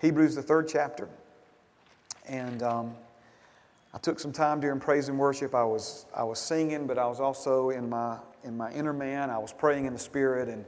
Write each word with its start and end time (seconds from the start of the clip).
Hebrews, 0.00 0.36
the 0.36 0.42
third 0.42 0.68
chapter. 0.68 1.08
And 2.28 2.62
um, 2.62 2.94
I 3.92 3.98
took 3.98 4.20
some 4.20 4.32
time 4.32 4.60
during 4.60 4.78
praise 4.78 5.08
and 5.08 5.18
worship. 5.18 5.56
I 5.56 5.64
was, 5.64 6.06
I 6.14 6.22
was 6.22 6.38
singing, 6.38 6.86
but 6.86 6.98
I 6.98 7.06
was 7.06 7.18
also 7.18 7.70
in 7.70 7.88
my, 7.88 8.18
in 8.44 8.56
my 8.56 8.70
inner 8.72 8.92
man. 8.92 9.28
I 9.28 9.38
was 9.38 9.52
praying 9.52 9.86
in 9.86 9.92
the 9.92 9.98
Spirit 9.98 10.48
and, 10.48 10.64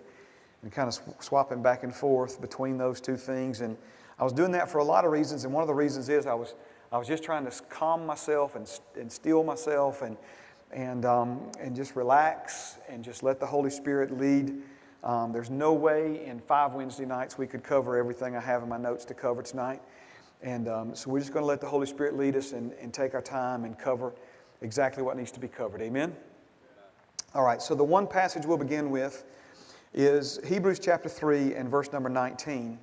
and 0.62 0.72
kind 0.72 0.88
of 0.88 0.98
swapping 1.21 1.62
back 1.62 1.85
and 1.85 1.95
forth 1.95 2.40
between 2.40 2.77
those 2.77 3.01
two 3.01 3.16
things. 3.16 3.61
And 3.61 3.77
I 4.19 4.25
was 4.25 4.32
doing 4.32 4.51
that 4.51 4.69
for 4.69 4.79
a 4.79 4.85
lot 4.85 5.05
of 5.05 5.12
reasons. 5.12 5.45
And 5.45 5.55
one 5.55 5.62
of 5.62 5.69
the 5.69 5.75
reasons 5.75 6.09
is 6.09 6.27
I 6.27 6.35
was, 6.35 6.55
I 6.91 6.99
was 6.99 7.07
just 7.07 7.23
trying 7.23 7.49
to 7.49 7.53
calm 7.69 8.05
myself 8.05 8.57
and, 8.57 8.69
and 8.99 9.12
still 9.12 9.45
myself 9.45 10.03
and, 10.03 10.17
and, 10.73 11.05
um, 11.05 11.53
and 11.61 11.77
just 11.77 11.95
relax 11.95 12.79
and 12.89 13.05
just 13.05 13.23
let 13.23 13.39
the 13.39 13.47
Holy 13.47 13.71
Spirit 13.71 14.19
lead. 14.19 14.61
Um, 15.03 15.32
there's 15.32 15.51
no 15.51 15.73
way 15.73 16.25
in 16.27 16.41
five 16.41 16.75
Wednesday 16.75 17.07
nights 17.07 17.39
we 17.39 17.46
could 17.46 17.62
cover 17.62 17.96
everything 17.96 18.37
I 18.37 18.41
have 18.41 18.62
in 18.62 18.69
my 18.69 18.77
notes 18.77 19.05
to 19.07 19.15
cover 19.15 19.43
tonight. 19.43 19.80
And 20.43 20.69
um, 20.69 20.95
so 20.95 21.11
we're 21.11 21.20
just 21.20 21.33
going 21.33 21.43
to 21.43 21.47
let 21.47 21.61
the 21.61 21.66
Holy 21.66 21.87
Spirit 21.87 22.16
lead 22.16 22.37
us 22.37 22.52
and, 22.52 22.73
and 22.80 22.93
take 22.93 23.15
our 23.15 23.23
time 23.23 23.65
and 23.65 23.79
cover 23.79 24.12
exactly 24.62 25.02
what 25.02 25.16
needs 25.16 25.30
to 25.33 25.41
be 25.41 25.48
covered. 25.48 25.80
Amen? 25.80 26.15
All 27.34 27.45
right, 27.45 27.62
so 27.62 27.74
the 27.74 27.84
one 27.84 28.07
passage 28.07 28.45
we'll 28.45 28.59
begin 28.59 28.91
with 28.91 29.24
is 29.95 30.41
Hebrews 30.45 30.79
chapter 30.79 31.09
3 31.09 31.55
and 31.55 31.69
verse 31.69 31.93
number 31.93 32.09
19. 32.09 32.79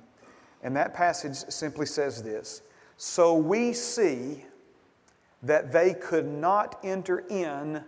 And 0.62 0.76
that 0.76 0.94
passage 0.94 1.36
simply 1.36 1.86
says 1.86 2.22
this 2.22 2.62
So 2.96 3.34
we 3.34 3.72
see 3.72 4.44
that 5.42 5.70
they 5.72 5.94
could 5.94 6.26
not 6.26 6.80
enter 6.82 7.20
in 7.28 7.84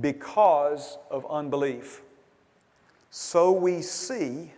because 0.00 0.98
of 1.10 1.26
unbelief. 1.28 2.02
So 3.10 3.52
we 3.52 3.82
see 3.82 4.52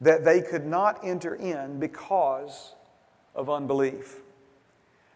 that 0.00 0.24
they 0.24 0.40
could 0.40 0.66
not 0.66 1.00
enter 1.04 1.34
in 1.34 1.78
because 1.78 2.74
of 3.34 3.48
unbelief. 3.48 4.20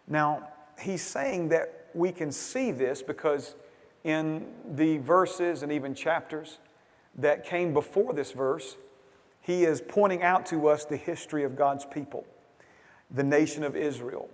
Now, 0.07 0.47
he's 0.79 1.01
saying 1.01 1.49
that 1.49 1.87
we 1.93 2.11
can 2.11 2.31
see 2.31 2.71
this 2.71 3.01
because 3.01 3.55
in 4.03 4.45
the 4.75 4.97
verses 4.99 5.63
and 5.63 5.71
even 5.71 5.93
chapters 5.93 6.59
that 7.15 7.45
came 7.45 7.73
before 7.73 8.13
this 8.13 8.31
verse, 8.31 8.77
he 9.41 9.63
is 9.63 9.81
pointing 9.81 10.23
out 10.23 10.45
to 10.47 10.67
us 10.67 10.85
the 10.85 10.97
history 10.97 11.43
of 11.43 11.55
God's 11.55 11.85
people, 11.85 12.25
the 13.11 13.23
nation 13.23 13.63
of 13.63 13.75
Israel, 13.75 14.29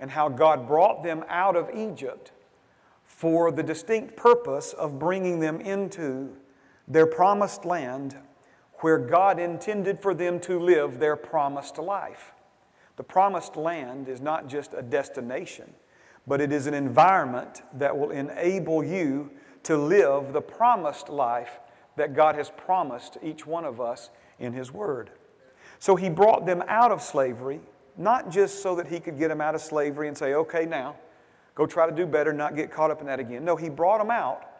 and 0.00 0.10
how 0.10 0.28
God 0.28 0.66
brought 0.66 1.02
them 1.02 1.24
out 1.28 1.56
of 1.56 1.70
Egypt 1.74 2.32
for 3.04 3.50
the 3.50 3.62
distinct 3.62 4.16
purpose 4.16 4.72
of 4.72 4.98
bringing 4.98 5.40
them 5.40 5.60
into 5.60 6.36
their 6.88 7.06
promised 7.06 7.64
land 7.64 8.16
where 8.80 8.98
God 8.98 9.38
intended 9.38 9.98
for 9.98 10.14
them 10.14 10.38
to 10.40 10.58
live 10.58 10.98
their 10.98 11.16
promised 11.16 11.78
life. 11.78 12.32
The 12.96 13.02
promised 13.02 13.56
land 13.56 14.08
is 14.08 14.20
not 14.20 14.48
just 14.48 14.74
a 14.74 14.82
destination, 14.82 15.72
but 16.26 16.40
it 16.40 16.52
is 16.52 16.66
an 16.66 16.74
environment 16.74 17.62
that 17.74 17.96
will 17.96 18.10
enable 18.10 18.84
you 18.84 19.30
to 19.64 19.76
live 19.76 20.32
the 20.32 20.40
promised 20.40 21.08
life 21.08 21.58
that 21.96 22.14
God 22.14 22.34
has 22.34 22.50
promised 22.50 23.16
each 23.22 23.46
one 23.46 23.64
of 23.64 23.80
us 23.80 24.10
in 24.38 24.52
His 24.52 24.72
Word. 24.72 25.10
So 25.78 25.96
He 25.96 26.08
brought 26.08 26.46
them 26.46 26.62
out 26.68 26.92
of 26.92 27.02
slavery, 27.02 27.60
not 27.96 28.30
just 28.30 28.62
so 28.62 28.74
that 28.76 28.86
He 28.86 29.00
could 29.00 29.18
get 29.18 29.28
them 29.28 29.40
out 29.40 29.54
of 29.54 29.60
slavery 29.60 30.08
and 30.08 30.16
say, 30.16 30.34
okay, 30.34 30.66
now, 30.66 30.96
go 31.54 31.66
try 31.66 31.88
to 31.88 31.94
do 31.94 32.06
better, 32.06 32.32
not 32.32 32.54
get 32.54 32.70
caught 32.70 32.90
up 32.90 33.00
in 33.00 33.06
that 33.06 33.20
again. 33.20 33.44
No, 33.44 33.56
He 33.56 33.68
brought 33.68 33.98
them 33.98 34.10
out 34.10 34.55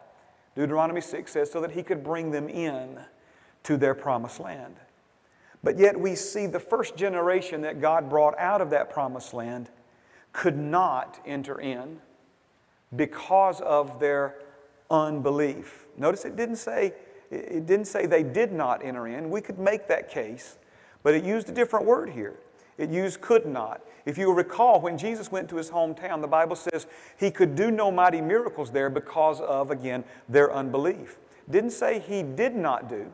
Deuteronomy 0.57 1.01
6 1.01 1.31
says, 1.31 1.51
so 1.51 1.61
that 1.61 1.71
he 1.71 1.83
could 1.83 2.03
bring 2.03 2.31
them 2.31 2.49
in 2.49 2.99
to 3.61 3.77
their 3.77 3.93
promised 3.93 4.39
land. 4.39 4.75
But 5.63 5.77
yet 5.77 5.99
we 5.99 6.15
see 6.15 6.47
the 6.47 6.59
first 6.59 6.97
generation 6.97 7.61
that 7.61 7.79
God 7.79 8.09
brought 8.09 8.37
out 8.39 8.59
of 8.59 8.71
that 8.71 8.89
promised 8.89 9.35
land 9.35 9.69
could 10.33 10.57
not 10.57 11.19
enter 11.27 11.61
in 11.61 11.99
because 12.95 13.61
of 13.61 13.99
their 13.99 14.39
unbelief. 14.89 15.85
Notice 15.95 16.25
it 16.25 16.35
didn't 16.35 16.55
say 16.55 16.93
it 17.29 17.65
didn't 17.65 17.85
say 17.85 18.05
they 18.05 18.23
did 18.23 18.51
not 18.53 18.83
enter 18.83 19.05
in. 19.05 19.29
We 19.29 19.41
could 19.41 19.59
make 19.59 19.87
that 19.89 20.09
case, 20.09 20.57
but 21.03 21.13
it 21.13 21.23
used 21.25 21.49
a 21.49 21.51
different 21.51 21.85
word 21.85 22.09
here. 22.09 22.35
It 22.77 22.89
used 22.89 23.21
could 23.21 23.45
not. 23.45 23.81
If 24.05 24.17
you 24.17 24.31
recall, 24.31 24.79
when 24.79 24.97
Jesus 24.97 25.31
went 25.31 25.49
to 25.49 25.57
his 25.57 25.69
hometown, 25.69 26.21
the 26.21 26.27
Bible 26.27 26.55
says 26.55 26.87
he 27.17 27.31
could 27.31 27.55
do 27.55 27.71
no 27.71 27.91
mighty 27.91 28.21
miracles 28.21 28.71
there 28.71 28.89
because 28.89 29.41
of, 29.41 29.71
again, 29.71 30.03
their 30.29 30.53
unbelief. 30.53 31.17
Didn't 31.49 31.71
say 31.71 31.99
he 31.99 32.23
did 32.23 32.55
not 32.55 32.87
do, 32.87 33.11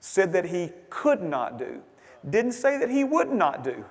said 0.00 0.32
that 0.32 0.46
he 0.46 0.72
could 0.90 1.22
not 1.22 1.58
do. 1.58 1.82
Didn't 2.28 2.52
say 2.52 2.78
that 2.78 2.90
he 2.90 3.04
would 3.04 3.30
not 3.30 3.64
do. 3.64 3.84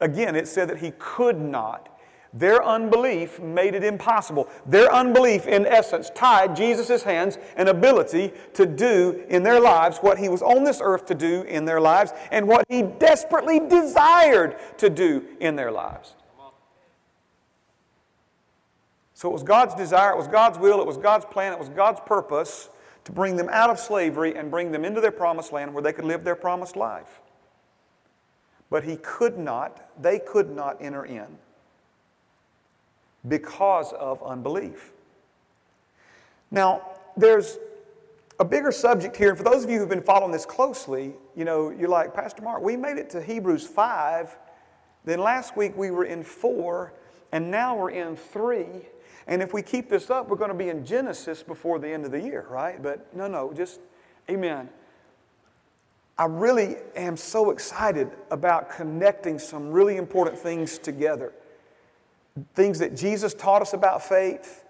Again, 0.00 0.36
it 0.36 0.48
said 0.48 0.68
that 0.68 0.78
he 0.78 0.92
could 0.98 1.40
not. 1.40 1.95
Their 2.34 2.62
unbelief 2.64 3.40
made 3.40 3.74
it 3.74 3.84
impossible. 3.84 4.48
Their 4.66 4.92
unbelief, 4.92 5.46
in 5.46 5.64
essence, 5.64 6.10
tied 6.10 6.56
Jesus' 6.56 7.02
hands 7.02 7.38
and 7.56 7.68
ability 7.68 8.32
to 8.54 8.66
do 8.66 9.24
in 9.28 9.42
their 9.42 9.60
lives 9.60 9.98
what 9.98 10.18
he 10.18 10.28
was 10.28 10.42
on 10.42 10.64
this 10.64 10.80
earth 10.82 11.06
to 11.06 11.14
do 11.14 11.42
in 11.42 11.64
their 11.64 11.80
lives 11.80 12.12
and 12.30 12.46
what 12.46 12.66
he 12.68 12.82
desperately 12.82 13.60
desired 13.60 14.56
to 14.78 14.90
do 14.90 15.24
in 15.40 15.56
their 15.56 15.70
lives. 15.70 16.14
So 19.14 19.30
it 19.30 19.32
was 19.32 19.42
God's 19.42 19.74
desire, 19.74 20.12
it 20.12 20.18
was 20.18 20.28
God's 20.28 20.58
will, 20.58 20.80
it 20.80 20.86
was 20.86 20.98
God's 20.98 21.24
plan, 21.24 21.52
it 21.52 21.58
was 21.58 21.70
God's 21.70 22.00
purpose 22.04 22.68
to 23.04 23.12
bring 23.12 23.36
them 23.36 23.48
out 23.50 23.70
of 23.70 23.78
slavery 23.78 24.36
and 24.36 24.50
bring 24.50 24.72
them 24.72 24.84
into 24.84 25.00
their 25.00 25.12
promised 25.12 25.52
land 25.52 25.72
where 25.72 25.82
they 25.82 25.92
could 25.92 26.04
live 26.04 26.22
their 26.22 26.34
promised 26.34 26.76
life. 26.76 27.20
But 28.68 28.84
he 28.84 28.96
could 28.96 29.38
not, 29.38 29.88
they 30.02 30.18
could 30.18 30.50
not 30.50 30.76
enter 30.82 31.06
in 31.06 31.38
because 33.28 33.92
of 33.92 34.22
unbelief. 34.22 34.92
Now, 36.50 36.82
there's 37.16 37.58
a 38.38 38.44
bigger 38.44 38.70
subject 38.70 39.16
here. 39.16 39.30
And 39.30 39.38
for 39.38 39.44
those 39.44 39.64
of 39.64 39.70
you 39.70 39.78
who've 39.78 39.88
been 39.88 40.02
following 40.02 40.32
this 40.32 40.46
closely, 40.46 41.14
you 41.34 41.44
know, 41.44 41.70
you're 41.70 41.88
like, 41.88 42.14
Pastor 42.14 42.42
Mark, 42.42 42.62
we 42.62 42.76
made 42.76 42.98
it 42.98 43.10
to 43.10 43.22
Hebrews 43.22 43.66
5. 43.66 44.36
Then 45.04 45.20
last 45.20 45.56
week 45.56 45.76
we 45.76 45.90
were 45.90 46.04
in 46.04 46.22
4, 46.22 46.92
and 47.32 47.50
now 47.50 47.76
we're 47.76 47.90
in 47.90 48.16
3. 48.16 48.66
And 49.26 49.42
if 49.42 49.52
we 49.52 49.62
keep 49.62 49.88
this 49.88 50.10
up, 50.10 50.28
we're 50.28 50.36
going 50.36 50.50
to 50.50 50.56
be 50.56 50.68
in 50.68 50.84
Genesis 50.84 51.42
before 51.42 51.78
the 51.78 51.88
end 51.88 52.04
of 52.04 52.12
the 52.12 52.20
year, 52.20 52.46
right? 52.48 52.80
But 52.80 53.14
no, 53.14 53.26
no, 53.26 53.52
just 53.52 53.80
amen. 54.30 54.68
I 56.18 56.26
really 56.26 56.76
am 56.94 57.16
so 57.16 57.50
excited 57.50 58.10
about 58.30 58.70
connecting 58.70 59.38
some 59.38 59.70
really 59.70 59.96
important 59.96 60.38
things 60.38 60.78
together 60.78 61.32
things 62.54 62.78
that 62.78 62.96
Jesus 62.96 63.34
taught 63.34 63.62
us 63.62 63.72
about 63.72 64.02
faith 64.02 64.64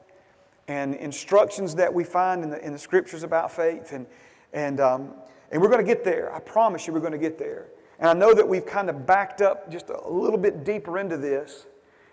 and 0.68 0.94
instructions 0.94 1.74
that 1.76 1.92
we 1.92 2.04
find 2.04 2.42
in 2.42 2.50
the, 2.50 2.64
in 2.64 2.72
the 2.72 2.78
scriptures 2.78 3.22
about 3.22 3.52
faith. 3.52 3.92
And, 3.92 4.06
and, 4.52 4.80
um, 4.80 5.14
and 5.50 5.60
we're 5.62 5.68
going 5.68 5.84
to 5.84 5.94
get 5.94 6.04
there. 6.04 6.34
I 6.34 6.40
promise 6.40 6.86
you, 6.86 6.92
we're 6.92 7.00
going 7.00 7.12
to 7.12 7.18
get 7.18 7.38
there. 7.38 7.66
And 7.98 8.08
I 8.10 8.12
know 8.12 8.34
that 8.34 8.46
we've 8.46 8.66
kind 8.66 8.90
of 8.90 9.06
backed 9.06 9.40
up 9.40 9.70
just 9.70 9.88
a 9.88 10.08
little 10.08 10.38
bit 10.38 10.64
deeper 10.64 10.98
into 10.98 11.16
this. 11.16 11.66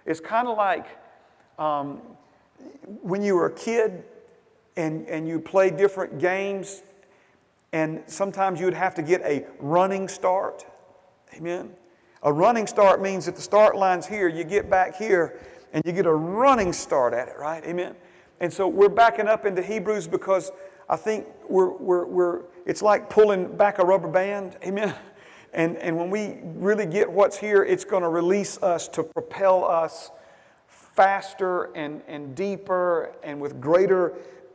It's 0.06 0.19
kind 0.19 0.47
of 0.47 0.58
like 0.58 0.86
um, 1.58 2.02
when 3.02 3.22
you 3.22 3.35
were 3.35 3.47
a 3.47 3.53
kid 3.53 4.03
and, 4.75 5.08
and 5.08 5.28
you 5.28 5.40
played 5.40 5.78
different 5.78 6.20
games, 6.20 6.81
and 7.74 8.03
sometimes 8.08 8.59
you 8.59 8.66
would 8.66 8.74
have 8.74 8.96
to 8.96 9.02
get 9.02 9.22
a 9.22 9.46
running 9.59 10.08
start. 10.08 10.66
Amen. 11.35 11.72
A 12.23 12.31
running 12.31 12.67
start 12.67 13.01
means 13.01 13.25
that 13.25 13.35
the 13.35 13.41
start 13.41 13.75
line's 13.75 14.07
here, 14.07 14.29
you 14.29 14.45
get 14.45 14.69
back 14.69 14.95
here, 14.95 15.41
and 15.73 15.84
you 15.85 15.91
get 15.91 16.06
a 16.06 16.13
running 16.13 16.72
start 16.72 17.13
at 17.13 17.28
it, 17.28 17.35
right? 17.38 17.63
Amen. 17.66 17.95
And 18.39 18.51
so 18.51 18.66
we're 18.66 18.88
backing 18.88 19.28
up 19.28 19.45
into 19.45 19.61
Hebrews 19.61 20.07
because 20.07 20.51
I 20.88 20.95
think 20.95 21.28
we're, 21.50 21.72
we're, 21.72 22.06
we're 22.06 22.41
it's 22.66 22.81
like 22.81 23.09
pulling 23.09 23.57
back 23.57 23.79
a 23.79 23.84
rubber 23.84 24.07
band. 24.07 24.57
Amen. 24.63 24.95
And, 25.51 25.78
and 25.78 25.97
when 25.97 26.09
we 26.09 26.38
really 26.44 26.85
get 26.85 27.11
what's 27.11 27.37
here, 27.37 27.64
it's 27.64 27.85
going 27.85 28.02
to 28.03 28.09
release 28.09 28.58
us 28.64 28.87
to 28.87 29.03
propel 29.03 29.64
us 29.66 30.09
faster 30.67 31.66
and, 31.75 32.02
and 32.08 32.34
deeper 32.35 33.14
and 33.22 33.40
with 33.40 33.61
greater 33.61 34.14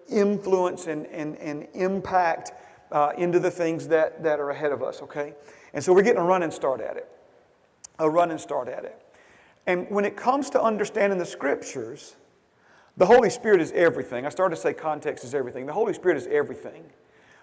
influence 0.09 0.87
and, 0.87 1.07
and, 1.07 1.37
and 1.37 1.69
impact 1.75 2.53
uh, 2.91 3.13
into 3.17 3.39
the 3.39 3.51
things 3.51 3.87
that, 3.89 4.23
that 4.25 4.41
are 4.41 4.51
ahead 4.51 4.73
of 4.73 4.83
us, 4.83 5.01
okay? 5.03 5.35
And 5.73 5.85
so 5.85 5.93
we're 5.93 6.03
getting 6.03 6.21
a 6.21 6.25
running 6.25 6.51
start 6.51 6.81
at 6.81 6.97
it 6.97 7.09
a 7.99 8.09
run 8.09 8.31
and 8.31 8.41
start 8.41 8.69
at 8.69 8.85
it. 8.85 9.01
And 9.67 9.87
when 9.91 10.05
it 10.05 10.17
comes 10.17 10.51
to 10.51 10.63
understanding 10.63 11.19
the 11.19 11.27
scriptures, 11.27 12.17
the 12.97 13.07
Holy 13.07 13.31
Spirit 13.31 13.61
is 13.61 13.71
everything. 13.73 14.27
I 14.27 14.29
started 14.29 14.57
to 14.57 14.61
say 14.61 14.73
context 14.73 15.25
is 15.25 15.35
everything. 15.35 15.67
The 15.67 15.73
Holy 15.73 15.93
Spirit 15.93 16.17
is 16.17 16.27
everything. 16.27 16.85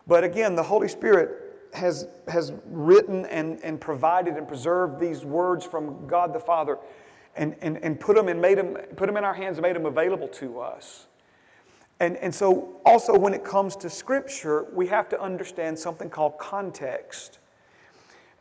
But 0.07 0.23
again, 0.23 0.55
the 0.55 0.63
Holy 0.63 0.87
Spirit 0.87 1.69
has, 1.73 2.07
has 2.27 2.53
written 2.65 3.25
and, 3.25 3.59
and 3.63 3.79
provided 3.79 4.35
and 4.35 4.47
preserved 4.47 4.99
these 4.99 5.23
words 5.23 5.65
from 5.65 6.07
God 6.07 6.33
the 6.33 6.39
Father 6.39 6.77
and, 7.35 7.55
and, 7.61 7.77
and 7.83 7.99
put, 7.99 8.15
them 8.15 8.27
and 8.27 8.41
made 8.41 8.57
them, 8.57 8.75
put 8.95 9.07
them 9.07 9.17
in 9.17 9.23
our 9.23 9.33
hands 9.33 9.57
and 9.57 9.63
made 9.63 9.75
them 9.75 9.85
available 9.85 10.27
to 10.29 10.59
us. 10.59 11.07
And, 11.99 12.17
and 12.17 12.33
so, 12.33 12.81
also, 12.85 13.17
when 13.17 13.33
it 13.33 13.43
comes 13.43 13.75
to 13.77 13.89
Scripture, 13.89 14.65
we 14.73 14.87
have 14.87 15.07
to 15.09 15.21
understand 15.21 15.79
something 15.79 16.09
called 16.09 16.37
context. 16.37 17.39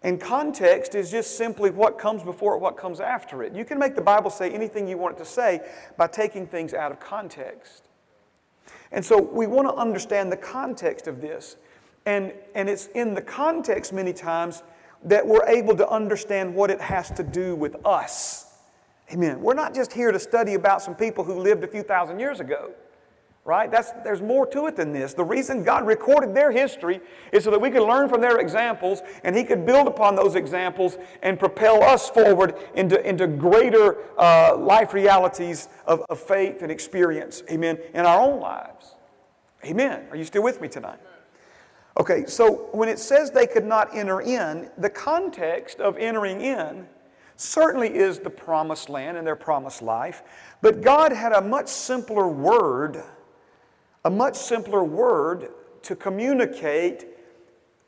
And 0.05 0.21
context 0.21 0.95
is 0.95 1.11
just 1.11 1.39
simply 1.39 1.71
what 1.71 1.99
comes 1.99 2.23
before 2.23 2.55
it, 2.55 2.61
what 2.61 2.77
comes 2.77 3.01
after 3.01 3.43
it. 3.43 3.55
You 3.55 3.65
can 3.65 3.79
make 3.79 3.95
the 3.95 4.03
Bible 4.03 4.31
say 4.31 4.51
anything 4.51 4.87
you 4.87 4.99
want 4.99 5.17
it 5.17 5.19
to 5.21 5.25
say 5.25 5.63
by 5.97 6.07
taking 6.07 6.47
things 6.47 6.75
out 6.75 6.93
of 6.93 7.01
context. 7.01 7.89
And 8.93 9.03
so 9.03 9.19
we 9.19 9.47
want 9.47 9.67
to 9.67 9.75
understand 9.75 10.31
the 10.31 10.37
context 10.37 11.09
of 11.09 11.23
this. 11.23 11.57
And, 12.05 12.35
and 12.55 12.69
it's 12.69 12.89
in 12.89 13.15
the 13.15 13.23
context 13.23 13.95
many 13.95 14.13
times 14.13 14.63
that 15.05 15.27
we're 15.27 15.47
able 15.47 15.75
to 15.77 15.89
understand 15.89 16.55
what 16.55 16.71
it 16.71 16.83
has 16.83 17.11
to 17.13 17.23
do 17.23 17.57
with 17.57 17.75
us. 17.87 18.59
Amen. 19.11 19.41
We're 19.41 19.55
not 19.55 19.75
just 19.75 19.91
here 19.91 20.13
to 20.13 20.21
study 20.21 20.53
about 20.53 20.83
some 20.83 20.95
people 20.95 21.25
who 21.25 21.41
lived 21.41 21.65
a 21.65 21.67
few 21.67 21.83
thousand 21.83 22.21
years 22.21 22.41
ago 22.41 22.75
right? 23.45 23.71
That's, 23.71 23.93
there's 24.05 24.23
more 24.23 24.47
to 24.49 24.67
it 24.67 24.77
than 24.77 24.93
this. 24.93 25.13
The 25.13 25.25
reason 25.25 25.63
God 25.63 25.87
recorded 25.87 26.35
their 26.35 26.51
history 26.51 27.01
is 27.31 27.45
so 27.45 27.51
that 27.51 27.61
we 27.61 27.71
could 27.71 27.87
learn 27.87 28.09
from 28.09 28.21
their 28.21 28.39
examples 28.39 29.03
and 29.23 29.37
He 29.37 29.45
could 29.45 29.67
build 29.67 29.87
upon 29.87 30.17
those 30.17 30.35
examples 30.35 30.97
and 31.23 31.39
propel 31.39 31.83
us 31.83 32.09
forward 32.09 32.55
into, 32.75 33.07
into 33.07 33.27
greater 33.27 33.99
uh, 34.19 34.57
life 34.57 34.95
realities 34.95 35.69
of, 35.87 36.01
of 36.09 36.19
faith 36.19 36.63
and 36.63 36.73
experience, 36.73 37.43
amen, 37.51 37.79
in 37.93 38.07
our 38.07 38.21
own 38.21 38.41
lives. 38.41 38.95
Amen. 39.65 40.07
Are 40.11 40.17
you 40.17 40.25
still 40.25 40.43
with 40.43 40.61
me 40.61 40.69
tonight? 40.69 40.99
Okay, 41.99 42.25
so 42.27 42.69
when 42.73 42.89
it 42.89 42.99
says 42.99 43.31
they 43.31 43.47
could 43.47 43.65
not 43.65 43.95
enter 43.95 44.21
in, 44.21 44.71
the 44.79 44.91
context 44.91 45.81
of 45.81 45.97
entering 45.97 46.41
in 46.41 46.87
certainly 47.37 47.95
is 47.95 48.21
the 48.21 48.31
promised 48.31 48.89
land 48.89 49.17
and 49.17 49.27
their 49.27 49.37
promised 49.37 49.83
life, 49.83 50.23
but 50.61 50.81
God 50.81 51.13
had 51.13 51.33
a 51.33 51.41
much 51.41 51.69
simpler 51.69 52.27
word 52.27 53.03
a 54.05 54.11
much 54.11 54.37
simpler 54.37 54.85
word 54.85 55.51
to 55.83 55.97
communicate 55.97 57.07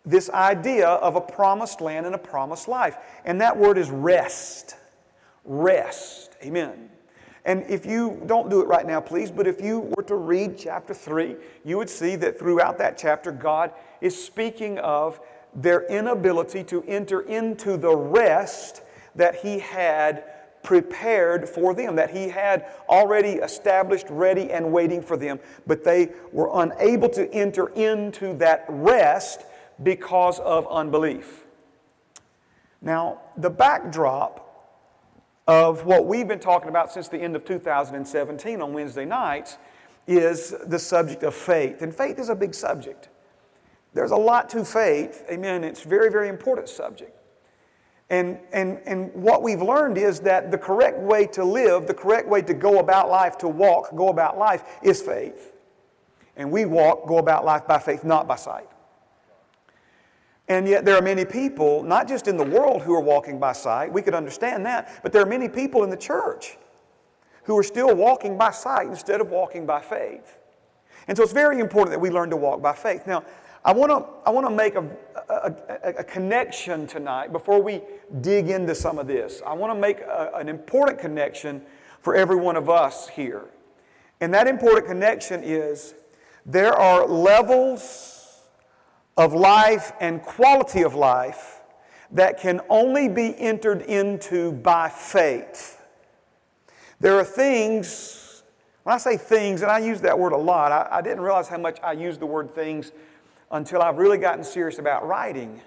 this 0.04 0.30
idea 0.30 0.88
of 0.88 1.16
a 1.16 1.20
promised 1.20 1.80
land 1.80 2.06
and 2.06 2.14
a 2.14 2.18
promised 2.18 2.68
life. 2.68 2.96
And 3.24 3.40
that 3.40 3.56
word 3.56 3.76
is 3.76 3.90
rest. 3.90 4.76
Rest. 5.44 6.36
Amen. 6.42 6.90
And 7.44 7.64
if 7.68 7.86
you 7.86 8.22
don't 8.26 8.50
do 8.50 8.60
it 8.60 8.66
right 8.66 8.86
now, 8.86 9.00
please, 9.00 9.30
but 9.30 9.46
if 9.46 9.60
you 9.60 9.92
were 9.96 10.02
to 10.04 10.16
read 10.16 10.58
chapter 10.58 10.94
3, 10.94 11.36
you 11.64 11.76
would 11.76 11.90
see 11.90 12.16
that 12.16 12.38
throughout 12.38 12.78
that 12.78 12.98
chapter, 12.98 13.30
God 13.30 13.72
is 14.00 14.20
speaking 14.20 14.78
of 14.78 15.20
their 15.54 15.86
inability 15.86 16.64
to 16.64 16.82
enter 16.84 17.20
into 17.22 17.76
the 17.76 17.94
rest 17.94 18.82
that 19.14 19.36
He 19.36 19.58
had 19.58 20.24
prepared 20.66 21.48
for 21.48 21.72
them, 21.72 21.94
that 21.94 22.10
He 22.10 22.28
had 22.28 22.66
already 22.88 23.34
established, 23.34 24.06
ready, 24.10 24.50
and 24.50 24.72
waiting 24.72 25.00
for 25.00 25.16
them, 25.16 25.38
but 25.66 25.84
they 25.84 26.10
were 26.32 26.50
unable 26.52 27.08
to 27.10 27.32
enter 27.32 27.68
into 27.68 28.34
that 28.38 28.64
rest 28.68 29.44
because 29.84 30.40
of 30.40 30.66
unbelief. 30.66 31.44
Now, 32.82 33.20
the 33.36 33.48
backdrop 33.48 34.42
of 35.46 35.86
what 35.86 36.04
we've 36.06 36.26
been 36.26 36.40
talking 36.40 36.69
about 36.69 36.92
since 36.92 37.06
the 37.06 37.19
end 37.19 37.36
of 37.36 37.44
2017 37.44 38.60
on 38.60 38.72
Wednesday 38.72 39.04
nights 39.04 39.58
is 40.08 40.52
the 40.66 40.78
subject 40.78 41.22
of 41.22 41.34
faith. 41.34 41.80
And 41.80 41.94
faith 41.94 42.19
is 42.19 42.28
a 42.28 42.34
big 42.34 42.54
subject. 42.54 43.08
There's 43.94 44.10
a 44.10 44.16
lot 44.16 44.48
to 44.50 44.64
faith, 44.64 45.24
amen. 45.30 45.62
It's 45.62 45.84
a 45.84 45.88
very, 45.88 46.10
very 46.10 46.28
important 46.28 46.69
subject. 46.69 47.16
And, 48.08 48.38
and, 48.53 48.79
and 48.87 49.12
what 49.14 49.43
we've 49.43 49.62
learned 49.62 49.99
is 49.99 50.20
that 50.20 50.50
the 50.50 50.58
correct 50.58 50.99
way 50.99 51.26
to 51.29 51.44
live, 51.44 51.87
the 51.87 51.94
correct 51.94 52.29
way 52.29 52.41
to 52.43 52.55
go 52.55 52.79
about 52.79 53.11
life, 53.11 53.37
to 53.38 53.49
walk, 53.49 53.94
go 53.97 54.08
about 54.08 54.38
life, 54.38 54.62
is 54.82 55.03
faith. 55.03 55.53
And 56.37 56.50
we 56.53 56.67
walk, 56.67 57.08
go 57.08 57.19
about 57.19 57.44
life 57.44 57.67
by 57.67 57.79
faith, 57.79 58.05
not 58.05 58.29
by 58.29 58.37
sight. 58.37 58.69
And 60.49 60.69
yet, 60.69 60.85
there 60.85 60.97
are 60.97 61.03
many 61.03 61.25
people, 61.25 61.82
not 61.82 62.06
just 62.06 62.29
in 62.29 62.37
the 62.37 62.44
world, 62.44 62.82
who 62.82 62.94
are 62.94 63.00
walking 63.00 63.41
by 63.41 63.53
sight. 63.53 63.93
We 63.93 64.03
could 64.03 64.14
understand 64.14 64.64
that. 64.67 65.00
But 65.03 65.12
there 65.12 65.20
are 65.23 65.26
many 65.26 65.49
people 65.49 65.82
in 65.82 65.91
the 65.91 65.97
church 65.97 66.56
who 67.43 67.58
are 67.58 67.64
still 67.64 67.94
walking 67.97 68.38
by 68.38 68.53
sight 68.53 68.87
instead 68.87 69.20
of 69.20 69.31
walking 69.31 69.67
by 69.67 69.81
faith. 69.81 70.38
And 71.08 71.17
so, 71.17 71.25
it's 71.25 71.32
very 71.32 71.58
important 71.58 71.91
that 71.91 71.99
we 71.99 72.11
learn 72.11 72.31
to 72.31 72.37
walk 72.37 72.62
by 72.62 72.75
faith. 72.75 73.08
Now, 73.08 73.25
I 73.64 73.73
want 73.73 73.91
to 73.91 74.08
I 74.25 74.31
want 74.31 74.47
to 74.47 74.55
make 74.55 74.76
a, 74.76 74.88
a, 75.28 75.52
a, 75.69 75.88
a, 75.99 76.05
connection 76.05 76.87
tonight 76.87 77.32
before 77.32 77.61
we 77.61 77.82
dig 78.20 78.49
into 78.49 78.75
some 78.75 78.99
of 78.99 79.06
this. 79.06 79.43
I 79.46 79.52
want 79.55 79.73
to 79.73 79.78
make 79.78 80.00
a, 80.00 80.31
an 80.34 80.49
important 80.49 81.00
connection 81.00 81.62
for 82.00 82.14
every 82.14 82.37
one 82.37 82.56
of 82.56 82.70
us 82.70 83.08
here. 83.08 83.46
And 84.20 84.32
that 84.34 84.46
important 84.46 84.87
connection 84.87 85.43
is 85.43 85.94
there 86.44 86.75
are 86.75 87.06
levels 87.06 88.40
of 89.17 89.34
life 89.34 89.93
and 90.00 90.23
quality 90.23 90.82
of 90.82 90.94
life 90.94 91.61
that 92.12 92.38
can 92.38 92.61
only 92.69 93.08
be 93.08 93.37
entered 93.38 93.82
into 93.82 94.52
by 94.52 94.88
faith. 94.88 95.82
There 97.00 97.19
are 97.19 97.25
things, 97.25 98.43
when 98.84 98.94
I 98.94 98.99
say 98.99 99.17
things, 99.17 99.62
and 99.62 99.70
I 99.70 99.81
use 99.81 100.00
that 100.02 100.19
word 100.19 100.32
a 100.32 100.37
lot, 100.37 100.70
I, 100.70 100.87
I 100.90 101.02
didn't 101.02 101.20
realize 101.20 101.49
how 101.49 101.58
much 101.58 101.79
I 101.82 101.93
use 101.93 102.17
the 102.17 102.26
word 102.26 102.55
things 102.55 102.93
until 103.50 103.82
I've 103.82 103.98
really 103.98 104.19
gotten 104.19 104.44
serious 104.44 104.78
about 104.78 105.06
writing. 105.06 105.60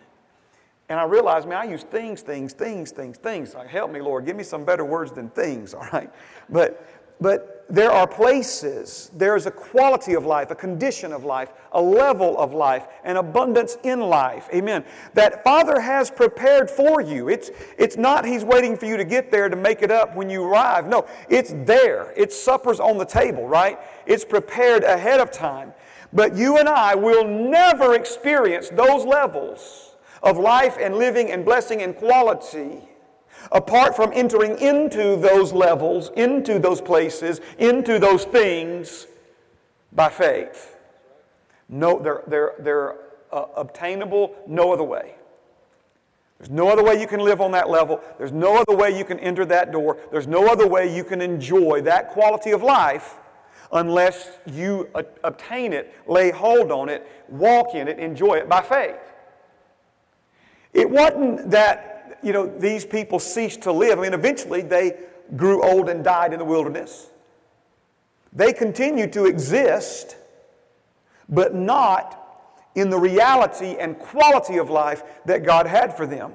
And 0.89 0.99
I 0.99 1.03
realized, 1.03 1.47
man, 1.47 1.59
I 1.59 1.63
use 1.65 1.83
things, 1.83 2.21
things, 2.21 2.53
things, 2.53 2.91
things, 2.91 3.17
things. 3.17 3.53
Like, 3.53 3.67
help 3.67 3.91
me, 3.91 4.01
Lord. 4.01 4.25
Give 4.25 4.35
me 4.35 4.43
some 4.43 4.65
better 4.65 4.83
words 4.83 5.11
than 5.11 5.29
things, 5.29 5.73
all 5.75 5.87
right? 5.93 6.09
But, 6.49 6.85
but 7.21 7.59
there 7.69 7.91
are 7.91 8.07
places, 8.07 9.11
there 9.15 9.35
is 9.35 9.45
a 9.45 9.51
quality 9.51 10.15
of 10.15 10.25
life, 10.25 10.49
a 10.49 10.55
condition 10.55 11.13
of 11.13 11.23
life, 11.23 11.53
a 11.73 11.81
level 11.81 12.35
of 12.39 12.51
life, 12.51 12.87
an 13.03 13.17
abundance 13.17 13.77
in 13.83 13.99
life, 13.99 14.49
amen, 14.51 14.83
that 15.13 15.43
Father 15.43 15.79
has 15.79 16.09
prepared 16.09 16.67
for 16.69 16.99
you. 16.99 17.29
It's, 17.29 17.51
it's 17.77 17.95
not 17.95 18.25
He's 18.25 18.43
waiting 18.43 18.75
for 18.75 18.87
you 18.87 18.97
to 18.97 19.05
get 19.05 19.29
there 19.29 19.49
to 19.49 19.55
make 19.55 19.83
it 19.83 19.91
up 19.91 20.15
when 20.15 20.31
you 20.31 20.43
arrive. 20.43 20.87
No, 20.87 21.05
it's 21.29 21.53
there. 21.65 22.11
It's 22.17 22.35
supper's 22.35 22.79
on 22.79 22.97
the 22.97 23.05
table, 23.05 23.47
right? 23.47 23.79
It's 24.07 24.25
prepared 24.25 24.83
ahead 24.83 25.19
of 25.19 25.29
time. 25.29 25.73
But 26.11 26.35
you 26.35 26.57
and 26.57 26.67
I 26.67 26.95
will 26.95 27.27
never 27.27 27.95
experience 27.95 28.69
those 28.69 29.05
levels 29.05 29.95
of 30.23 30.37
life 30.37 30.77
and 30.79 30.95
living 30.95 31.31
and 31.31 31.45
blessing 31.45 31.81
and 31.81 31.95
quality 31.95 32.89
apart 33.51 33.95
from 33.95 34.11
entering 34.13 34.57
into 34.59 35.15
those 35.15 35.53
levels, 35.53 36.11
into 36.15 36.59
those 36.59 36.81
places, 36.81 37.41
into 37.57 37.99
those 37.99 38.25
things 38.25 39.07
by 39.93 40.09
faith. 40.09 40.75
No, 41.67 41.99
they're, 41.99 42.23
they're, 42.27 42.53
they're 42.59 42.95
uh, 43.31 43.45
obtainable 43.55 44.35
no 44.47 44.73
other 44.73 44.83
way. 44.83 45.15
There's 46.37 46.49
no 46.49 46.69
other 46.69 46.83
way 46.83 46.99
you 46.99 47.07
can 47.07 47.19
live 47.19 47.41
on 47.41 47.51
that 47.51 47.69
level. 47.69 48.01
There's 48.17 48.31
no 48.31 48.57
other 48.57 48.75
way 48.75 48.97
you 48.97 49.03
can 49.03 49.19
enter 49.19 49.45
that 49.45 49.71
door. 49.71 49.97
There's 50.11 50.27
no 50.27 50.47
other 50.47 50.67
way 50.67 50.95
you 50.95 51.03
can 51.03 51.21
enjoy 51.21 51.81
that 51.81 52.09
quality 52.09 52.51
of 52.51 52.63
life 52.63 53.15
unless 53.71 54.31
you 54.45 54.89
obtain 55.23 55.73
it, 55.73 55.93
lay 56.07 56.31
hold 56.31 56.71
on 56.71 56.89
it, 56.89 57.07
walk 57.27 57.75
in 57.75 57.87
it, 57.87 57.99
enjoy 57.99 58.35
it 58.35 58.49
by 58.49 58.61
faith. 58.61 58.99
It 60.73 60.89
wasn't 60.89 61.51
that, 61.51 62.19
you 62.23 62.33
know, 62.33 62.47
these 62.47 62.85
people 62.85 63.19
ceased 63.19 63.61
to 63.63 63.71
live. 63.71 63.99
I 63.99 64.03
mean, 64.03 64.13
eventually 64.13 64.61
they 64.61 64.97
grew 65.35 65.63
old 65.63 65.89
and 65.89 66.03
died 66.03 66.33
in 66.33 66.39
the 66.39 66.45
wilderness. 66.45 67.09
They 68.33 68.53
continued 68.53 69.13
to 69.13 69.25
exist, 69.25 70.15
but 71.27 71.55
not 71.55 72.15
in 72.75 72.89
the 72.89 72.99
reality 72.99 73.75
and 73.79 73.97
quality 73.97 74.57
of 74.57 74.69
life 74.69 75.03
that 75.25 75.43
God 75.43 75.65
had 75.65 75.95
for 75.97 76.05
them. 76.05 76.33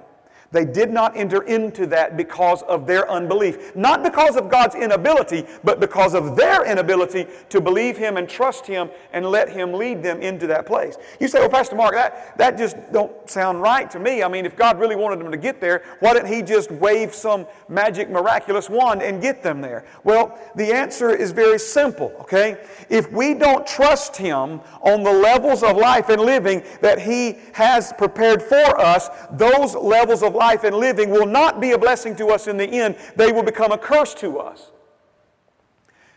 They 0.55 0.65
did 0.65 0.93
not 0.93 1.17
enter 1.17 1.43
into 1.43 1.85
that 1.89 2.17
because 2.17 2.63
of 2.63 2.87
their 2.87 3.11
unbelief. 3.11 3.75
Not 3.75 4.05
because 4.05 4.37
of 4.37 4.49
God's 4.49 4.77
inability, 4.77 5.47
but 5.65 5.81
because 5.81 6.15
of 6.15 6.37
their 6.37 6.65
inability 6.65 7.27
to 7.49 7.61
believe 7.61 7.97
Him 7.97 8.17
and 8.17 8.29
trust 8.29 8.65
Him 8.65 8.89
and 9.13 9.27
let 9.27 9.49
Him 9.49 9.73
lead 9.73 10.01
them 10.01 10.23
into 10.23 10.47
that 10.47 10.65
place. 10.65 10.97
You 11.19 11.27
say, 11.27 11.41
well, 11.41 11.49
Pastor 11.49 11.75
Mark, 11.75 11.95
that, 11.95 12.39
that 12.39 12.57
just 12.57 12.77
don't 12.93 13.13
sound 13.29 13.63
right 13.63 13.91
to 13.91 13.99
me. 13.99 14.23
I 14.23 14.29
mean, 14.29 14.47
if 14.47 14.55
God 14.55 14.79
really 14.79 14.95
wanted 14.95 15.19
them 15.19 15.33
to 15.33 15.37
get 15.37 15.61
there, 15.61 15.83
why 15.99 16.15
didn't 16.15 16.33
He 16.33 16.41
just 16.41 16.71
wave 16.71 17.13
some 17.13 17.49
magic 17.69 18.09
miraculous 18.09 18.71
wand 18.71 19.03
and 19.03 19.21
get 19.21 19.43
them 19.43 19.61
there? 19.61 19.85
Well, 20.05 20.39
the 20.55 20.73
answer 20.73 21.11
is 21.11 21.33
very 21.33 21.59
simple, 21.59 22.13
okay? 22.21 22.65
If 22.89 23.11
we 23.11 23.35
don't 23.35 23.67
trust 23.67 24.17
Him 24.17 24.61
on 24.83 25.03
the 25.03 25.13
levels 25.13 25.65
of 25.65 25.77
life 25.77 26.11
and 26.11 26.23
living 26.23 26.63
that 26.81 27.01
He 27.01 27.39
has 27.55 27.93
prepared 27.95 28.41
for 28.41 28.81
us, 28.81 29.09
those 29.33 29.75
levels 29.75 30.23
of 30.23 30.37
life 30.37 30.44
life 30.45 30.63
and 30.65 30.77
living 30.77 31.09
will 31.09 31.27
not 31.27 31.59
be 31.59 31.71
a 31.73 31.79
blessing 31.79 32.15
to 32.17 32.27
us 32.27 32.47
in 32.47 32.59
the 32.59 32.67
end, 32.67 32.97
they 33.17 33.33
will 33.33 33.43
become 33.43 33.73
a 33.73 33.79
curse 33.79 34.13
to 34.13 34.39
us. 34.39 34.71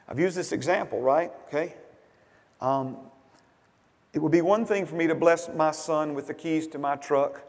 I've 0.10 0.20
used 0.20 0.36
this 0.36 0.52
example, 0.52 1.02
right? 1.02 1.32
Okay. 1.48 1.76
Um, 2.60 2.98
it 4.12 4.20
would 4.20 4.32
be 4.34 4.42
one 4.42 4.66
thing 4.66 4.86
for 4.86 4.96
me 4.96 5.08
to 5.08 5.16
bless 5.16 5.50
my 5.50 5.72
son 5.72 6.14
with 6.14 6.28
the 6.28 6.34
keys 6.34 6.68
to 6.68 6.78
my 6.78 6.98
truck 6.98 7.42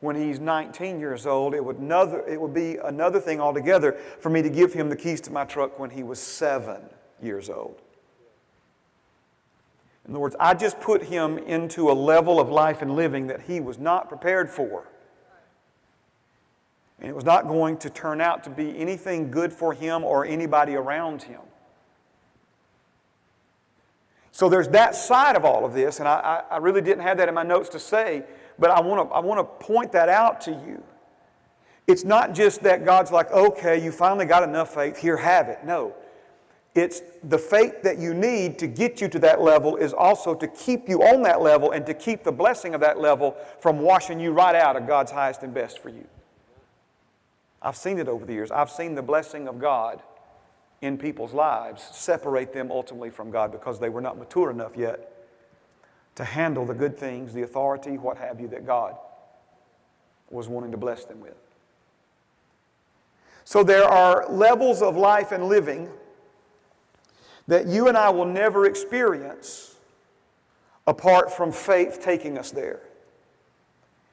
when 0.00 0.16
he's 0.16 0.40
19 0.40 0.98
years 0.98 1.24
old. 1.24 1.54
It 1.54 1.64
would, 1.64 1.78
another, 1.78 2.26
it 2.26 2.40
would 2.40 2.54
be 2.54 2.78
another 2.82 3.20
thing 3.20 3.40
altogether 3.40 3.92
for 4.18 4.30
me 4.30 4.42
to 4.42 4.50
give 4.50 4.72
him 4.72 4.88
the 4.88 4.96
keys 4.96 5.20
to 5.22 5.32
my 5.32 5.44
truck 5.44 5.78
when 5.78 5.90
he 5.90 6.02
was 6.02 6.18
seven 6.18 6.82
years 7.22 7.48
old. 7.48 7.80
In 10.04 10.14
other 10.14 10.20
words, 10.20 10.36
I 10.40 10.54
just 10.54 10.80
put 10.80 11.04
him 11.04 11.38
into 11.38 11.90
a 11.90 11.92
level 11.92 12.40
of 12.40 12.48
life 12.48 12.82
and 12.82 12.96
living 12.96 13.28
that 13.28 13.42
he 13.42 13.60
was 13.60 13.78
not 13.78 14.08
prepared 14.08 14.50
for. 14.50 14.88
And 17.00 17.08
it 17.08 17.14
was 17.14 17.24
not 17.24 17.46
going 17.46 17.76
to 17.78 17.90
turn 17.90 18.20
out 18.20 18.44
to 18.44 18.50
be 18.50 18.76
anything 18.76 19.30
good 19.30 19.52
for 19.52 19.72
him 19.72 20.02
or 20.04 20.24
anybody 20.24 20.74
around 20.74 21.22
him. 21.22 21.40
So 24.32 24.48
there's 24.48 24.68
that 24.68 24.94
side 24.94 25.34
of 25.34 25.44
all 25.44 25.64
of 25.64 25.74
this, 25.74 25.98
and 25.98 26.08
I, 26.08 26.42
I, 26.48 26.58
really 26.58 26.80
didn't 26.80 27.02
have 27.02 27.16
that 27.18 27.28
in 27.28 27.34
my 27.34 27.42
notes 27.42 27.68
to 27.70 27.80
say, 27.80 28.22
but 28.56 28.70
I 28.70 28.80
want 28.80 29.08
to 29.08 29.14
I 29.14 29.18
want 29.18 29.40
to 29.40 29.66
point 29.66 29.90
that 29.92 30.08
out 30.08 30.40
to 30.42 30.52
you. 30.52 30.80
It's 31.88 32.04
not 32.04 32.34
just 32.34 32.62
that 32.62 32.84
God's 32.84 33.10
like, 33.10 33.32
okay, 33.32 33.82
you 33.82 33.90
finally 33.90 34.26
got 34.26 34.44
enough 34.44 34.74
faith, 34.74 34.96
here, 34.96 35.16
have 35.16 35.48
it. 35.48 35.64
No. 35.64 35.94
It's 36.74 37.00
the 37.24 37.38
faith 37.38 37.82
that 37.82 37.98
you 37.98 38.14
need 38.14 38.58
to 38.60 38.68
get 38.68 39.00
you 39.00 39.08
to 39.08 39.18
that 39.20 39.40
level 39.40 39.76
is 39.76 39.92
also 39.92 40.34
to 40.34 40.46
keep 40.46 40.88
you 40.88 41.02
on 41.02 41.22
that 41.22 41.40
level 41.40 41.72
and 41.72 41.84
to 41.86 41.94
keep 41.94 42.22
the 42.22 42.30
blessing 42.30 42.74
of 42.74 42.80
that 42.82 43.00
level 43.00 43.36
from 43.58 43.80
washing 43.80 44.20
you 44.20 44.30
right 44.32 44.54
out 44.54 44.76
of 44.76 44.86
God's 44.86 45.10
highest 45.10 45.42
and 45.42 45.52
best 45.52 45.80
for 45.80 45.88
you. 45.88 46.06
I've 47.60 47.76
seen 47.76 47.98
it 47.98 48.08
over 48.08 48.24
the 48.24 48.32
years. 48.32 48.50
I've 48.50 48.70
seen 48.70 48.94
the 48.94 49.02
blessing 49.02 49.48
of 49.48 49.58
God 49.58 50.02
in 50.80 50.96
people's 50.96 51.32
lives 51.32 51.82
separate 51.92 52.52
them 52.52 52.70
ultimately 52.70 53.10
from 53.10 53.30
God 53.30 53.50
because 53.50 53.80
they 53.80 53.88
were 53.88 54.00
not 54.00 54.16
mature 54.16 54.50
enough 54.50 54.76
yet 54.76 55.12
to 56.14 56.24
handle 56.24 56.64
the 56.64 56.74
good 56.74 56.96
things, 56.96 57.32
the 57.32 57.42
authority, 57.42 57.98
what 57.98 58.16
have 58.18 58.40
you, 58.40 58.48
that 58.48 58.66
God 58.66 58.96
was 60.30 60.48
wanting 60.48 60.70
to 60.72 60.76
bless 60.76 61.04
them 61.04 61.20
with. 61.20 61.36
So 63.44 63.64
there 63.64 63.84
are 63.84 64.28
levels 64.28 64.82
of 64.82 64.96
life 64.96 65.32
and 65.32 65.44
living 65.44 65.88
that 67.46 67.66
you 67.66 67.88
and 67.88 67.96
I 67.96 68.10
will 68.10 68.26
never 68.26 68.66
experience 68.66 69.76
apart 70.86 71.32
from 71.32 71.50
faith 71.50 72.00
taking 72.02 72.36
us 72.36 72.50
there. 72.50 72.80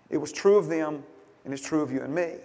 It 0.10 0.18
was 0.18 0.32
true 0.32 0.58
of 0.58 0.68
them, 0.68 1.04
and 1.44 1.54
it's 1.54 1.66
true 1.66 1.82
of 1.82 1.92
you 1.92 2.02
and 2.02 2.14
me. 2.14 2.36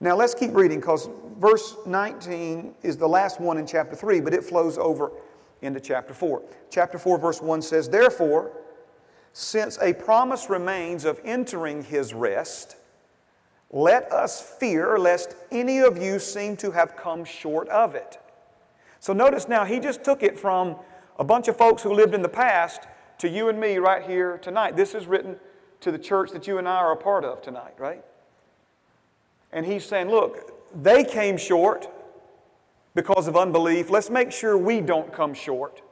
Now 0.00 0.16
let's 0.16 0.34
keep 0.34 0.54
reading 0.54 0.80
because 0.80 1.08
verse 1.38 1.76
19 1.86 2.74
is 2.82 2.96
the 2.96 3.08
last 3.08 3.40
one 3.40 3.58
in 3.58 3.66
chapter 3.66 3.96
3, 3.96 4.20
but 4.20 4.32
it 4.32 4.44
flows 4.44 4.78
over 4.78 5.12
into 5.62 5.80
chapter 5.80 6.14
4. 6.14 6.42
Chapter 6.70 6.98
4, 6.98 7.18
verse 7.18 7.42
1 7.42 7.62
says, 7.62 7.88
Therefore, 7.88 8.52
since 9.32 9.78
a 9.80 9.92
promise 9.92 10.48
remains 10.48 11.04
of 11.04 11.20
entering 11.24 11.82
his 11.82 12.14
rest, 12.14 12.76
let 13.70 14.10
us 14.12 14.40
fear 14.40 14.98
lest 14.98 15.34
any 15.50 15.80
of 15.80 16.00
you 16.00 16.18
seem 16.18 16.56
to 16.58 16.70
have 16.70 16.96
come 16.96 17.24
short 17.24 17.68
of 17.68 17.94
it. 17.94 18.18
So 19.00 19.12
notice 19.12 19.48
now, 19.48 19.64
he 19.64 19.78
just 19.78 20.04
took 20.04 20.22
it 20.22 20.38
from 20.38 20.76
a 21.18 21.24
bunch 21.24 21.48
of 21.48 21.56
folks 21.56 21.82
who 21.82 21.92
lived 21.92 22.14
in 22.14 22.22
the 22.22 22.28
past 22.28 22.82
to 23.18 23.28
you 23.28 23.48
and 23.48 23.60
me 23.60 23.78
right 23.78 24.02
here 24.02 24.38
tonight. 24.38 24.76
This 24.76 24.94
is 24.94 25.06
written 25.06 25.38
to 25.80 25.90
the 25.90 25.98
church 25.98 26.30
that 26.30 26.46
you 26.46 26.58
and 26.58 26.68
I 26.68 26.76
are 26.76 26.92
a 26.92 26.96
part 26.96 27.24
of 27.24 27.42
tonight, 27.42 27.74
right? 27.78 28.02
And 29.52 29.64
he's 29.64 29.84
saying, 29.84 30.10
look, 30.10 30.54
they 30.82 31.04
came 31.04 31.36
short 31.36 31.88
because 32.94 33.28
of 33.28 33.36
unbelief. 33.36 33.90
Let's 33.90 34.10
make 34.10 34.32
sure 34.32 34.58
we 34.58 34.80
don't 34.80 35.12
come 35.12 35.34
short 35.34 35.82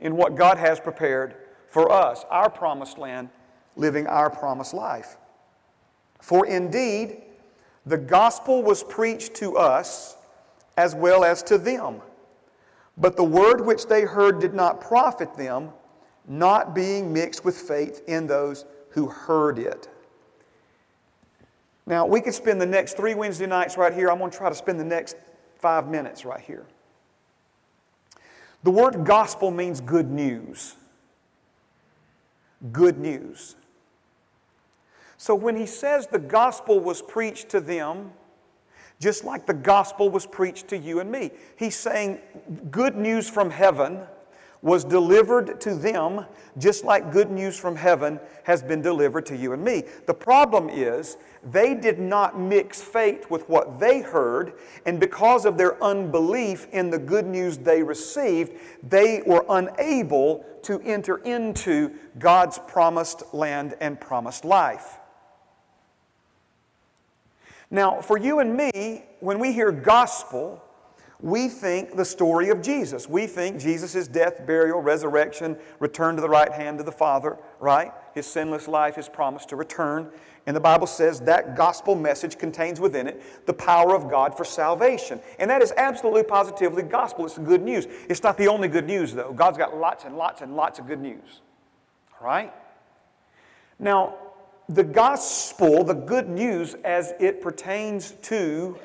in 0.00 0.16
what 0.16 0.34
God 0.36 0.58
has 0.58 0.80
prepared 0.80 1.34
for 1.68 1.92
us, 1.92 2.24
our 2.30 2.48
promised 2.48 2.98
land, 2.98 3.28
living 3.76 4.06
our 4.06 4.30
promised 4.30 4.74
life. 4.74 5.16
For 6.20 6.46
indeed, 6.46 7.22
the 7.84 7.98
gospel 7.98 8.62
was 8.62 8.82
preached 8.82 9.34
to 9.36 9.56
us 9.56 10.16
as 10.76 10.94
well 10.94 11.24
as 11.24 11.42
to 11.44 11.58
them. 11.58 12.00
But 12.96 13.16
the 13.16 13.24
word 13.24 13.64
which 13.64 13.86
they 13.86 14.02
heard 14.02 14.40
did 14.40 14.54
not 14.54 14.80
profit 14.80 15.36
them, 15.36 15.70
not 16.26 16.74
being 16.74 17.12
mixed 17.12 17.44
with 17.44 17.56
faith 17.56 18.02
in 18.08 18.26
those 18.26 18.64
who 18.90 19.06
heard 19.06 19.58
it. 19.58 19.88
Now, 21.88 22.04
we 22.04 22.20
could 22.20 22.34
spend 22.34 22.60
the 22.60 22.66
next 22.66 22.98
three 22.98 23.14
Wednesday 23.14 23.46
nights 23.46 23.78
right 23.78 23.94
here. 23.94 24.10
I'm 24.10 24.18
going 24.18 24.30
to 24.30 24.36
try 24.36 24.50
to 24.50 24.54
spend 24.54 24.78
the 24.78 24.84
next 24.84 25.16
five 25.56 25.88
minutes 25.88 26.26
right 26.26 26.42
here. 26.42 26.66
The 28.62 28.70
word 28.70 29.06
gospel 29.06 29.50
means 29.50 29.80
good 29.80 30.10
news. 30.10 30.76
Good 32.72 32.98
news. 32.98 33.56
So 35.16 35.34
when 35.34 35.56
he 35.56 35.64
says 35.64 36.06
the 36.06 36.18
gospel 36.18 36.78
was 36.78 37.00
preached 37.00 37.48
to 37.50 37.60
them, 37.60 38.12
just 39.00 39.24
like 39.24 39.46
the 39.46 39.54
gospel 39.54 40.10
was 40.10 40.26
preached 40.26 40.68
to 40.68 40.76
you 40.76 41.00
and 41.00 41.10
me, 41.10 41.30
he's 41.56 41.76
saying 41.76 42.18
good 42.70 42.96
news 42.96 43.30
from 43.30 43.48
heaven 43.48 44.02
was 44.62 44.84
delivered 44.84 45.60
to 45.60 45.74
them 45.74 46.24
just 46.58 46.84
like 46.84 47.12
good 47.12 47.30
news 47.30 47.58
from 47.58 47.76
heaven 47.76 48.18
has 48.44 48.62
been 48.62 48.82
delivered 48.82 49.24
to 49.26 49.36
you 49.36 49.52
and 49.52 49.62
me. 49.62 49.84
The 50.06 50.14
problem 50.14 50.68
is 50.68 51.16
they 51.44 51.74
did 51.74 51.98
not 51.98 52.38
mix 52.38 52.82
faith 52.82 53.30
with 53.30 53.48
what 53.48 53.78
they 53.78 54.00
heard, 54.00 54.54
and 54.84 54.98
because 54.98 55.44
of 55.44 55.56
their 55.56 55.82
unbelief 55.82 56.66
in 56.72 56.90
the 56.90 56.98
good 56.98 57.26
news 57.26 57.58
they 57.58 57.82
received, 57.82 58.52
they 58.82 59.22
were 59.24 59.44
unable 59.48 60.44
to 60.62 60.80
enter 60.80 61.18
into 61.18 61.92
God's 62.18 62.58
promised 62.58 63.22
land 63.32 63.76
and 63.80 64.00
promised 64.00 64.44
life. 64.44 64.98
Now, 67.70 68.00
for 68.00 68.16
you 68.18 68.40
and 68.40 68.56
me, 68.56 69.04
when 69.20 69.38
we 69.38 69.52
hear 69.52 69.70
gospel, 69.70 70.64
we 71.20 71.48
think 71.48 71.96
the 71.96 72.04
story 72.04 72.48
of 72.50 72.62
Jesus. 72.62 73.08
We 73.08 73.26
think 73.26 73.58
Jesus' 73.58 74.06
death, 74.06 74.46
burial, 74.46 74.80
resurrection, 74.80 75.56
return 75.80 76.14
to 76.14 76.22
the 76.22 76.28
right 76.28 76.52
hand 76.52 76.78
of 76.78 76.86
the 76.86 76.92
Father, 76.92 77.36
right? 77.58 77.92
His 78.14 78.24
sinless 78.26 78.68
life, 78.68 78.94
his 78.94 79.08
promise 79.08 79.44
to 79.46 79.56
return. 79.56 80.10
And 80.46 80.54
the 80.54 80.60
Bible 80.60 80.86
says 80.86 81.20
that 81.22 81.56
gospel 81.56 81.96
message 81.96 82.38
contains 82.38 82.78
within 82.80 83.08
it 83.08 83.46
the 83.46 83.52
power 83.52 83.96
of 83.96 84.08
God 84.08 84.36
for 84.36 84.44
salvation. 84.44 85.20
And 85.40 85.50
that 85.50 85.60
is 85.60 85.72
absolutely 85.76 86.22
positively 86.22 86.84
gospel. 86.84 87.26
It's 87.26 87.36
good 87.36 87.62
news. 87.62 87.86
It's 88.08 88.22
not 88.22 88.38
the 88.38 88.46
only 88.46 88.68
good 88.68 88.86
news, 88.86 89.12
though. 89.12 89.32
God's 89.32 89.58
got 89.58 89.76
lots 89.76 90.04
and 90.04 90.16
lots 90.16 90.40
and 90.40 90.54
lots 90.54 90.78
of 90.78 90.86
good 90.86 91.00
news. 91.00 91.42
Right? 92.20 92.52
Now, 93.80 94.14
the 94.68 94.84
gospel, 94.84 95.82
the 95.82 95.94
good 95.94 96.28
news 96.28 96.74
as 96.84 97.12
it 97.18 97.40
pertains 97.40 98.12
to 98.22 98.78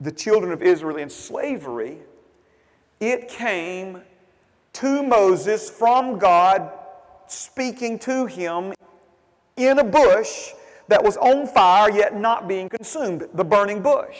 the 0.00 0.10
children 0.10 0.52
of 0.52 0.62
Israel 0.62 0.96
in 0.96 1.10
slavery, 1.10 1.98
it 3.00 3.28
came 3.28 4.02
to 4.74 5.02
Moses 5.02 5.68
from 5.68 6.18
God 6.18 6.70
speaking 7.26 7.98
to 8.00 8.26
him 8.26 8.72
in 9.56 9.78
a 9.78 9.84
bush 9.84 10.50
that 10.88 11.02
was 11.02 11.16
on 11.16 11.46
fire 11.46 11.90
yet 11.90 12.16
not 12.16 12.48
being 12.48 12.68
consumed, 12.68 13.28
the 13.34 13.44
burning 13.44 13.82
bush. 13.82 14.16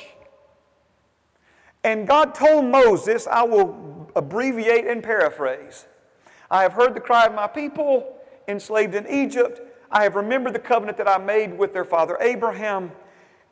And 1.82 2.06
God 2.06 2.34
told 2.34 2.66
Moses, 2.66 3.26
I 3.26 3.42
will 3.42 4.10
abbreviate 4.14 4.87
and 4.87 5.02
paraphrase 5.02 5.87
I 6.50 6.62
have 6.62 6.72
heard 6.72 6.94
the 6.94 7.00
cry 7.00 7.26
of 7.26 7.34
my 7.34 7.46
people 7.46 8.16
enslaved 8.49 8.94
in 8.94 9.06
Egypt. 9.06 9.60
I 9.90 10.02
have 10.02 10.16
remembered 10.16 10.52
the 10.52 10.58
covenant 10.58 10.99
that 10.99 11.08
I 11.08 11.16
made 11.16 11.56
with 11.56 11.72
their 11.72 11.84
father 11.84 12.18
Abraham. 12.20 12.90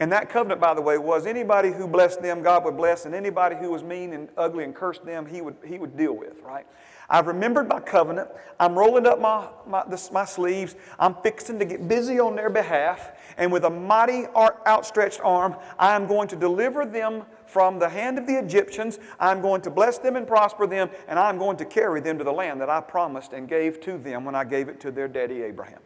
And 0.00 0.12
that 0.12 0.30
covenant, 0.30 0.60
by 0.60 0.74
the 0.74 0.80
way, 0.80 0.96
was 0.96 1.26
anybody 1.26 1.72
who 1.72 1.88
blessed 1.88 2.22
them, 2.22 2.40
God 2.40 2.64
would 2.64 2.76
bless, 2.76 3.04
and 3.04 3.14
anybody 3.16 3.56
who 3.56 3.70
was 3.70 3.82
mean 3.82 4.12
and 4.12 4.28
ugly 4.36 4.62
and 4.62 4.72
cursed 4.72 5.04
them, 5.04 5.26
He 5.26 5.40
would, 5.40 5.56
he 5.66 5.76
would 5.76 5.96
deal 5.96 6.12
with, 6.12 6.40
right? 6.42 6.66
I've 7.10 7.26
remembered 7.26 7.68
my 7.68 7.80
covenant. 7.80 8.28
I'm 8.60 8.78
rolling 8.78 9.06
up 9.06 9.18
my, 9.18 9.48
my, 9.66 9.82
this, 9.88 10.12
my 10.12 10.24
sleeves. 10.24 10.76
I'm 10.98 11.14
fixing 11.16 11.58
to 11.58 11.64
get 11.64 11.88
busy 11.88 12.20
on 12.20 12.36
their 12.36 12.50
behalf. 12.50 13.12
And 13.38 13.50
with 13.50 13.64
a 13.64 13.70
mighty 13.70 14.26
outstretched 14.36 15.20
arm, 15.24 15.56
I 15.78 15.96
am 15.96 16.06
going 16.06 16.28
to 16.28 16.36
deliver 16.36 16.84
them 16.84 17.24
from 17.46 17.78
the 17.78 17.88
hand 17.88 18.18
of 18.18 18.26
the 18.26 18.38
Egyptians. 18.38 18.98
I'm 19.18 19.40
going 19.40 19.62
to 19.62 19.70
bless 19.70 19.98
them 19.98 20.16
and 20.16 20.26
prosper 20.26 20.66
them, 20.66 20.90
and 21.08 21.18
I'm 21.18 21.38
going 21.38 21.56
to 21.56 21.64
carry 21.64 22.00
them 22.00 22.18
to 22.18 22.24
the 22.24 22.32
land 22.32 22.60
that 22.60 22.68
I 22.68 22.82
promised 22.82 23.32
and 23.32 23.48
gave 23.48 23.80
to 23.80 23.96
them 23.96 24.24
when 24.24 24.34
I 24.34 24.44
gave 24.44 24.68
it 24.68 24.78
to 24.80 24.90
their 24.90 25.08
daddy 25.08 25.42
Abraham. 25.42 25.80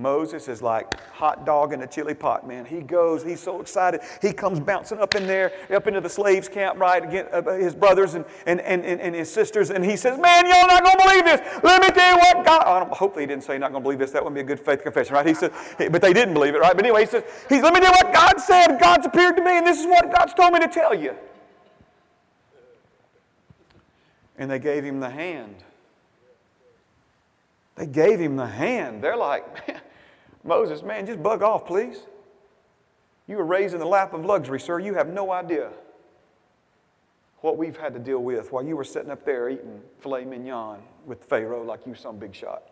Moses 0.00 0.48
is 0.48 0.62
like 0.62 0.98
hot 1.10 1.44
dog 1.44 1.72
in 1.72 1.82
a 1.82 1.86
chili 1.86 2.14
pot, 2.14 2.46
man. 2.46 2.64
He 2.64 2.80
goes, 2.80 3.22
he's 3.22 3.40
so 3.40 3.60
excited. 3.60 4.00
He 4.22 4.32
comes 4.32 4.58
bouncing 4.58 4.98
up 4.98 5.14
in 5.14 5.26
there, 5.26 5.52
up 5.74 5.86
into 5.86 6.00
the 6.00 6.08
slaves' 6.08 6.48
camp, 6.48 6.78
right, 6.78 7.04
against 7.04 7.32
uh, 7.32 7.42
his 7.52 7.74
brothers 7.74 8.14
and, 8.14 8.24
and, 8.46 8.60
and, 8.60 8.84
and 8.84 9.14
his 9.14 9.30
sisters, 9.30 9.70
and 9.70 9.84
he 9.84 9.96
says, 9.96 10.18
Man, 10.18 10.46
y'all 10.46 10.66
not 10.66 10.82
going 10.82 10.96
to 10.96 11.04
believe 11.04 11.24
this. 11.24 11.62
Let 11.62 11.82
me 11.82 11.90
tell 11.90 12.14
you 12.14 12.18
what 12.18 12.46
God. 12.46 12.88
Hopefully, 12.88 13.24
he 13.24 13.26
didn't 13.26 13.44
say, 13.44 13.58
Not 13.58 13.72
going 13.72 13.82
to 13.82 13.84
believe 13.84 13.98
this. 13.98 14.10
That 14.12 14.22
wouldn't 14.24 14.34
be 14.34 14.40
a 14.40 14.56
good 14.56 14.64
faith 14.64 14.82
confession, 14.82 15.14
right? 15.14 15.26
He 15.26 15.34
said, 15.34 15.52
But 15.76 16.00
they 16.00 16.12
didn't 16.12 16.34
believe 16.34 16.54
it, 16.54 16.58
right? 16.58 16.74
But 16.74 16.84
anyway, 16.84 17.02
he 17.02 17.06
says, 17.06 17.24
he's, 17.48 17.62
Let 17.62 17.74
me 17.74 17.80
tell 17.80 17.92
you 17.92 18.04
what 18.04 18.14
God 18.14 18.40
said. 18.40 18.78
God's 18.80 19.06
appeared 19.06 19.36
to 19.36 19.44
me, 19.44 19.58
and 19.58 19.66
this 19.66 19.78
is 19.78 19.86
what 19.86 20.10
God's 20.12 20.34
told 20.34 20.52
me 20.52 20.60
to 20.60 20.68
tell 20.68 20.94
you. 20.94 21.14
And 24.38 24.50
they 24.50 24.58
gave 24.58 24.84
him 24.84 25.00
the 25.00 25.10
hand. 25.10 25.56
They 27.76 27.86
gave 27.86 28.18
him 28.18 28.36
the 28.36 28.46
hand. 28.46 29.02
They're 29.02 29.16
like, 29.16 29.68
man, 29.68 29.80
Moses, 30.44 30.82
man, 30.82 31.06
just 31.06 31.22
bug 31.22 31.42
off, 31.42 31.66
please. 31.66 32.06
You 33.26 33.36
were 33.36 33.44
raised 33.44 33.74
in 33.74 33.80
the 33.80 33.86
lap 33.86 34.12
of 34.12 34.24
luxury, 34.24 34.58
sir. 34.58 34.80
You 34.80 34.94
have 34.94 35.08
no 35.08 35.32
idea 35.32 35.70
what 37.40 37.56
we've 37.56 37.76
had 37.76 37.94
to 37.94 38.00
deal 38.00 38.22
with 38.22 38.52
while 38.52 38.64
you 38.64 38.76
were 38.76 38.84
sitting 38.84 39.10
up 39.10 39.24
there 39.24 39.48
eating 39.48 39.80
filet 39.98 40.24
mignon 40.24 40.80
with 41.06 41.24
Pharaoh 41.24 41.62
like 41.62 41.86
you 41.86 41.94
some 41.94 42.18
big 42.18 42.34
shot. 42.34 42.64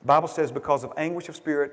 The 0.00 0.06
Bible 0.06 0.28
says, 0.28 0.52
because 0.52 0.84
of 0.84 0.92
anguish 0.96 1.28
of 1.28 1.36
spirit 1.36 1.72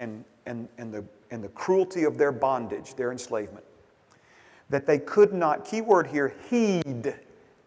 and, 0.00 0.24
and, 0.46 0.68
and, 0.78 0.92
the, 0.92 1.04
and 1.30 1.42
the 1.42 1.48
cruelty 1.48 2.04
of 2.04 2.18
their 2.18 2.32
bondage, 2.32 2.94
their 2.94 3.12
enslavement, 3.12 3.64
that 4.70 4.86
they 4.86 4.98
could 4.98 5.32
not, 5.32 5.64
key 5.64 5.80
word 5.80 6.06
here, 6.06 6.34
heed, 6.48 7.14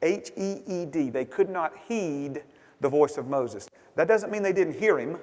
H 0.01 0.31
E 0.37 0.61
E 0.67 0.85
D, 0.85 1.09
they 1.09 1.25
could 1.25 1.49
not 1.49 1.73
heed 1.87 2.43
the 2.81 2.89
voice 2.89 3.17
of 3.17 3.27
Moses. 3.27 3.67
That 3.95 4.07
doesn't 4.07 4.31
mean 4.31 4.43
they 4.43 4.53
didn't 4.53 4.79
hear 4.79 4.97
him. 4.97 5.17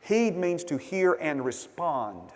Heed 0.00 0.36
means 0.36 0.64
to 0.64 0.76
hear 0.76 1.14
and 1.14 1.44
respond. 1.44 2.30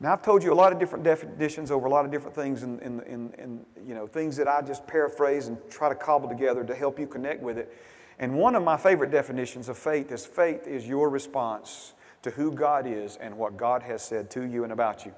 Now, 0.00 0.12
I've 0.12 0.22
told 0.22 0.44
you 0.44 0.52
a 0.52 0.54
lot 0.54 0.72
of 0.72 0.78
different 0.78 1.04
definitions 1.04 1.70
over 1.70 1.86
a 1.86 1.90
lot 1.90 2.04
of 2.04 2.10
different 2.10 2.34
things, 2.34 2.62
and, 2.62 3.64
you 3.86 3.94
know, 3.94 4.06
things 4.06 4.36
that 4.36 4.46
I 4.46 4.62
just 4.62 4.86
paraphrase 4.86 5.48
and 5.48 5.58
try 5.68 5.88
to 5.88 5.94
cobble 5.94 6.28
together 6.28 6.62
to 6.64 6.74
help 6.74 6.98
you 6.98 7.06
connect 7.06 7.42
with 7.42 7.58
it. 7.58 7.76
And 8.20 8.34
one 8.34 8.54
of 8.54 8.62
my 8.62 8.76
favorite 8.76 9.10
definitions 9.10 9.68
of 9.68 9.76
faith 9.76 10.12
is 10.12 10.24
faith 10.24 10.66
is 10.66 10.86
your 10.86 11.08
response 11.08 11.94
to 12.22 12.30
who 12.30 12.52
God 12.52 12.86
is 12.86 13.16
and 13.16 13.36
what 13.36 13.56
God 13.56 13.82
has 13.82 14.02
said 14.02 14.30
to 14.32 14.42
you 14.42 14.64
and 14.64 14.72
about 14.72 15.04
you. 15.04 15.12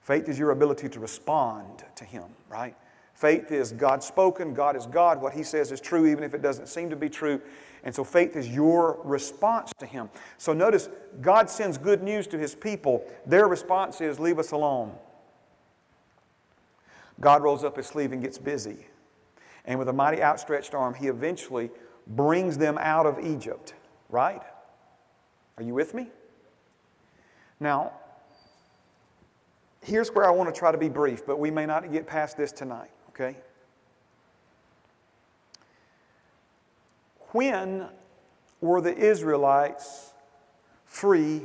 Faith 0.00 0.28
is 0.28 0.38
your 0.38 0.50
ability 0.50 0.88
to 0.90 1.00
respond 1.00 1.84
to 1.96 2.04
Him, 2.04 2.24
right? 2.48 2.76
Faith 3.14 3.52
is 3.52 3.72
God 3.72 4.02
spoken, 4.02 4.54
God 4.54 4.76
is 4.76 4.86
God. 4.86 5.22
What 5.22 5.32
He 5.32 5.42
says 5.42 5.72
is 5.72 5.80
true, 5.80 6.06
even 6.06 6.24
if 6.24 6.34
it 6.34 6.42
doesn't 6.42 6.66
seem 6.66 6.90
to 6.90 6.96
be 6.96 7.08
true. 7.08 7.40
And 7.84 7.94
so 7.94 8.02
faith 8.02 8.34
is 8.36 8.48
your 8.48 9.00
response 9.04 9.72
to 9.78 9.86
Him. 9.86 10.10
So 10.36 10.52
notice, 10.52 10.88
God 11.20 11.48
sends 11.48 11.78
good 11.78 12.02
news 12.02 12.26
to 12.28 12.38
His 12.38 12.54
people. 12.54 13.04
Their 13.26 13.46
response 13.46 14.00
is, 14.00 14.18
Leave 14.18 14.38
us 14.38 14.52
alone. 14.52 14.92
God 17.20 17.42
rolls 17.42 17.62
up 17.62 17.76
His 17.76 17.86
sleeve 17.86 18.12
and 18.12 18.22
gets 18.22 18.38
busy. 18.38 18.86
And 19.64 19.78
with 19.78 19.88
a 19.88 19.92
mighty 19.92 20.22
outstretched 20.22 20.74
arm, 20.74 20.94
He 20.94 21.06
eventually 21.06 21.70
brings 22.06 22.58
them 22.58 22.78
out 22.78 23.06
of 23.06 23.24
Egypt, 23.24 23.74
right? 24.10 24.42
Are 25.56 25.62
you 25.62 25.74
with 25.74 25.94
me? 25.94 26.08
Now, 27.60 27.92
here's 29.82 30.08
where 30.10 30.26
I 30.26 30.30
want 30.30 30.52
to 30.52 30.58
try 30.58 30.72
to 30.72 30.78
be 30.78 30.88
brief, 30.88 31.24
but 31.26 31.38
we 31.38 31.50
may 31.50 31.66
not 31.66 31.90
get 31.92 32.06
past 32.06 32.36
this 32.36 32.52
tonight, 32.52 32.90
okay? 33.14 33.36
When 37.30 37.86
were 38.60 38.80
the 38.80 38.96
Israelites 38.96 40.12
free 40.86 41.42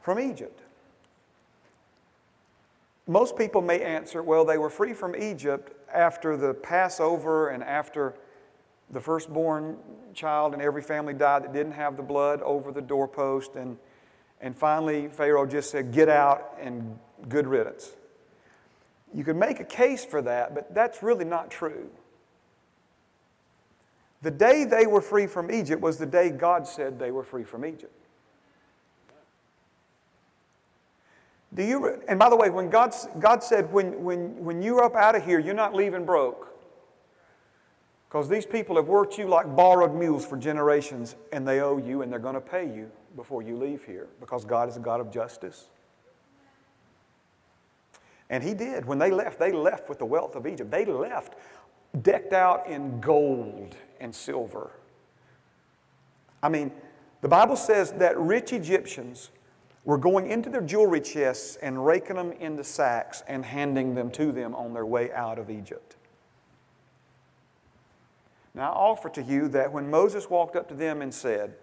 from 0.00 0.18
Egypt? 0.18 0.60
Most 3.08 3.36
people 3.38 3.62
may 3.62 3.82
answer, 3.82 4.22
well, 4.22 4.44
they 4.44 4.58
were 4.58 4.70
free 4.70 4.92
from 4.92 5.14
Egypt 5.14 5.72
after 5.92 6.36
the 6.36 6.54
Passover 6.54 7.50
and 7.50 7.62
after 7.62 8.14
the 8.90 9.00
firstborn 9.00 9.76
child 10.14 10.52
and 10.52 10.62
every 10.62 10.82
family 10.82 11.14
died 11.14 11.44
that 11.44 11.52
didn't 11.52 11.72
have 11.72 11.96
the 11.96 12.02
blood 12.02 12.42
over 12.42 12.72
the 12.72 12.82
doorpost. 12.82 13.54
And, 13.54 13.76
and 14.40 14.56
finally, 14.56 15.08
Pharaoh 15.08 15.46
just 15.46 15.70
said, 15.70 15.92
Get 15.92 16.08
out 16.08 16.56
and 16.60 16.98
good 17.28 17.46
riddance. 17.46 17.92
You 19.16 19.24
could 19.24 19.36
make 19.36 19.60
a 19.60 19.64
case 19.64 20.04
for 20.04 20.20
that, 20.20 20.54
but 20.54 20.74
that's 20.74 21.02
really 21.02 21.24
not 21.24 21.50
true. 21.50 21.88
The 24.20 24.30
day 24.30 24.64
they 24.64 24.86
were 24.86 25.00
free 25.00 25.26
from 25.26 25.50
Egypt 25.50 25.80
was 25.80 25.96
the 25.96 26.04
day 26.04 26.28
God 26.28 26.68
said 26.68 26.98
they 26.98 27.10
were 27.10 27.22
free 27.22 27.42
from 27.42 27.64
Egypt. 27.64 27.94
Do 31.54 31.62
you, 31.62 32.02
and 32.06 32.18
by 32.18 32.28
the 32.28 32.36
way, 32.36 32.50
when 32.50 32.68
God, 32.68 32.94
God 33.18 33.42
said, 33.42 33.72
when, 33.72 34.04
when, 34.04 34.44
when 34.44 34.60
you're 34.60 34.84
up 34.84 34.94
out 34.94 35.14
of 35.14 35.24
here, 35.24 35.38
you're 35.38 35.54
not 35.54 35.74
leaving 35.74 36.04
broke. 36.04 36.54
Because 38.08 38.28
these 38.28 38.44
people 38.44 38.76
have 38.76 38.86
worked 38.86 39.16
you 39.16 39.28
like 39.28 39.56
borrowed 39.56 39.94
mules 39.94 40.26
for 40.26 40.36
generations, 40.36 41.16
and 41.32 41.48
they 41.48 41.60
owe 41.60 41.78
you, 41.78 42.02
and 42.02 42.12
they're 42.12 42.18
going 42.18 42.34
to 42.34 42.40
pay 42.40 42.66
you 42.66 42.90
before 43.14 43.40
you 43.40 43.56
leave 43.56 43.82
here, 43.84 44.08
because 44.20 44.44
God 44.44 44.68
is 44.68 44.76
a 44.76 44.80
God 44.80 45.00
of 45.00 45.10
justice. 45.10 45.68
And 48.30 48.42
He 48.42 48.54
did. 48.54 48.84
When 48.84 48.98
they 48.98 49.10
left, 49.10 49.38
they 49.38 49.52
left 49.52 49.88
with 49.88 49.98
the 49.98 50.06
wealth 50.06 50.34
of 50.36 50.46
Egypt. 50.46 50.70
They 50.70 50.84
left 50.84 51.34
decked 52.02 52.32
out 52.32 52.66
in 52.66 53.00
gold 53.00 53.76
and 54.00 54.14
silver. 54.14 54.70
I 56.42 56.48
mean, 56.48 56.72
the 57.22 57.28
Bible 57.28 57.56
says 57.56 57.92
that 57.92 58.18
rich 58.18 58.52
Egyptians 58.52 59.30
were 59.84 59.96
going 59.96 60.30
into 60.30 60.50
their 60.50 60.60
jewelry 60.60 61.00
chests 61.00 61.56
and 61.62 61.84
raking 61.84 62.16
them 62.16 62.32
into 62.32 62.64
sacks 62.64 63.22
and 63.28 63.44
handing 63.44 63.94
them 63.94 64.10
to 64.10 64.32
them 64.32 64.54
on 64.54 64.74
their 64.74 64.84
way 64.84 65.12
out 65.12 65.38
of 65.38 65.48
Egypt. 65.48 65.96
Now, 68.54 68.72
I 68.72 68.74
offer 68.74 69.08
to 69.10 69.22
you 69.22 69.48
that 69.48 69.72
when 69.72 69.90
Moses 69.90 70.28
walked 70.28 70.56
up 70.56 70.68
to 70.68 70.74
them 70.74 71.02
and 71.02 71.12
said, 71.12 71.54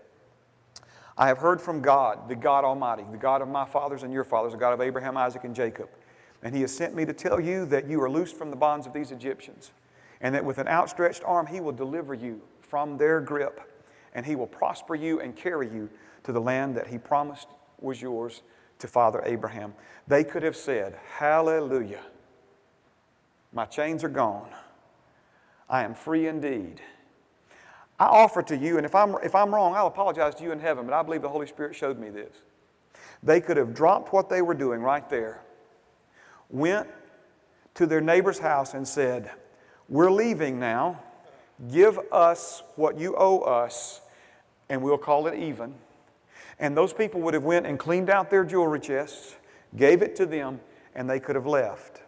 I 1.18 1.28
have 1.28 1.40
heard 1.40 1.62
from 1.62 1.82
God, 1.82 2.30
the 2.30 2.36
God 2.36 2.64
Almighty, 2.64 3.04
the 3.12 3.18
God 3.18 3.42
of 3.42 3.48
my 3.48 3.66
fathers 3.66 4.04
and 4.04 4.14
your 4.14 4.24
fathers, 4.24 4.54
the 4.54 4.58
God 4.58 4.74
of 4.74 4.82
Abraham, 4.82 5.18
Isaac, 5.18 5.44
and 5.44 5.56
Jacob, 5.56 5.90
and 6.44 6.54
He 6.54 6.62
has 6.62 6.76
sent 6.76 6.94
me 6.94 7.06
to 7.06 7.14
tell 7.14 7.40
you 7.40 7.66
that 7.68 7.88
you 7.88 8.02
are 8.02 8.10
loosed 8.10 8.38
from 8.38 8.52
the 8.52 8.56
bonds 8.56 8.86
of 8.86 8.94
these 8.94 9.12
Egyptians 9.12 9.72
and 10.24 10.34
that 10.34 10.44
with 10.44 10.58
an 10.58 10.68
outstretched 10.68 11.22
arm 11.26 11.46
he 11.46 11.60
will 11.60 11.74
deliver 11.74 12.14
you 12.14 12.42
from 12.62 12.98
their 12.98 13.20
grip, 13.20 13.62
and 14.16 14.26
he 14.26 14.36
will 14.36 14.48
prosper 14.48 14.96
you 14.96 15.20
and 15.20 15.36
carry 15.36 15.68
you 15.68 15.90
to 16.24 16.32
the 16.32 16.42
land 16.42 16.76
that 16.76 16.88
he 16.88 16.98
promised 16.98 17.50
was 17.80 18.02
yours 18.02 18.42
to 18.80 18.88
Father 18.88 19.22
Abraham. 19.26 19.74
They 20.08 20.24
could 20.24 20.42
have 20.42 20.56
said, 20.56 20.98
Hallelujah. 21.18 22.04
My 23.52 23.66
chains 23.66 24.04
are 24.04 24.10
gone. 24.10 24.50
I 25.70 25.84
am 25.84 25.94
free 25.94 26.28
indeed. 26.28 26.82
I 28.00 28.06
offer 28.06 28.42
to 28.44 28.58
you, 28.58 28.78
and 28.78 28.86
if 28.86 28.96
I'm, 28.96 29.16
if 29.24 29.36
I'm 29.36 29.54
wrong, 29.54 29.76
I'll 29.76 29.88
apologize 29.88 30.36
to 30.36 30.44
you 30.44 30.52
in 30.52 30.60
heaven, 30.60 30.86
but 30.86 30.94
I 30.94 31.04
believe 31.04 31.22
the 31.22 31.30
Holy 31.30 31.48
Spirit 31.48 31.76
showed 31.76 32.00
me 32.00 32.10
this. 32.10 32.34
They 33.22 33.40
could 33.40 33.58
have 33.58 33.74
dropped 33.74 34.14
what 34.14 34.30
they 34.30 34.42
were 34.42 34.56
doing 34.56 34.82
right 34.82 35.08
there, 35.10 35.42
went 36.54 36.88
to 37.74 37.86
their 37.86 38.00
neighbor's 38.00 38.40
house, 38.40 38.74
and 38.74 38.88
said, 38.88 39.32
we're 39.90 40.12
leaving 40.12 40.60
now. 40.60 41.02
Give 41.72 42.00
us 42.12 42.64
what 42.76 42.98
you 42.98 43.16
owe 43.18 43.40
us, 43.40 44.00
and 44.70 44.82
we'll 44.82 44.98
call 44.98 45.28
it 45.28 45.38
even. 45.38 45.74
And 46.60 46.78
those 46.78 46.94
people 46.94 47.20
would 47.22 47.34
have 47.34 47.44
went 47.44 47.66
and 47.66 47.78
cleaned 47.78 48.10
out 48.10 48.30
their 48.30 48.46
jewelry 48.46 48.80
chests, 48.80 49.36
gave 49.76 50.02
it 50.02 50.16
to 50.18 50.26
them, 50.26 50.62
and 50.96 51.10
they 51.10 51.20
could 51.20 51.36
have 51.36 51.48
left. 51.48 52.02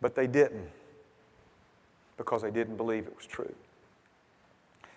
But 0.00 0.14
they 0.14 0.26
didn't 0.26 0.68
because 2.16 2.42
they 2.42 2.50
didn't 2.50 2.76
believe 2.76 3.06
it 3.06 3.16
was 3.16 3.26
true. 3.26 3.54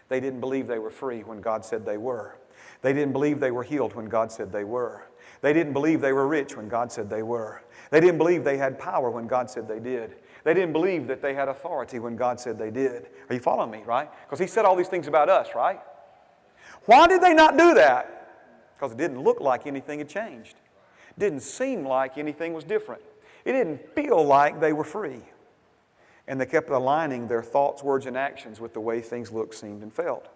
They 0.09 0.19
didn't 0.19 0.41
believe 0.41 0.67
they 0.67 0.79
were 0.79 0.91
free 0.91 1.21
when 1.23 1.39
God 1.39 1.63
said 1.63 1.85
they 1.85 1.97
were. 1.97 2.35
They 2.81 2.91
didn't 2.91 3.13
believe 3.13 3.39
they 3.39 3.51
were 3.51 3.63
healed 3.63 3.95
when 3.95 4.05
God 4.05 4.31
said 4.31 4.51
they 4.51 4.65
were. 4.65 5.03
They 5.43 5.51
didn't 5.51 5.73
believe 5.73 5.99
they 5.99 6.13
were 6.13 6.25
rich 6.25 6.55
when 6.55 6.69
God 6.69 6.89
said 6.89 7.09
they 7.09 7.21
were. 7.21 7.61
They 7.91 7.99
didn't 7.99 8.17
believe 8.17 8.45
they 8.45 8.55
had 8.55 8.79
power 8.79 9.11
when 9.11 9.27
God 9.27 9.49
said 9.49 9.67
they 9.67 9.81
did. 9.81 10.15
They 10.45 10.53
didn't 10.53 10.71
believe 10.71 11.05
that 11.07 11.21
they 11.21 11.33
had 11.33 11.49
authority 11.49 11.99
when 11.99 12.15
God 12.15 12.39
said 12.39 12.57
they 12.57 12.71
did. 12.71 13.07
Are 13.29 13.35
you 13.35 13.41
following 13.41 13.69
me, 13.69 13.83
right? 13.85 14.09
Because 14.25 14.39
He 14.39 14.47
said 14.47 14.63
all 14.63 14.77
these 14.77 14.87
things 14.87 15.05
about 15.05 15.27
us, 15.27 15.49
right? 15.53 15.81
Why 16.85 17.07
did 17.07 17.21
they 17.21 17.33
not 17.33 17.57
do 17.57 17.73
that? 17.73 18.75
Because 18.77 18.93
it 18.93 18.97
didn't 18.97 19.21
look 19.21 19.41
like 19.41 19.67
anything 19.67 19.99
had 19.99 20.07
changed. 20.07 20.55
It 21.09 21.19
didn't 21.19 21.41
seem 21.41 21.85
like 21.85 22.17
anything 22.17 22.53
was 22.53 22.63
different. 22.63 23.01
It 23.43 23.51
didn't 23.51 23.93
feel 23.93 24.23
like 24.23 24.61
they 24.61 24.71
were 24.71 24.85
free. 24.85 25.23
And 26.25 26.39
they 26.39 26.45
kept 26.45 26.69
aligning 26.69 27.27
their 27.27 27.43
thoughts, 27.43 27.83
words, 27.83 28.05
and 28.05 28.17
actions 28.17 28.61
with 28.61 28.73
the 28.73 28.79
way 28.79 29.01
things 29.01 29.29
looked, 29.29 29.55
seemed, 29.55 29.83
and 29.83 29.91
felt. 29.91 30.29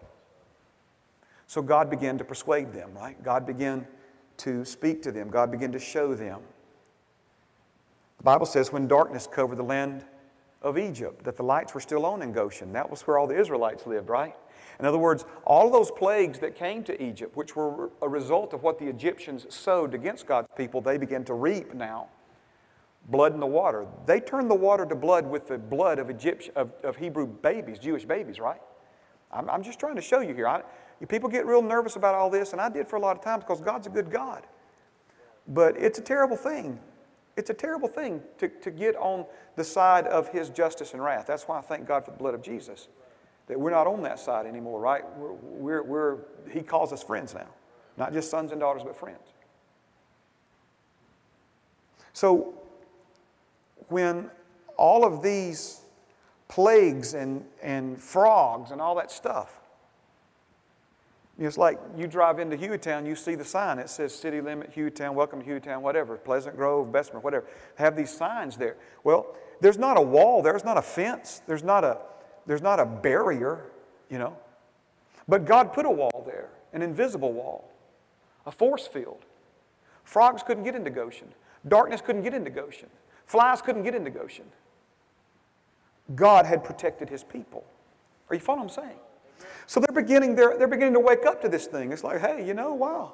So 1.48 1.62
God 1.62 1.90
began 1.90 2.18
to 2.18 2.26
persuade 2.26 2.74
them, 2.74 2.92
right? 2.94 3.22
God 3.24 3.46
began 3.46 3.88
to 4.38 4.64
speak 4.66 5.02
to 5.04 5.12
them, 5.12 5.30
God 5.30 5.52
began 5.52 5.72
to 5.72 5.80
show 5.80 6.14
them. 6.14 6.40
The 8.18 8.24
Bible 8.24 8.46
says 8.46 8.72
when 8.72 8.88
darkness 8.88 9.28
covered 9.28 9.58
the 9.58 9.64
land 9.64 10.04
of 10.62 10.78
Egypt, 10.78 11.24
that 11.24 11.38
the 11.38 11.44
lights 11.44 11.74
were 11.74 11.80
still 11.80 12.06
on 12.06 12.22
in 12.22 12.32
Goshen. 12.32 12.74
That 12.74 12.90
was 12.90 13.02
where 13.02 13.18
all 13.18 13.28
the 13.28 13.40
Israelites 13.40 13.86
lived, 13.86 14.10
right? 14.10 14.36
In 14.80 14.86
other 14.86 14.98
words, 14.98 15.26
all 15.46 15.72
those 15.72 15.92
plagues 15.92 16.40
that 16.40 16.56
came 16.56 16.84
to 16.84 17.04
Egypt, 17.04 17.36
which 17.36 17.56
were 17.56 17.90
a 18.02 18.10
result 18.10 18.54
of 18.54 18.64
what 18.64 18.78
the 18.80 18.86
Egyptians 18.86 19.46
sowed 19.50 19.94
against 19.94 20.28
God's 20.28 20.50
people, 20.56 20.82
they 20.82 20.98
began 20.98 21.24
to 21.26 21.34
reap 21.34 21.74
now. 21.74 22.08
Blood 23.10 23.34
in 23.34 23.40
the 23.40 23.46
water. 23.46 23.86
They 24.06 24.20
turned 24.20 24.52
the 24.52 24.56
water 24.56 24.86
to 24.86 24.96
blood 24.96 25.26
with 25.26 25.48
the 25.48 25.58
blood 25.58 25.98
of, 25.98 26.10
Egypt, 26.10 26.50
of, 26.56 26.72
of 26.84 26.98
Hebrew 26.98 27.26
babies, 27.26 27.80
Jewish 27.80 28.06
babies, 28.06 28.40
right? 28.40 28.60
I'm, 29.32 29.50
I'm 29.50 29.64
just 29.64 29.80
trying 29.80 29.96
to 29.96 30.02
show 30.02 30.20
you 30.20 30.34
here. 30.34 30.48
I, 30.48 30.64
People 31.06 31.30
get 31.30 31.46
real 31.46 31.62
nervous 31.62 31.96
about 31.96 32.16
all 32.16 32.30
this, 32.30 32.54
and 32.54 32.62
I 32.62 32.70
did 32.70 32.88
for 32.88 32.96
a 32.96 33.00
lot 33.00 33.16
of 33.16 33.24
times 33.24 33.44
because 33.44 33.62
God's 33.62 33.86
a 33.88 33.90
good 33.90 34.10
God. 34.10 34.44
But 35.48 35.78
it's 35.78 36.00
a 36.00 36.02
terrible 36.02 36.36
thing. 36.36 36.80
It's 37.36 37.52
a 37.52 37.54
terrible 37.54 37.88
thing 37.88 38.22
to, 38.40 38.48
to 38.48 38.72
get 38.72 38.96
on 38.96 39.26
the 39.56 39.64
side 39.64 40.08
of 40.08 40.30
His 40.30 40.50
justice 40.50 40.94
and 40.94 41.04
wrath. 41.04 41.28
That's 41.28 41.44
why 41.44 41.60
I 41.60 41.62
thank 41.62 41.88
God 41.88 42.04
for 42.04 42.12
the 42.12 42.18
blood 42.18 42.34
of 42.34 42.42
Jesus. 42.42 42.88
That 43.46 43.60
we're 43.60 43.70
not 43.70 43.86
on 43.86 44.02
that 44.04 44.20
side 44.20 44.48
anymore, 44.48 44.80
right? 44.80 45.04
We're, 45.18 45.34
we're, 45.34 45.84
we're, 45.84 46.18
he 46.52 46.62
calls 46.62 46.92
us 46.92 47.04
friends 47.04 47.34
now. 47.34 47.48
Not 47.96 48.12
just 48.12 48.32
sons 48.32 48.52
and 48.52 48.60
daughters, 48.60 48.84
but 48.84 48.98
friends. 48.98 49.34
So, 52.14 52.56
when 53.90 54.32
all 54.78 55.06
of 55.06 55.22
these 55.22 55.82
plagues 56.48 57.14
and, 57.14 57.44
and 57.62 58.02
frogs 58.02 58.72
and 58.72 58.82
all 58.82 58.96
that 58.96 59.12
stuff. 59.12 59.60
It's 61.40 61.58
like 61.58 61.80
you 61.96 62.08
drive 62.08 62.40
into 62.40 62.58
Hueytown, 62.58 63.06
you 63.06 63.16
see 63.16 63.36
the 63.36 63.46
sign. 63.46 63.78
It 63.78 63.90
says 63.90 64.14
city 64.14 64.42
limit, 64.42 64.76
Hueytown, 64.76 65.14
welcome 65.14 65.42
to 65.42 65.48
Hueytown, 65.48 65.82
whatever, 65.82 66.18
Pleasant 66.18 66.56
Grove, 66.56 66.92
Bessemer, 66.92 67.20
whatever. 67.20 67.46
Have 67.76 67.96
these 67.96 68.10
signs 68.10 68.58
there. 68.58 68.76
Well, 69.04 69.36
there's 69.62 69.78
not 69.78 69.98
a 69.98 70.02
wall, 70.02 70.42
there's 70.42 70.64
not 70.64 70.78
a 70.78 70.82
fence, 70.82 71.42
there's 71.46 71.64
not 71.64 71.84
a, 71.84 72.00
there's 72.48 72.64
not 72.64 72.80
a 72.80 72.86
barrier, 72.86 73.66
you 74.10 74.18
know. 74.18 74.36
But 75.28 75.46
God 75.46 75.74
put 75.74 75.86
a 75.86 75.92
wall 75.92 76.24
there, 76.26 76.50
an 76.74 76.82
invisible 76.82 77.34
wall, 77.34 77.70
a 78.48 78.52
force 78.52 78.88
field. 78.88 79.24
Frogs 80.04 80.42
couldn't 80.42 80.64
get 80.64 80.74
into 80.74 80.90
Goshen. 80.90 81.28
Darkness 81.68 82.02
couldn't 82.02 82.24
get 82.24 82.34
into 82.34 82.50
Goshen. 82.50 82.90
Flies 83.28 83.62
couldn't 83.62 83.84
get 83.84 83.94
into 83.94 84.10
Goshen. 84.10 84.46
God 86.16 86.46
had 86.46 86.64
protected 86.64 87.10
his 87.10 87.24
people. 87.24 87.66
Are 88.30 88.36
you 88.36 88.40
following 88.40 88.70
what 88.70 88.78
I'm 88.78 88.84
saying? 88.86 89.00
So 89.68 89.82
they're 89.82 89.94
beginning, 89.94 90.36
they're, 90.36 90.58
they're 90.58 90.68
beginning 90.68 90.94
to 90.94 91.00
wake 91.00 91.26
up 91.26 91.42
to 91.42 91.50
this 91.50 91.68
thing. 91.68 91.92
It's 91.92 92.04
like, 92.04 92.22
hey, 92.22 92.46
you 92.46 92.54
know, 92.54 92.74
wow. 92.74 93.14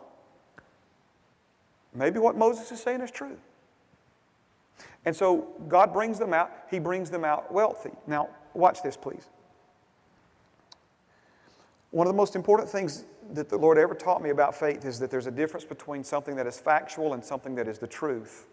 Maybe 1.96 2.20
what 2.20 2.38
Moses 2.38 2.72
is 2.72 2.80
saying 2.82 3.02
is 3.02 3.12
true. 3.12 3.38
And 5.06 5.16
so 5.16 5.48
God 5.68 5.92
brings 5.92 6.20
them 6.20 6.34
out. 6.34 6.52
He 6.70 6.80
brings 6.80 7.10
them 7.10 7.26
out 7.26 7.52
wealthy. 7.52 7.92
Now, 8.08 8.30
watch 8.54 8.84
this, 8.84 8.96
please. 8.96 9.28
One 11.90 12.08
of 12.08 12.14
the 12.14 12.18
most 12.18 12.36
important 12.36 12.70
things 12.70 13.04
that 13.34 13.50
the 13.50 13.58
Lord 13.58 13.78
ever 13.78 13.96
taught 13.96 14.22
me 14.22 14.30
about 14.30 14.56
faith 14.56 14.86
is 14.86 15.00
that 15.00 15.10
there's 15.10 15.28
a 15.28 15.32
difference 15.32 15.66
between 15.66 16.04
something 16.04 16.36
that 16.36 16.46
is 16.48 16.60
factual 16.60 17.14
and 17.14 17.26
something 17.26 17.56
that 17.56 17.68
is 17.68 17.80
the 17.80 17.88
truth. 17.88 18.46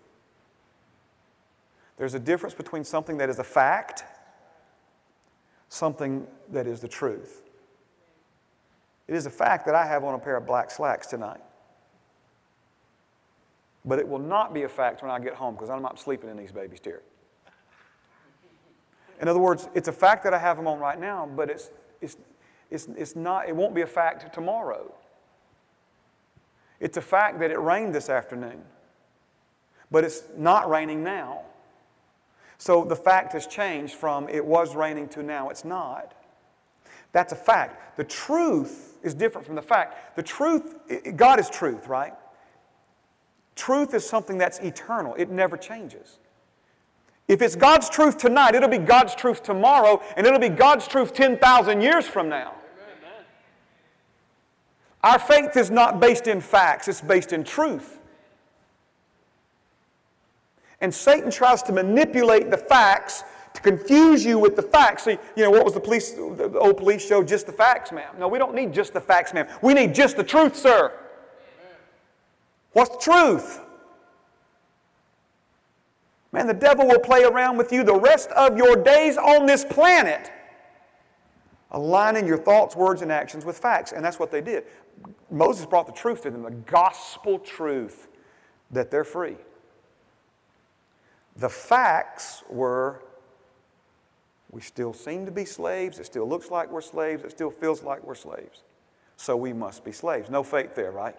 There's 1.98 2.14
a 2.14 2.18
difference 2.18 2.54
between 2.54 2.84
something 2.84 3.18
that 3.18 3.28
is 3.28 3.38
a 3.38 3.44
fact, 3.44 4.04
something 5.68 6.26
that 6.50 6.66
is 6.66 6.80
the 6.80 6.88
truth. 6.88 7.42
It 9.10 9.16
is 9.16 9.26
a 9.26 9.30
fact 9.30 9.66
that 9.66 9.74
I 9.74 9.84
have 9.86 10.04
on 10.04 10.14
a 10.14 10.20
pair 10.20 10.36
of 10.36 10.46
black 10.46 10.70
slacks 10.70 11.08
tonight. 11.08 11.40
But 13.84 13.98
it 13.98 14.06
will 14.06 14.20
not 14.20 14.54
be 14.54 14.62
a 14.62 14.68
fact 14.68 15.02
when 15.02 15.10
I 15.10 15.18
get 15.18 15.34
home 15.34 15.54
because 15.54 15.68
I'm 15.68 15.82
not 15.82 15.98
sleeping 15.98 16.30
in 16.30 16.36
these 16.36 16.52
babies, 16.52 16.78
dear. 16.78 17.02
In 19.20 19.26
other 19.26 19.40
words, 19.40 19.68
it's 19.74 19.88
a 19.88 19.92
fact 19.92 20.22
that 20.22 20.32
I 20.32 20.38
have 20.38 20.56
them 20.56 20.68
on 20.68 20.78
right 20.78 20.98
now, 20.98 21.28
but 21.34 21.50
it's, 21.50 21.70
it's, 22.00 22.16
it's, 22.70 22.86
it's 22.96 23.16
not, 23.16 23.48
it 23.48 23.56
won't 23.56 23.74
be 23.74 23.80
a 23.80 23.86
fact 23.86 24.32
tomorrow. 24.32 24.94
It's 26.78 26.96
a 26.96 27.02
fact 27.02 27.40
that 27.40 27.50
it 27.50 27.58
rained 27.58 27.92
this 27.92 28.08
afternoon, 28.08 28.62
but 29.90 30.04
it's 30.04 30.22
not 30.36 30.70
raining 30.70 31.02
now. 31.02 31.40
So 32.58 32.84
the 32.84 32.94
fact 32.94 33.32
has 33.32 33.48
changed 33.48 33.94
from 33.94 34.28
it 34.28 34.44
was 34.44 34.76
raining 34.76 35.08
to 35.08 35.22
now 35.24 35.48
it's 35.48 35.64
not. 35.64 36.14
That's 37.10 37.32
a 37.32 37.36
fact. 37.36 37.96
The 37.96 38.04
truth 38.04 38.89
is 39.02 39.14
different 39.14 39.46
from 39.46 39.56
the 39.56 39.62
fact. 39.62 40.16
The 40.16 40.22
truth, 40.22 40.74
God 41.16 41.40
is 41.40 41.48
truth, 41.50 41.86
right? 41.86 42.14
Truth 43.56 43.94
is 43.94 44.08
something 44.08 44.38
that's 44.38 44.58
eternal, 44.60 45.14
it 45.16 45.30
never 45.30 45.56
changes. 45.56 46.18
If 47.28 47.42
it's 47.42 47.54
God's 47.54 47.88
truth 47.88 48.18
tonight, 48.18 48.54
it'll 48.54 48.68
be 48.68 48.78
God's 48.78 49.14
truth 49.14 49.42
tomorrow, 49.42 50.02
and 50.16 50.26
it'll 50.26 50.40
be 50.40 50.48
God's 50.48 50.88
truth 50.88 51.14
10,000 51.14 51.80
years 51.80 52.06
from 52.06 52.28
now. 52.28 52.54
Our 55.02 55.18
faith 55.18 55.56
is 55.56 55.70
not 55.70 56.00
based 56.00 56.26
in 56.26 56.40
facts, 56.40 56.88
it's 56.88 57.00
based 57.00 57.32
in 57.32 57.44
truth. 57.44 58.00
And 60.80 60.92
Satan 60.92 61.30
tries 61.30 61.62
to 61.64 61.72
manipulate 61.72 62.50
the 62.50 62.56
facts 62.56 63.22
to 63.54 63.60
confuse 63.60 64.24
you 64.24 64.38
with 64.38 64.56
the 64.56 64.62
facts. 64.62 65.04
See, 65.04 65.18
you 65.36 65.42
know, 65.42 65.50
what 65.50 65.64
was 65.64 65.74
the 65.74 65.80
police, 65.80 66.12
the 66.12 66.56
old 66.58 66.76
police 66.76 67.06
show? 67.06 67.22
Just 67.22 67.46
the 67.46 67.52
facts, 67.52 67.92
ma'am. 67.92 68.14
No, 68.18 68.28
we 68.28 68.38
don't 68.38 68.54
need 68.54 68.72
just 68.72 68.92
the 68.92 69.00
facts, 69.00 69.34
ma'am. 69.34 69.48
We 69.62 69.74
need 69.74 69.94
just 69.94 70.16
the 70.16 70.24
truth, 70.24 70.56
sir. 70.56 70.92
What's 72.72 72.90
the 72.90 73.12
truth? 73.12 73.60
Man, 76.32 76.46
the 76.46 76.54
devil 76.54 76.86
will 76.86 77.00
play 77.00 77.24
around 77.24 77.56
with 77.56 77.72
you 77.72 77.82
the 77.82 77.98
rest 77.98 78.30
of 78.30 78.56
your 78.56 78.76
days 78.76 79.16
on 79.16 79.46
this 79.46 79.64
planet, 79.64 80.30
aligning 81.72 82.24
your 82.24 82.38
thoughts, 82.38 82.76
words, 82.76 83.02
and 83.02 83.10
actions 83.10 83.44
with 83.44 83.58
facts. 83.58 83.90
And 83.90 84.04
that's 84.04 84.20
what 84.20 84.30
they 84.30 84.40
did. 84.40 84.64
Moses 85.28 85.66
brought 85.66 85.86
the 85.86 85.92
truth 85.92 86.22
to 86.22 86.30
them, 86.30 86.44
the 86.44 86.50
gospel 86.50 87.40
truth 87.40 88.06
that 88.70 88.92
they're 88.92 89.02
free. 89.02 89.36
The 91.36 91.48
facts 91.48 92.44
were 92.48 93.02
we 94.50 94.60
still 94.60 94.92
seem 94.92 95.26
to 95.26 95.32
be 95.32 95.44
slaves, 95.44 95.98
it 95.98 96.06
still 96.06 96.28
looks 96.28 96.50
like 96.50 96.70
we're 96.70 96.80
slaves, 96.80 97.24
it 97.24 97.30
still 97.30 97.50
feels 97.50 97.82
like 97.82 98.02
we're 98.04 98.14
slaves. 98.14 98.62
So 99.16 99.36
we 99.36 99.52
must 99.52 99.84
be 99.84 99.92
slaves. 99.92 100.30
No 100.30 100.42
faith 100.42 100.74
there, 100.74 100.90
right? 100.90 101.16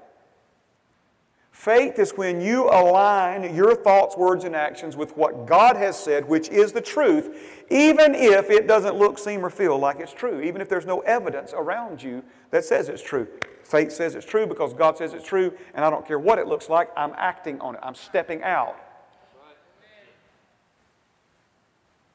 Faith 1.52 2.00
is 2.00 2.12
when 2.12 2.42
you 2.42 2.70
align 2.70 3.54
your 3.56 3.76
thoughts, 3.76 4.18
words, 4.18 4.46
and 4.46 4.56
actions 4.56 4.96
with 4.96 5.16
what 5.18 5.46
God 5.46 5.76
has 5.76 6.00
said, 6.00 6.28
which 6.28 6.50
is 6.50 6.72
the 6.72 6.82
truth, 6.82 7.64
even 7.70 8.16
if 8.16 8.50
it 8.50 8.68
doesn't 8.68 8.96
look, 8.96 9.20
seem, 9.20 9.46
or 9.46 9.50
feel 9.50 9.78
like 9.78 10.00
it's 10.00 10.14
true, 10.14 10.42
even 10.42 10.62
if 10.62 10.70
there's 10.70 10.86
no 10.86 11.02
evidence 11.02 11.54
around 11.54 12.02
you 12.02 12.24
that 12.52 12.66
says 12.66 12.90
it's 12.90 13.04
true. 13.04 13.28
Faith 13.64 13.92
says 13.92 14.16
it's 14.16 14.26
true 14.26 14.48
because 14.48 14.74
God 14.74 14.98
says 14.98 15.14
it's 15.14 15.28
true, 15.28 15.54
and 15.74 15.86
I 15.86 15.90
don't 15.90 16.08
care 16.08 16.20
what 16.20 16.40
it 16.40 16.48
looks 16.48 16.70
like, 16.70 16.90
I'm 16.98 17.14
acting 17.18 17.60
on 17.62 17.76
it, 17.76 17.82
I'm 17.84 17.96
stepping 17.96 18.44
out. 18.44 18.78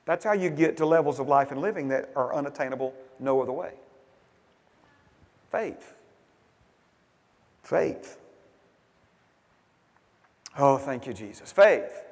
That's 0.06 0.24
how 0.24 0.32
you 0.32 0.48
get 0.50 0.76
to 0.78 0.86
levels 0.86 1.18
of 1.18 1.28
life 1.28 1.50
and 1.50 1.60
living 1.60 1.88
that 1.88 2.10
are 2.16 2.34
unattainable 2.34 2.94
no 3.18 3.42
other 3.42 3.52
way. 3.52 3.72
Faith. 5.50 5.94
Faith. 7.62 8.18
Oh, 10.56 10.78
thank 10.78 11.06
you, 11.06 11.12
Jesus. 11.12 11.52
Faith. 11.52 12.04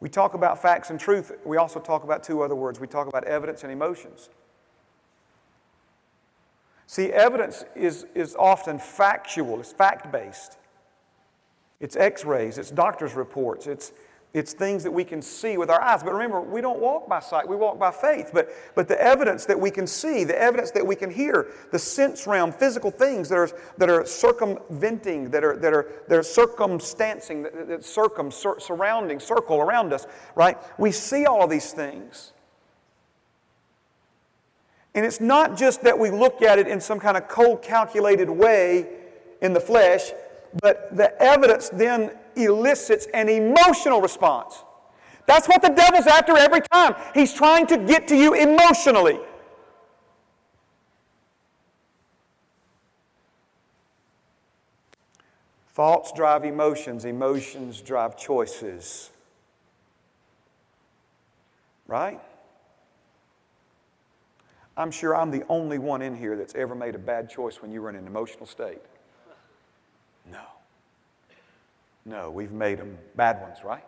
We 0.00 0.08
talk 0.08 0.34
about 0.34 0.60
facts 0.60 0.90
and 0.90 0.98
truth. 0.98 1.30
We 1.44 1.58
also 1.58 1.78
talk 1.78 2.02
about 2.02 2.24
two 2.24 2.42
other 2.42 2.56
words. 2.56 2.80
We 2.80 2.88
talk 2.88 3.06
about 3.06 3.24
evidence 3.24 3.62
and 3.62 3.70
emotions. 3.70 4.30
See, 6.86 7.12
evidence 7.12 7.64
is, 7.76 8.06
is 8.14 8.34
often 8.38 8.78
factual, 8.78 9.60
it's 9.60 9.72
fact 9.72 10.10
based. 10.10 10.58
It's 11.80 11.96
x 11.96 12.24
rays, 12.24 12.58
it's 12.58 12.70
doctor's 12.70 13.14
reports, 13.14 13.66
it's, 13.66 13.92
it's 14.34 14.54
things 14.54 14.82
that 14.82 14.90
we 14.90 15.04
can 15.04 15.20
see 15.20 15.58
with 15.58 15.68
our 15.68 15.80
eyes. 15.80 16.02
But 16.02 16.14
remember, 16.14 16.40
we 16.40 16.62
don't 16.62 16.80
walk 16.80 17.06
by 17.06 17.20
sight, 17.20 17.46
we 17.46 17.54
walk 17.54 17.78
by 17.78 17.90
faith. 17.90 18.30
But, 18.32 18.48
but 18.74 18.88
the 18.88 19.00
evidence 19.00 19.44
that 19.46 19.60
we 19.60 19.70
can 19.70 19.86
see, 19.86 20.24
the 20.24 20.40
evidence 20.40 20.70
that 20.70 20.86
we 20.86 20.96
can 20.96 21.10
hear, 21.10 21.48
the 21.70 21.78
sense 21.78 22.26
realm, 22.26 22.50
physical 22.50 22.90
things 22.90 23.28
that 23.28 23.36
are, 23.36 23.50
that 23.76 23.90
are 23.90 24.06
circumventing, 24.06 25.30
that 25.30 25.44
are, 25.44 25.56
that 25.56 25.74
are, 25.74 25.86
that 26.08 26.18
are 26.18 26.22
circumstancing, 26.22 27.42
that, 27.42 27.68
that 27.68 27.84
circum, 27.84 28.30
sur, 28.30 28.58
surrounding, 28.58 29.20
circle 29.20 29.58
around 29.58 29.92
us, 29.92 30.06
right? 30.34 30.56
We 30.78 30.92
see 30.92 31.26
all 31.26 31.44
of 31.44 31.50
these 31.50 31.72
things. 31.72 32.32
And 34.94 35.04
it's 35.04 35.20
not 35.20 35.58
just 35.58 35.82
that 35.82 35.98
we 35.98 36.10
look 36.10 36.40
at 36.40 36.58
it 36.58 36.68
in 36.68 36.80
some 36.80 36.98
kind 36.98 37.18
of 37.18 37.28
cold, 37.28 37.60
calculated 37.62 38.30
way 38.30 38.88
in 39.42 39.52
the 39.52 39.60
flesh, 39.60 40.12
but 40.60 40.94
the 40.96 41.20
evidence 41.20 41.68
then 41.70 42.12
elicits 42.36 43.06
an 43.14 43.28
emotional 43.28 44.00
response. 44.00 44.64
That's 45.26 45.48
what 45.48 45.62
the 45.62 45.68
devil's 45.68 46.06
after 46.06 46.36
every 46.36 46.60
time. 46.60 46.94
He's 47.14 47.32
trying 47.32 47.66
to 47.68 47.78
get 47.78 48.08
to 48.08 48.16
you 48.16 48.34
emotionally. 48.34 49.20
Thoughts 55.72 56.12
drive 56.12 56.44
emotions, 56.44 57.04
emotions 57.04 57.80
drive 57.80 58.16
choices. 58.16 59.10
Right? 61.86 62.20
I'm 64.76 64.90
sure 64.90 65.14
I'm 65.14 65.30
the 65.30 65.44
only 65.48 65.78
one 65.78 66.02
in 66.02 66.16
here 66.16 66.36
that's 66.36 66.54
ever 66.54 66.74
made 66.74 66.94
a 66.94 66.98
bad 66.98 67.30
choice 67.30 67.60
when 67.62 67.70
you 67.70 67.82
were 67.82 67.90
in 67.90 67.96
an 67.96 68.06
emotional 68.06 68.46
state. 68.46 68.80
No. 70.30 70.40
No, 72.04 72.30
we've 72.30 72.52
made 72.52 72.78
them 72.78 72.98
bad 73.14 73.40
ones, 73.40 73.58
right? 73.64 73.84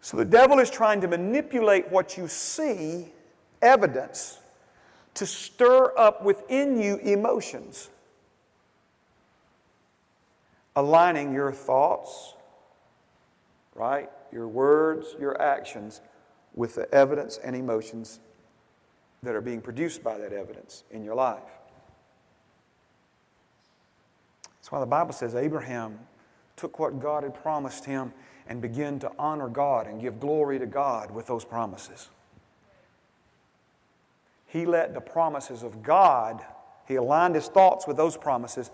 So 0.00 0.16
the 0.16 0.24
devil 0.24 0.58
is 0.58 0.70
trying 0.70 1.00
to 1.00 1.08
manipulate 1.08 1.90
what 1.90 2.16
you 2.16 2.28
see, 2.28 3.12
evidence, 3.62 4.38
to 5.14 5.26
stir 5.26 5.92
up 5.96 6.22
within 6.22 6.80
you 6.80 6.96
emotions, 6.98 7.88
aligning 10.76 11.32
your 11.32 11.52
thoughts, 11.52 12.34
right? 13.74 14.10
Your 14.32 14.48
words, 14.48 15.16
your 15.18 15.40
actions 15.40 16.00
with 16.54 16.74
the 16.74 16.92
evidence 16.94 17.38
and 17.38 17.56
emotions 17.56 18.20
that 19.22 19.34
are 19.34 19.40
being 19.40 19.60
produced 19.60 20.04
by 20.04 20.18
that 20.18 20.32
evidence 20.32 20.84
in 20.90 21.02
your 21.02 21.14
life. 21.14 21.42
That's 24.56 24.70
why 24.70 24.80
the 24.80 24.86
Bible 24.86 25.12
says 25.12 25.34
Abraham 25.34 25.98
took 26.56 26.78
what 26.78 27.00
God 27.00 27.22
had 27.22 27.34
promised 27.34 27.84
him 27.84 28.12
and 28.46 28.60
began 28.60 28.98
to 29.00 29.10
honor 29.18 29.48
God 29.48 29.86
and 29.86 30.00
give 30.00 30.20
glory 30.20 30.58
to 30.58 30.66
God 30.66 31.10
with 31.10 31.26
those 31.26 31.44
promises. 31.44 32.08
He 34.46 34.66
let 34.66 34.94
the 34.94 35.00
promises 35.00 35.62
of 35.62 35.82
God, 35.82 36.44
he 36.86 36.94
aligned 36.94 37.34
his 37.34 37.48
thoughts 37.48 37.86
with 37.86 37.96
those 37.96 38.16
promises. 38.16 38.70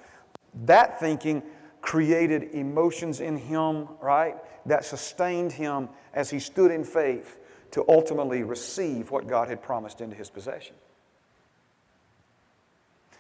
That 0.65 1.01
thinking 1.01 1.43
created 1.81 2.55
emotions 2.55 3.21
in 3.21 3.37
him, 3.37 3.89
right? 4.01 4.37
That 4.67 4.85
sustained 4.85 5.53
him 5.53 5.89
as 6.13 6.29
he 6.29 6.39
stood 6.39 6.71
in 6.71 6.85
faith 6.85 7.39
to 7.71 7.85
ultimately 7.89 8.43
receive 8.43 9.11
what 9.11 9.27
God 9.27 9.49
had 9.49 9.63
promised 9.63 10.01
into 10.01 10.17
his 10.17 10.29
possession. 10.29 10.75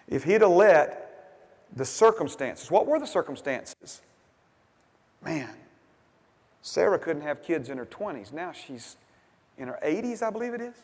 If 0.09 0.25
he'd 0.25 0.43
have 0.43 0.51
let 0.51 1.07
the 1.75 1.85
circumstances, 1.85 2.71
what 2.71 2.87
were 2.87 2.99
the 2.99 3.07
circumstances? 3.07 4.03
Man, 5.23 5.51
Sarah 6.63 6.99
couldn't 6.99 7.23
have 7.23 7.43
kids 7.43 7.69
in 7.69 7.79
her 7.79 7.87
20s. 7.87 8.33
Now 8.33 8.53
she's 8.53 8.97
in 9.59 9.69
her 9.69 9.79
80s, 9.85 10.23
I 10.23 10.31
believe 10.31 10.55
it 10.55 10.61
is. 10.61 10.75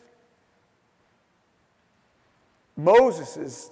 Moses 2.77 3.37
is 3.37 3.71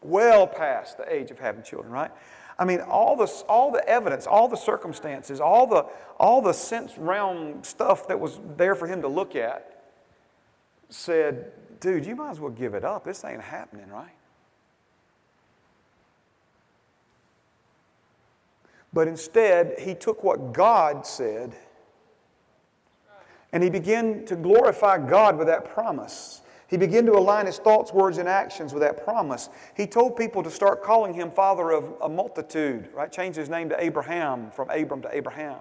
well 0.00 0.46
past 0.46 0.96
the 0.96 1.12
age 1.12 1.30
of 1.30 1.38
having 1.38 1.62
children, 1.62 1.92
right? 1.92 2.10
I 2.58 2.64
mean, 2.64 2.80
all 2.80 3.16
the, 3.16 3.26
all 3.48 3.70
the 3.70 3.86
evidence, 3.88 4.26
all 4.26 4.48
the 4.48 4.56
circumstances, 4.56 5.40
all 5.40 5.66
the, 5.66 5.86
all 6.18 6.42
the 6.42 6.52
sense 6.52 6.98
realm 6.98 7.62
stuff 7.62 8.08
that 8.08 8.18
was 8.18 8.40
there 8.56 8.74
for 8.74 8.86
him 8.86 9.02
to 9.02 9.08
look 9.08 9.36
at 9.36 9.84
said, 10.88 11.52
dude, 11.80 12.04
you 12.04 12.16
might 12.16 12.30
as 12.30 12.40
well 12.40 12.50
give 12.50 12.74
it 12.74 12.84
up. 12.84 13.04
This 13.04 13.24
ain't 13.24 13.40
happening, 13.40 13.88
right? 13.88 14.10
But 18.98 19.06
instead, 19.06 19.78
he 19.78 19.94
took 19.94 20.24
what 20.24 20.52
God 20.52 21.06
said 21.06 21.54
and 23.52 23.62
he 23.62 23.70
began 23.70 24.24
to 24.24 24.34
glorify 24.34 24.98
God 24.98 25.38
with 25.38 25.46
that 25.46 25.66
promise. 25.72 26.42
He 26.66 26.76
began 26.76 27.06
to 27.06 27.12
align 27.12 27.46
his 27.46 27.58
thoughts, 27.58 27.92
words, 27.92 28.18
and 28.18 28.28
actions 28.28 28.72
with 28.72 28.82
that 28.82 29.04
promise. 29.04 29.50
He 29.76 29.86
told 29.86 30.16
people 30.16 30.42
to 30.42 30.50
start 30.50 30.82
calling 30.82 31.14
him 31.14 31.30
father 31.30 31.70
of 31.70 31.94
a 32.02 32.08
multitude, 32.08 32.88
right? 32.92 33.12
Change 33.12 33.36
his 33.36 33.48
name 33.48 33.68
to 33.68 33.80
Abraham 33.80 34.50
from 34.50 34.68
Abram 34.68 35.00
to 35.02 35.16
Abraham. 35.16 35.60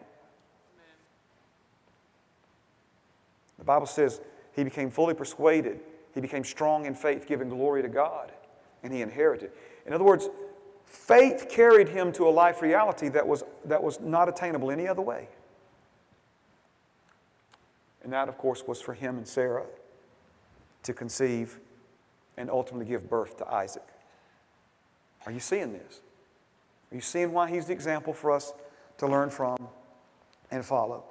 The 3.60 3.66
Bible 3.66 3.86
says 3.86 4.20
he 4.54 4.64
became 4.64 4.90
fully 4.90 5.14
persuaded. 5.14 5.82
He 6.16 6.22
became 6.22 6.44
strong 6.44 6.88
in 6.88 6.96
faith, 6.96 7.28
giving 7.28 7.50
glory 7.50 7.84
to 7.84 7.88
God, 7.88 8.32
and 8.82 8.92
he 8.92 9.04
inherited. 9.04 9.52
In 9.86 9.94
other 9.94 10.04
words, 10.04 10.28
faith 10.88 11.48
carried 11.50 11.90
him 11.90 12.12
to 12.14 12.28
a 12.28 12.32
life 12.32 12.62
reality 12.62 13.10
that 13.10 13.28
was, 13.28 13.44
that 13.66 13.84
was 13.84 14.00
not 14.00 14.28
attainable 14.28 14.72
any 14.72 14.88
other 14.88 15.02
way. 15.02 15.28
And 18.04 18.14
that, 18.14 18.30
of 18.30 18.38
course, 18.38 18.64
was 18.66 18.82
for 18.82 18.94
him 18.94 19.18
and 19.18 19.28
Sarah 19.28 19.66
to 20.84 20.94
conceive 20.94 21.60
and 22.38 22.50
ultimately 22.50 22.86
give 22.86 23.10
birth 23.10 23.38
to 23.38 23.48
Isaac. 23.52 23.84
Are 25.26 25.32
you 25.32 25.40
seeing 25.40 25.74
this? 25.74 26.02
Are 26.92 26.96
you 26.96 27.02
seeing 27.02 27.34
why 27.34 27.50
he's 27.50 27.66
the 27.66 27.74
example 27.74 28.14
for 28.14 28.32
us 28.32 28.54
to 29.00 29.08
learn 29.08 29.30
from 29.30 29.68
and 30.52 30.64
follow? 30.64 31.04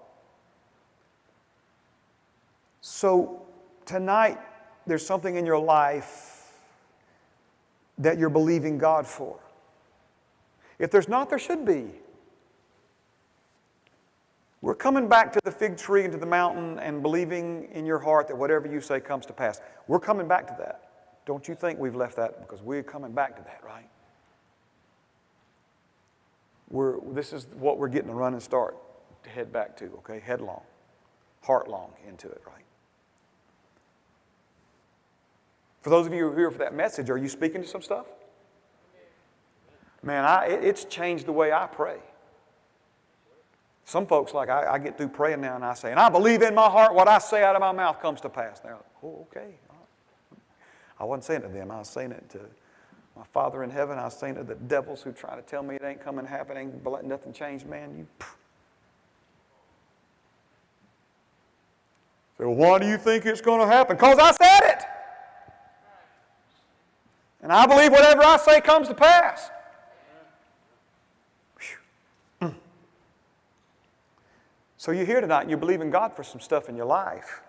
So, 2.80 3.42
tonight, 3.84 4.38
there's 4.86 5.04
something 5.04 5.36
in 5.36 5.44
your 5.44 5.58
life 5.58 6.54
that 7.98 8.18
you're 8.18 8.30
believing 8.30 8.78
God 8.78 9.06
for. 9.06 9.38
If 10.78 10.90
there's 10.90 11.08
not, 11.08 11.30
there 11.30 11.38
should 11.38 11.64
be. 11.64 11.86
We're 14.60 14.74
coming 14.74 15.08
back 15.08 15.32
to 15.32 15.40
the 15.44 15.52
fig 15.52 15.76
tree 15.76 16.04
and 16.04 16.12
to 16.12 16.18
the 16.18 16.26
mountain 16.26 16.78
and 16.78 17.02
believing 17.02 17.68
in 17.72 17.86
your 17.86 17.98
heart 17.98 18.26
that 18.28 18.36
whatever 18.36 18.66
you 18.66 18.80
say 18.80 19.00
comes 19.00 19.26
to 19.26 19.32
pass. 19.32 19.60
We're 19.86 20.00
coming 20.00 20.26
back 20.26 20.46
to 20.48 20.56
that. 20.58 20.90
Don't 21.24 21.46
you 21.46 21.54
think 21.54 21.78
we've 21.78 21.94
left 21.94 22.16
that 22.16 22.40
because 22.40 22.62
we're 22.62 22.82
coming 22.82 23.12
back 23.12 23.36
to 23.36 23.42
that, 23.42 23.60
right? 23.64 23.88
We're, 26.68 26.98
this 27.12 27.32
is 27.32 27.46
what 27.58 27.78
we're 27.78 27.88
getting 27.88 28.10
a 28.10 28.14
run 28.14 28.32
and 28.32 28.42
start 28.42 28.76
to 29.22 29.30
head 29.30 29.52
back 29.52 29.76
to, 29.78 29.84
okay? 29.98 30.20
Headlong, 30.20 30.62
heartlong 31.44 31.90
into 32.08 32.28
it, 32.28 32.42
right? 32.46 32.64
For 35.80 35.90
those 35.90 36.06
of 36.06 36.12
you 36.12 36.24
who 36.24 36.32
are 36.32 36.36
here 36.36 36.50
for 36.50 36.58
that 36.58 36.74
message, 36.74 37.10
are 37.10 37.18
you 37.18 37.28
speaking 37.28 37.62
to 37.62 37.68
some 37.68 37.82
stuff? 37.82 38.06
Man, 40.06 40.24
I, 40.24 40.46
it's 40.46 40.84
changed 40.84 41.26
the 41.26 41.32
way 41.32 41.52
I 41.52 41.66
pray. 41.66 41.98
Some 43.84 44.06
folks, 44.06 44.32
like 44.32 44.48
I, 44.48 44.74
I, 44.74 44.78
get 44.78 44.96
through 44.96 45.08
praying 45.08 45.40
now 45.40 45.56
and 45.56 45.64
I 45.64 45.74
say, 45.74 45.90
and 45.90 45.98
I 45.98 46.08
believe 46.08 46.42
in 46.42 46.54
my 46.54 46.68
heart 46.68 46.94
what 46.94 47.08
I 47.08 47.18
say 47.18 47.42
out 47.42 47.56
of 47.56 47.60
my 47.60 47.72
mouth 47.72 48.00
comes 48.00 48.20
to 48.20 48.28
pass. 48.28 48.60
They're 48.60 48.74
like, 48.74 48.84
oh, 49.02 49.26
okay. 49.28 49.54
I 51.00 51.04
wasn't 51.04 51.24
saying 51.24 51.42
it 51.42 51.48
to 51.48 51.52
them. 51.52 51.72
I 51.72 51.78
was 51.78 51.88
saying 51.88 52.12
it 52.12 52.30
to 52.30 52.40
my 53.16 53.24
Father 53.32 53.64
in 53.64 53.70
heaven. 53.70 53.98
I 53.98 54.04
was 54.04 54.16
saying 54.16 54.36
it 54.36 54.38
to 54.38 54.44
the 54.44 54.54
devils 54.54 55.02
who 55.02 55.10
try 55.10 55.34
to 55.34 55.42
tell 55.42 55.64
me 55.64 55.74
it 55.74 55.82
ain't 55.84 56.00
coming, 56.00 56.24
happening, 56.24 56.80
but 56.84 56.90
let 56.90 57.04
nothing 57.04 57.32
change, 57.32 57.64
man. 57.64 57.98
You. 57.98 58.06
So 62.38 62.50
why 62.50 62.78
do 62.78 62.86
you 62.86 62.96
think 62.96 63.26
it's 63.26 63.40
going 63.40 63.60
to 63.60 63.66
happen? 63.66 63.96
Because 63.96 64.20
I 64.20 64.30
said 64.30 64.70
it. 64.70 64.84
And 67.42 67.52
I 67.52 67.66
believe 67.66 67.90
whatever 67.90 68.22
I 68.22 68.36
say 68.36 68.60
comes 68.60 68.86
to 68.86 68.94
pass. 68.94 69.50
So 74.86 74.92
you're 74.92 75.04
here 75.04 75.20
tonight 75.20 75.40
and 75.40 75.50
you 75.50 75.56
believe 75.56 75.80
in 75.80 75.90
God 75.90 76.14
for 76.14 76.22
some 76.22 76.40
stuff 76.40 76.68
in 76.68 76.76
your 76.76 76.86
life. 76.86 77.40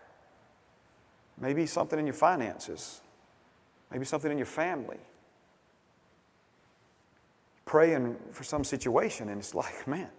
Maybe 1.39 1.67
something 1.67 2.00
in 2.00 2.08
your 2.08 2.15
finances. 2.15 3.02
Maybe 3.91 4.06
something 4.06 4.32
in 4.32 4.39
your 4.39 4.47
family. 4.47 4.97
Praying 7.65 8.15
for 8.32 8.43
some 8.43 8.63
situation, 8.63 9.30
and 9.30 9.38
it's 9.38 9.54
like, 9.54 9.88
man, 9.88 10.10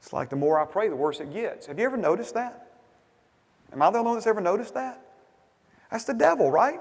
it's 0.00 0.12
like 0.12 0.30
the 0.30 0.34
more 0.34 0.58
I 0.58 0.64
pray, 0.64 0.88
the 0.88 0.96
worse 0.96 1.20
it 1.20 1.32
gets. 1.32 1.66
Have 1.66 1.78
you 1.78 1.84
ever 1.84 1.96
noticed 1.96 2.34
that? 2.34 2.66
Am 3.72 3.80
I 3.80 3.88
the 3.88 3.98
only 3.98 4.08
one 4.08 4.16
that's 4.16 4.26
ever 4.26 4.40
noticed 4.40 4.74
that? 4.74 5.00
That's 5.92 6.06
the 6.06 6.14
devil, 6.14 6.50
right? 6.50 6.80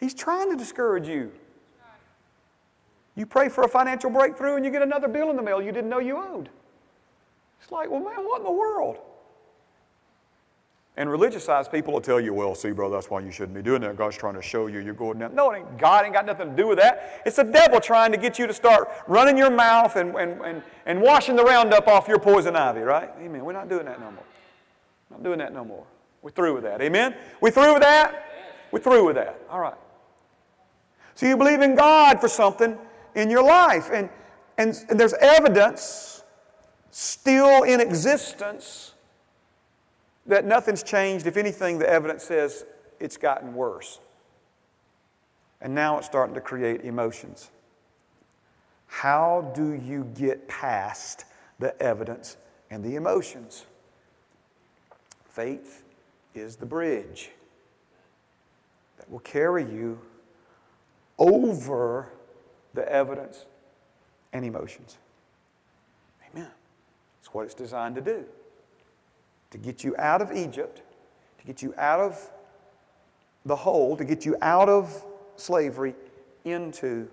He's 0.00 0.12
trying 0.12 0.50
to 0.50 0.56
discourage 0.56 1.06
you. 1.06 1.30
You 3.14 3.26
pray 3.26 3.48
for 3.48 3.62
a 3.62 3.68
financial 3.68 4.10
breakthrough 4.10 4.56
and 4.56 4.64
you 4.64 4.72
get 4.72 4.82
another 4.82 5.06
bill 5.06 5.30
in 5.30 5.36
the 5.36 5.42
mail 5.42 5.62
you 5.62 5.70
didn't 5.70 5.88
know 5.88 6.00
you 6.00 6.16
owed. 6.16 6.48
It's 7.62 7.70
like, 7.70 7.90
well, 7.90 8.00
man, 8.00 8.24
what 8.26 8.38
in 8.38 8.44
the 8.44 8.52
world? 8.52 8.98
And 10.96 11.08
religiousized 11.08 11.70
people 11.70 11.94
will 11.94 12.02
tell 12.02 12.20
you, 12.20 12.34
well, 12.34 12.54
see, 12.54 12.70
bro, 12.70 12.90
that's 12.90 13.08
why 13.08 13.20
you 13.20 13.30
shouldn't 13.30 13.54
be 13.54 13.62
doing 13.62 13.80
that. 13.80 13.96
God's 13.96 14.16
trying 14.16 14.34
to 14.34 14.42
show 14.42 14.66
you 14.66 14.80
you're 14.80 14.92
going 14.92 15.18
down. 15.18 15.34
No, 15.34 15.54
ain't, 15.54 15.78
God 15.78 16.04
ain't 16.04 16.12
got 16.12 16.26
nothing 16.26 16.50
to 16.50 16.56
do 16.56 16.68
with 16.68 16.78
that. 16.78 17.22
It's 17.24 17.36
the 17.36 17.44
devil 17.44 17.80
trying 17.80 18.12
to 18.12 18.18
get 18.18 18.38
you 18.38 18.46
to 18.46 18.52
start 18.52 18.90
running 19.06 19.38
your 19.38 19.50
mouth 19.50 19.96
and, 19.96 20.14
and, 20.16 20.38
and, 20.42 20.62
and 20.84 21.00
washing 21.00 21.34
the 21.34 21.44
Roundup 21.44 21.88
off 21.88 22.08
your 22.08 22.18
poison 22.18 22.56
ivy, 22.56 22.80
right? 22.80 23.10
Amen. 23.20 23.42
We're 23.42 23.54
not 23.54 23.70
doing 23.70 23.86
that 23.86 24.00
no 24.00 24.10
more. 24.10 24.24
Not 25.10 25.22
doing 25.22 25.38
that 25.38 25.54
no 25.54 25.64
more. 25.64 25.86
We're 26.20 26.30
through 26.30 26.54
with 26.54 26.64
that. 26.64 26.82
Amen? 26.82 27.14
We're 27.40 27.50
through 27.50 27.72
with 27.72 27.82
that? 27.82 28.26
We're 28.70 28.80
through 28.80 29.06
with 29.06 29.16
that. 29.16 29.40
All 29.48 29.60
right. 29.60 29.74
So 31.14 31.24
you 31.26 31.38
believe 31.38 31.62
in 31.62 31.74
God 31.74 32.20
for 32.20 32.28
something 32.28 32.76
in 33.14 33.30
your 33.30 33.42
life. 33.42 33.88
And, 33.90 34.10
and, 34.58 34.78
and 34.90 35.00
there's 35.00 35.14
evidence 35.14 36.21
still 36.92 37.64
in 37.64 37.80
existence, 37.80 38.92
that 40.26 40.44
nothing's 40.44 40.84
changed. 40.84 41.26
If 41.26 41.36
anything, 41.36 41.78
the 41.78 41.88
evidence 41.88 42.22
says 42.22 42.64
it's 43.00 43.16
gotten 43.16 43.54
worse. 43.54 43.98
And 45.60 45.74
now 45.74 45.98
it's 45.98 46.06
starting 46.06 46.34
to 46.34 46.40
create 46.40 46.82
emotions. 46.82 47.50
How 48.86 49.52
do 49.54 49.72
you 49.72 50.04
get 50.14 50.46
past 50.46 51.24
the 51.58 51.80
evidence 51.82 52.36
and 52.70 52.84
the 52.84 52.94
emotions? 52.96 53.64
Faith 55.30 55.82
is 56.34 56.56
the 56.56 56.66
bridge 56.66 57.30
that 58.98 59.10
will 59.10 59.20
carry 59.20 59.64
you 59.64 59.98
over 61.18 62.08
the 62.74 62.86
evidence 62.92 63.46
and 64.32 64.44
emotions 64.44 64.98
what 67.32 67.44
it's 67.44 67.54
designed 67.54 67.94
to 67.96 68.00
do 68.00 68.24
to 69.50 69.58
get 69.58 69.84
you 69.84 69.94
out 69.98 70.22
of 70.22 70.32
Egypt, 70.32 70.80
to 71.38 71.44
get 71.44 71.60
you 71.60 71.74
out 71.76 72.00
of 72.00 72.30
the 73.44 73.56
hole, 73.56 73.96
to 73.96 74.04
get 74.04 74.24
you 74.24 74.34
out 74.40 74.68
of 74.68 75.04
slavery 75.36 75.94
into 76.44 77.06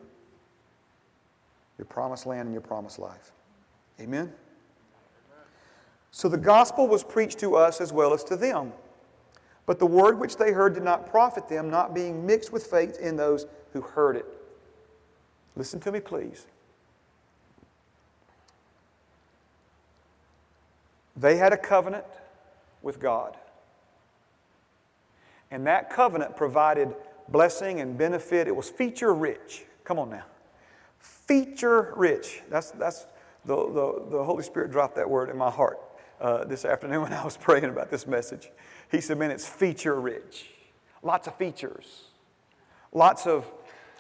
your 1.78 1.86
promised 1.86 2.26
land 2.26 2.44
and 2.44 2.54
your 2.54 2.62
promised 2.62 2.98
life. 2.98 3.32
Amen? 4.00 4.32
So 6.12 6.30
the 6.30 6.38
gospel 6.38 6.88
was 6.88 7.04
preached 7.04 7.40
to 7.40 7.56
us 7.56 7.82
as 7.82 7.92
well 7.92 8.14
as 8.14 8.24
to 8.26 8.36
them. 8.36 8.72
But 9.66 9.80
the 9.80 9.86
word 9.86 10.20
which 10.20 10.38
they 10.38 10.52
heard 10.52 10.74
did 10.74 10.84
not 10.84 11.06
profit 11.06 11.48
them, 11.48 11.70
not 11.70 11.94
being 11.94 12.26
mixed 12.26 12.52
with 12.52 12.66
faith 12.66 12.98
in 13.00 13.16
those 13.16 13.46
who 13.74 13.82
heard 13.82 14.16
it. 14.16 14.26
Listen 15.56 15.80
to 15.82 15.92
me, 15.92 16.00
please. 16.00 16.48
They 21.20 21.36
had 21.36 21.52
a 21.52 21.58
covenant 21.58 22.06
with 22.82 23.00
God. 23.00 23.36
And 25.52 25.68
that 25.68 25.90
covenant 25.90 26.38
provided 26.38 26.96
blessing 27.28 27.82
and 27.82 27.98
benefit. 27.98 28.48
It 28.48 28.56
was 28.56 28.70
feature 28.70 29.14
rich. 29.14 29.66
Come 29.84 30.00
on 30.00 30.10
now. 30.10 30.26
Feature 31.00 31.94
rich. 31.96 32.42
That's, 32.50 32.72
that's 32.72 33.06
the, 33.46 33.56
the, 33.56 34.06
the 34.12 34.24
Holy 34.24 34.44
Spirit 34.44 34.72
dropped 34.72 34.96
that 34.96 35.10
word 35.10 35.30
in 35.30 35.38
my 35.38 35.50
heart 35.50 35.80
uh, 36.22 36.46
this 36.46 36.64
afternoon 36.66 37.02
when 37.04 37.14
I 37.14 37.24
was 37.24 37.36
praying 37.36 37.66
about 37.66 37.92
this 37.92 38.08
message. 38.08 38.50
He 38.90 39.02
said, 39.02 39.18
Man, 39.18 39.32
it's 39.32 39.48
feature 39.48 40.00
rich. 40.00 40.50
Lots 41.02 41.28
of 41.28 41.36
features, 41.36 42.04
lots 42.92 43.26
of, 43.26 43.50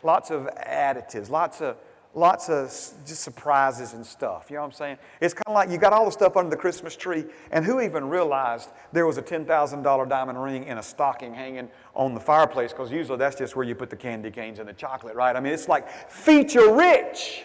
lots 0.03 0.31
of 0.31 0.49
additives, 0.57 1.29
lots 1.29 1.61
of, 1.61 1.77
lots 2.13 2.49
of 2.49 2.67
just 3.05 3.21
surprises 3.21 3.93
and 3.93 4.05
stuff. 4.05 4.47
You 4.49 4.55
know 4.55 4.63
what 4.63 4.67
I'm 4.67 4.73
saying? 4.73 4.97
It's 5.21 5.33
kind 5.33 5.43
of 5.47 5.53
like 5.53 5.69
you 5.69 5.77
got 5.77 5.93
all 5.93 6.05
the 6.05 6.11
stuff 6.11 6.37
under 6.37 6.49
the 6.49 6.57
Christmas 6.57 6.95
tree, 6.95 7.25
and 7.51 7.63
who 7.63 7.81
even 7.81 8.09
realized 8.09 8.69
there 8.91 9.05
was 9.05 9.17
a 9.17 9.21
$10,000 9.21 10.09
diamond 10.09 10.41
ring 10.41 10.63
in 10.65 10.77
a 10.77 10.83
stocking 10.83 11.33
hanging 11.33 11.69
on 11.93 12.13
the 12.13 12.19
fireplace? 12.19 12.71
Because 12.71 12.91
usually 12.91 13.17
that's 13.17 13.35
just 13.35 13.55
where 13.55 13.65
you 13.65 13.75
put 13.75 13.89
the 13.89 13.95
candy 13.95 14.31
canes 14.31 14.59
and 14.59 14.67
the 14.67 14.73
chocolate, 14.73 15.15
right? 15.15 15.35
I 15.35 15.39
mean, 15.39 15.53
it's 15.53 15.67
like 15.67 16.09
feature 16.09 16.73
rich. 16.73 17.43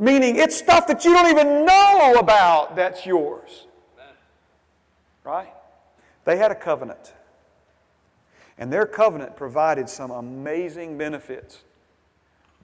Meaning 0.00 0.36
it's 0.36 0.56
stuff 0.56 0.86
that 0.86 1.04
you 1.04 1.12
don't 1.12 1.28
even 1.28 1.64
know 1.64 2.14
about 2.18 2.76
that's 2.76 3.04
yours. 3.04 3.66
Right? 5.24 5.52
They 6.24 6.36
had 6.36 6.52
a 6.52 6.54
covenant. 6.54 7.14
And 8.56 8.72
their 8.72 8.86
covenant 8.86 9.36
provided 9.36 9.88
some 9.88 10.10
amazing 10.10 10.96
benefits 10.96 11.64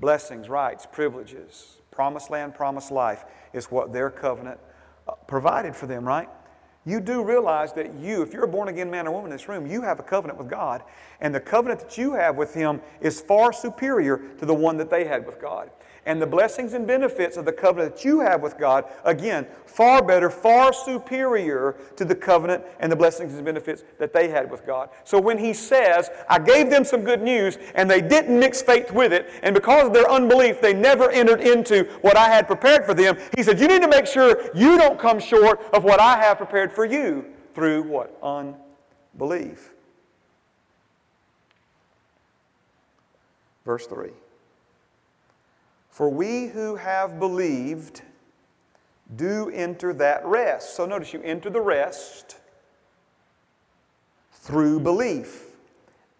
blessings, 0.05 0.51
rights, 0.51 0.87
privileges, 0.93 1.79
promised 1.91 2.29
land, 2.29 2.55
promised 2.55 2.91
life 2.91 3.25
is 3.55 3.71
what 3.71 3.91
their 3.91 4.11
covenant 4.11 4.61
uh, 5.09 5.13
provided 5.27 5.75
for 5.75 5.87
them, 5.87 6.07
right? 6.07 6.29
You 6.85 7.01
do 7.01 7.25
realize 7.25 7.73
that 7.73 7.95
you, 7.95 8.21
if 8.21 8.35
you're 8.35 8.45
a 8.45 8.49
born 8.49 8.69
again 8.69 8.91
man 8.91 9.07
or 9.07 9.13
woman 9.13 9.31
in 9.31 9.35
this 9.35 9.49
room, 9.49 9.67
you 9.67 9.81
have 9.81 9.99
a 9.99 10.03
covenant 10.03 10.39
with 10.39 10.51
God. 10.51 10.83
And 11.23 11.35
the 11.35 11.41
covenant 11.41 11.81
that 11.81 11.97
you 11.97 12.13
have 12.13 12.37
with 12.37 12.53
Him 12.53 12.83
is 13.01 13.23
far 13.23 13.51
superior 13.51 14.19
to 14.37 14.45
the 14.45 14.53
one 14.53 14.77
that 14.77 14.91
they 14.91 15.07
had 15.07 15.25
with 15.25 15.41
God 15.41 15.71
and 16.07 16.21
the 16.21 16.27
blessings 16.27 16.75
and 16.75 16.87
benefits 16.87 17.37
of 17.37 17.45
the 17.45 17.53
covenant 17.53 17.97
that 17.97 18.05
you 18.05 18.21
have 18.21 18.43
with 18.43 18.59
God, 18.59 18.85
again, 19.05 19.47
far 19.67 20.03
better, 20.03 20.31
far 20.31 20.73
superior 20.73 21.77
to 21.97 22.05
the 22.05 22.15
covenant 22.15 22.65
and 22.81 22.91
the 22.91 22.97
blessings 22.97 23.35
and 23.35 23.45
benefits 23.45 23.85
that 23.99 24.13
they 24.13 24.29
had 24.29 24.51
with 24.51 24.67
God. 24.67 24.91
So 25.05 25.21
when 25.21 25.39
he 25.39 25.53
says, 25.53 26.11
I 26.29 26.39
gave 26.39 26.71
them 26.71 26.85
some 26.85 27.03
good 27.03 27.23
news 27.23 27.59
and 27.75 27.91
they 27.91 28.01
didn't 28.01 28.39
mix 28.39 28.63
faith 28.63 28.91
with 28.93 29.13
it, 29.13 29.31
and 29.43 29.55
because 29.55 29.87
of 29.87 29.93
their 29.93 30.11
unbelief, 30.11 30.61
they 30.61 30.75
never 30.75 31.11
entered 31.11 31.41
into 31.41 31.85
what 32.03 32.17
I 32.17 32.29
had 32.29 32.47
prepared 32.47 32.85
for 32.85 32.95
them, 32.95 33.17
he 33.37 33.43
said, 33.43 33.59
You 33.59 33.69
need 33.69 33.83
to 33.83 33.89
make 33.89 34.07
sure 34.07 34.51
you 34.55 34.77
don't 34.77 34.99
come 34.99 35.19
short 35.19 35.63
of 35.73 35.85
what 35.85 36.01
I 36.01 36.17
have 36.19 36.39
prepared 36.39 36.73
for 36.73 36.85
you 36.85 37.25
through 37.55 37.83
what? 37.85 38.17
Unbelief. 38.23 39.71
Verse 43.65 43.87
3. 43.87 44.11
For 45.95 46.09
we 46.09 46.49
who 46.49 46.75
have 46.75 47.21
believed 47.21 48.03
do 49.15 49.49
enter 49.55 49.93
that 49.93 50.27
rest. 50.27 50.75
So 50.75 50.87
notice 50.87 51.13
you 51.13 51.23
enter 51.23 51.51
the 51.51 51.61
rest 51.61 52.37
through 54.33 54.81
belief. 54.81 55.45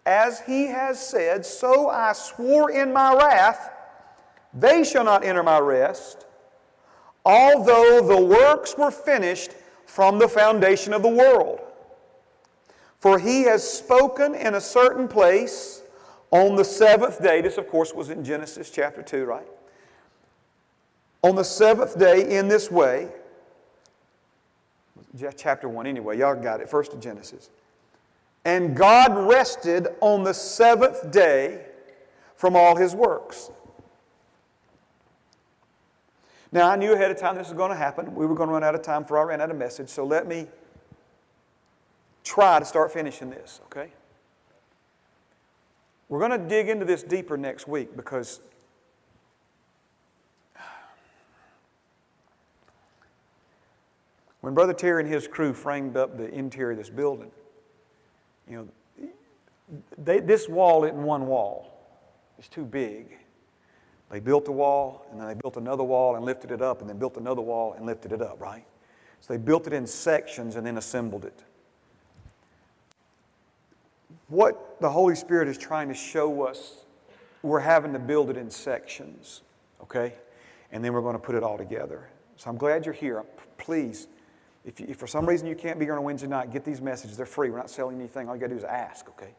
As 0.05 0.39
he 0.39 0.67
has 0.67 1.05
said, 1.05 1.45
so 1.45 1.89
I 1.89 2.13
swore 2.13 2.71
in 2.71 2.93
my 2.93 3.15
wrath, 3.15 3.69
they 4.53 4.85
shall 4.85 5.03
not 5.03 5.25
enter 5.25 5.43
my 5.43 5.59
rest, 5.59 6.25
although 7.25 7.99
the 7.99 8.25
works 8.25 8.77
were 8.77 8.91
finished 8.91 9.51
from 9.85 10.19
the 10.19 10.29
foundation 10.29 10.93
of 10.93 11.01
the 11.01 11.09
world. 11.09 11.59
For 12.97 13.19
he 13.19 13.41
has 13.41 13.69
spoken 13.69 14.35
in 14.35 14.55
a 14.55 14.61
certain 14.61 15.09
place 15.09 15.81
on 16.31 16.55
the 16.55 16.63
seventh 16.63 17.21
day. 17.21 17.41
This, 17.41 17.57
of 17.57 17.67
course, 17.67 17.93
was 17.93 18.09
in 18.09 18.23
Genesis 18.23 18.69
chapter 18.69 19.03
2, 19.03 19.25
right? 19.25 19.45
On 21.25 21.35
the 21.35 21.43
seventh 21.43 21.97
day 21.97 22.37
in 22.37 22.47
this 22.47 22.69
way. 22.69 23.09
Chapter 25.35 25.67
1, 25.67 25.87
anyway, 25.87 26.19
y'all 26.19 26.39
got 26.39 26.61
it. 26.61 26.69
First 26.69 26.93
of 26.93 26.99
Genesis. 26.99 27.49
And 28.43 28.75
God 28.75 29.27
rested 29.27 29.87
on 30.01 30.23
the 30.23 30.33
seventh 30.35 31.09
day 31.09 31.65
from 32.35 32.55
all 32.55 32.75
his 32.75 32.93
works. 32.93 33.49
Now, 36.51 36.69
I 36.69 36.75
knew 36.75 36.93
ahead 36.93 37.09
of 37.09 37.17
time 37.17 37.35
this 37.35 37.47
was 37.47 37.57
going 37.57 37.71
to 37.71 37.75
happen. 37.75 38.13
We 38.13 38.27
were 38.27 38.35
going 38.35 38.49
to 38.49 38.53
run 38.53 38.63
out 38.63 38.75
of 38.75 38.83
time 38.83 39.01
before 39.01 39.17
I 39.17 39.23
ran 39.23 39.41
out 39.41 39.49
of 39.49 39.57
message, 39.57 39.89
so 39.89 40.05
let 40.05 40.27
me 40.27 40.45
try 42.23 42.59
to 42.59 42.65
start 42.65 42.93
finishing 42.93 43.31
this, 43.31 43.61
okay? 43.65 43.89
We're 46.07 46.19
going 46.19 46.39
to 46.39 46.47
dig 46.47 46.69
into 46.69 46.85
this 46.85 47.01
deeper 47.01 47.35
next 47.35 47.67
week 47.67 47.95
because 47.97 48.41
When 54.45 54.53
Brother 54.53 54.73
Terry 54.73 55.01
and 55.01 55.11
his 55.11 55.27
crew 55.27 55.55
framed 55.55 55.97
up 55.97 56.19
the 56.19 56.31
interior 56.31 56.73
of 56.73 56.77
this 56.77 56.91
building, 56.91 57.31
you 58.47 58.57
know, 58.57 59.07
they, 59.97 60.19
this 60.19 60.47
wall 60.47 60.83
isn't 60.83 61.01
one 61.01 61.25
wall. 61.25 61.75
It's 62.37 62.47
too 62.47 62.63
big. 62.63 63.17
They 64.11 64.19
built 64.19 64.47
a 64.47 64.51
wall, 64.51 65.07
and 65.09 65.19
then 65.19 65.27
they 65.27 65.33
built 65.33 65.57
another 65.57 65.83
wall 65.83 66.15
and 66.15 66.23
lifted 66.23 66.51
it 66.51 66.61
up, 66.61 66.81
and 66.81 66.87
then 66.87 66.99
built 66.99 67.17
another 67.17 67.41
wall 67.41 67.73
and 67.73 67.87
lifted 67.87 68.11
it 68.11 68.21
up, 68.21 68.39
right? 68.39 68.63
So 69.19 69.33
they 69.33 69.39
built 69.39 69.65
it 69.65 69.73
in 69.73 69.87
sections 69.87 70.57
and 70.57 70.67
then 70.67 70.77
assembled 70.77 71.25
it. 71.25 71.43
What 74.27 74.79
the 74.79 74.91
Holy 74.91 75.15
Spirit 75.15 75.47
is 75.47 75.57
trying 75.57 75.87
to 75.87 75.95
show 75.95 76.43
us, 76.43 76.85
we're 77.41 77.61
having 77.61 77.93
to 77.93 77.99
build 77.99 78.29
it 78.29 78.37
in 78.37 78.51
sections, 78.51 79.41
okay? 79.81 80.13
And 80.71 80.85
then 80.85 80.93
we're 80.93 81.01
going 81.01 81.15
to 81.15 81.19
put 81.19 81.33
it 81.33 81.41
all 81.41 81.57
together. 81.57 82.09
So 82.35 82.51
I'm 82.51 82.57
glad 82.57 82.85
you're 82.85 82.93
here. 82.93 83.23
Please 83.57 84.07
if, 84.65 84.79
you, 84.79 84.87
if 84.89 84.97
for 84.97 85.07
some 85.07 85.25
reason 85.25 85.47
you 85.47 85.55
can't 85.55 85.77
be 85.77 85.85
here 85.85 85.93
on 85.93 85.99
a 85.99 86.01
Wednesday 86.01 86.27
night, 86.27 86.51
get 86.51 86.65
these 86.65 86.81
messages. 86.81 87.17
They're 87.17 87.25
free. 87.25 87.49
We're 87.49 87.57
not 87.57 87.69
selling 87.69 87.99
anything. 87.99 88.27
All 88.27 88.35
you 88.35 88.41
got 88.41 88.47
to 88.47 88.53
do 88.53 88.57
is 88.57 88.63
ask, 88.63 89.07
okay? 89.09 89.33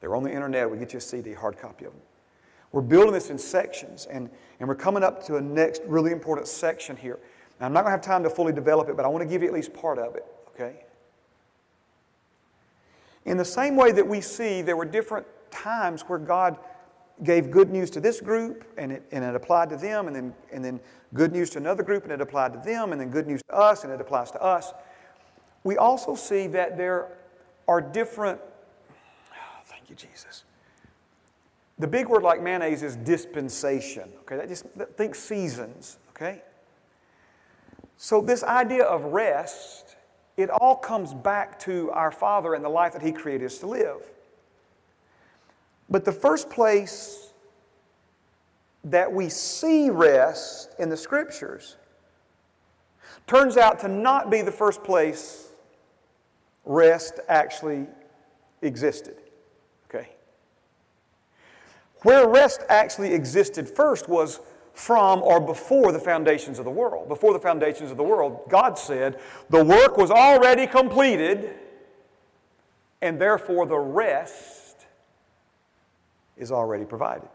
They're 0.00 0.14
on 0.14 0.22
the 0.22 0.32
internet. 0.32 0.70
We 0.70 0.78
get 0.78 0.92
you 0.92 0.98
a 0.98 1.02
CD, 1.02 1.34
hard 1.34 1.58
copy 1.58 1.84
of 1.84 1.92
them. 1.92 2.00
We're 2.72 2.82
building 2.82 3.12
this 3.12 3.30
in 3.30 3.38
sections, 3.38 4.06
and, 4.06 4.28
and 4.60 4.68
we're 4.68 4.74
coming 4.74 5.02
up 5.02 5.24
to 5.26 5.36
a 5.36 5.40
next 5.40 5.82
really 5.86 6.12
important 6.12 6.48
section 6.48 6.96
here. 6.96 7.18
Now, 7.60 7.66
I'm 7.66 7.72
not 7.72 7.82
going 7.82 7.90
to 7.90 7.96
have 7.96 8.02
time 8.02 8.22
to 8.22 8.30
fully 8.30 8.52
develop 8.52 8.88
it, 8.88 8.96
but 8.96 9.04
I 9.04 9.08
want 9.08 9.22
to 9.22 9.28
give 9.28 9.42
you 9.42 9.48
at 9.48 9.54
least 9.54 9.72
part 9.72 9.98
of 9.98 10.14
it, 10.14 10.24
okay? 10.48 10.84
In 13.24 13.36
the 13.36 13.44
same 13.44 13.76
way 13.76 13.92
that 13.92 14.06
we 14.06 14.20
see 14.20 14.62
there 14.62 14.76
were 14.76 14.84
different 14.84 15.26
times 15.50 16.02
where 16.02 16.18
God 16.18 16.58
gave 17.24 17.50
good 17.50 17.70
news 17.70 17.90
to 17.90 18.00
this 18.00 18.20
group 18.20 18.64
and 18.76 18.92
it, 18.92 19.02
and 19.10 19.24
it 19.24 19.34
applied 19.34 19.70
to 19.70 19.76
them, 19.76 20.06
and 20.06 20.14
then, 20.14 20.34
and 20.52 20.64
then 20.64 20.80
good 21.14 21.32
news 21.32 21.50
to 21.50 21.58
another 21.58 21.82
group 21.82 22.04
and 22.04 22.12
it 22.12 22.20
applied 22.20 22.52
to 22.52 22.58
them, 22.60 22.92
and 22.92 23.00
then 23.00 23.10
good 23.10 23.26
news 23.26 23.42
to 23.48 23.54
us 23.54 23.84
and 23.84 23.92
it 23.92 24.00
applies 24.00 24.30
to 24.30 24.42
us. 24.42 24.72
We 25.64 25.76
also 25.76 26.14
see 26.14 26.46
that 26.48 26.76
there 26.76 27.08
are 27.66 27.80
different, 27.80 28.40
oh, 29.32 29.34
thank 29.66 29.90
you, 29.90 29.96
Jesus. 29.96 30.44
The 31.78 31.86
big 31.86 32.08
word 32.08 32.22
like 32.22 32.42
mayonnaise 32.42 32.82
is 32.82 32.96
dispensation. 32.96 34.10
Okay, 34.20 34.36
that 34.36 34.48
just 34.48 34.64
think 34.96 35.14
seasons. 35.14 35.98
Okay, 36.10 36.42
so 37.96 38.20
this 38.20 38.42
idea 38.42 38.84
of 38.84 39.04
rest, 39.04 39.96
it 40.36 40.50
all 40.50 40.76
comes 40.76 41.14
back 41.14 41.58
to 41.60 41.90
our 41.92 42.10
Father 42.10 42.54
and 42.54 42.64
the 42.64 42.68
life 42.68 42.92
that 42.92 43.02
He 43.02 43.12
created 43.12 43.46
us 43.46 43.58
to 43.58 43.66
live. 43.66 44.08
But 45.90 46.04
the 46.04 46.12
first 46.12 46.50
place 46.50 47.32
that 48.84 49.12
we 49.12 49.28
see 49.28 49.90
rest 49.90 50.74
in 50.78 50.88
the 50.88 50.96
scriptures 50.96 51.76
turns 53.26 53.56
out 53.56 53.80
to 53.80 53.88
not 53.88 54.30
be 54.30 54.42
the 54.42 54.52
first 54.52 54.82
place 54.82 55.48
rest 56.64 57.20
actually 57.28 57.86
existed. 58.62 59.16
Okay? 59.88 60.08
Where 62.02 62.28
rest 62.28 62.62
actually 62.68 63.14
existed 63.14 63.68
first 63.68 64.08
was 64.08 64.40
from 64.72 65.22
or 65.22 65.40
before 65.40 65.90
the 65.90 65.98
foundations 65.98 66.58
of 66.58 66.64
the 66.64 66.70
world. 66.70 67.08
Before 67.08 67.32
the 67.32 67.40
foundations 67.40 67.90
of 67.90 67.96
the 67.96 68.04
world, 68.04 68.42
God 68.48 68.78
said, 68.78 69.18
the 69.50 69.64
work 69.64 69.96
was 69.96 70.10
already 70.10 70.68
completed, 70.68 71.54
and 73.02 73.20
therefore 73.20 73.66
the 73.66 73.78
rest 73.78 74.57
is 76.38 76.52
already 76.52 76.84
provided. 76.84 77.28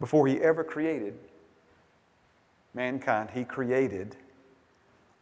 Before 0.00 0.26
he 0.26 0.40
ever 0.40 0.62
created 0.62 1.18
mankind, 2.74 3.30
he 3.32 3.44
created, 3.44 4.16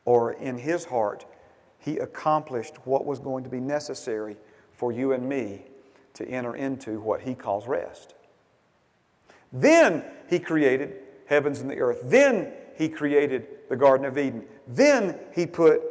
or 0.05 0.33
in 0.33 0.59
his 0.59 0.85
heart, 0.87 1.25
he 1.79 1.99
accomplished 1.99 2.75
what 2.87 3.05
was 3.05 3.21
going 3.21 3.45
to 3.45 3.51
be 3.51 3.61
necessary 3.61 4.37
for 4.73 4.91
you 4.91 5.13
and 5.13 5.29
me 5.29 5.63
to 6.15 6.27
enter 6.29 6.57
into 6.57 7.01
what 7.01 7.21
he 7.21 7.35
calls 7.35 7.69
rest. 7.69 8.15
Then 9.53 10.05
he 10.29 10.39
created 10.39 10.97
heavens 11.27 11.61
and 11.61 11.71
the 11.71 11.79
earth. 11.79 12.01
Then 12.05 12.53
he 12.77 12.89
created 12.89 13.47
the 13.69 13.77
Garden 13.77 14.07
of 14.07 14.19
Eden. 14.19 14.45
Then 14.67 15.19
he 15.35 15.47
put 15.47 15.83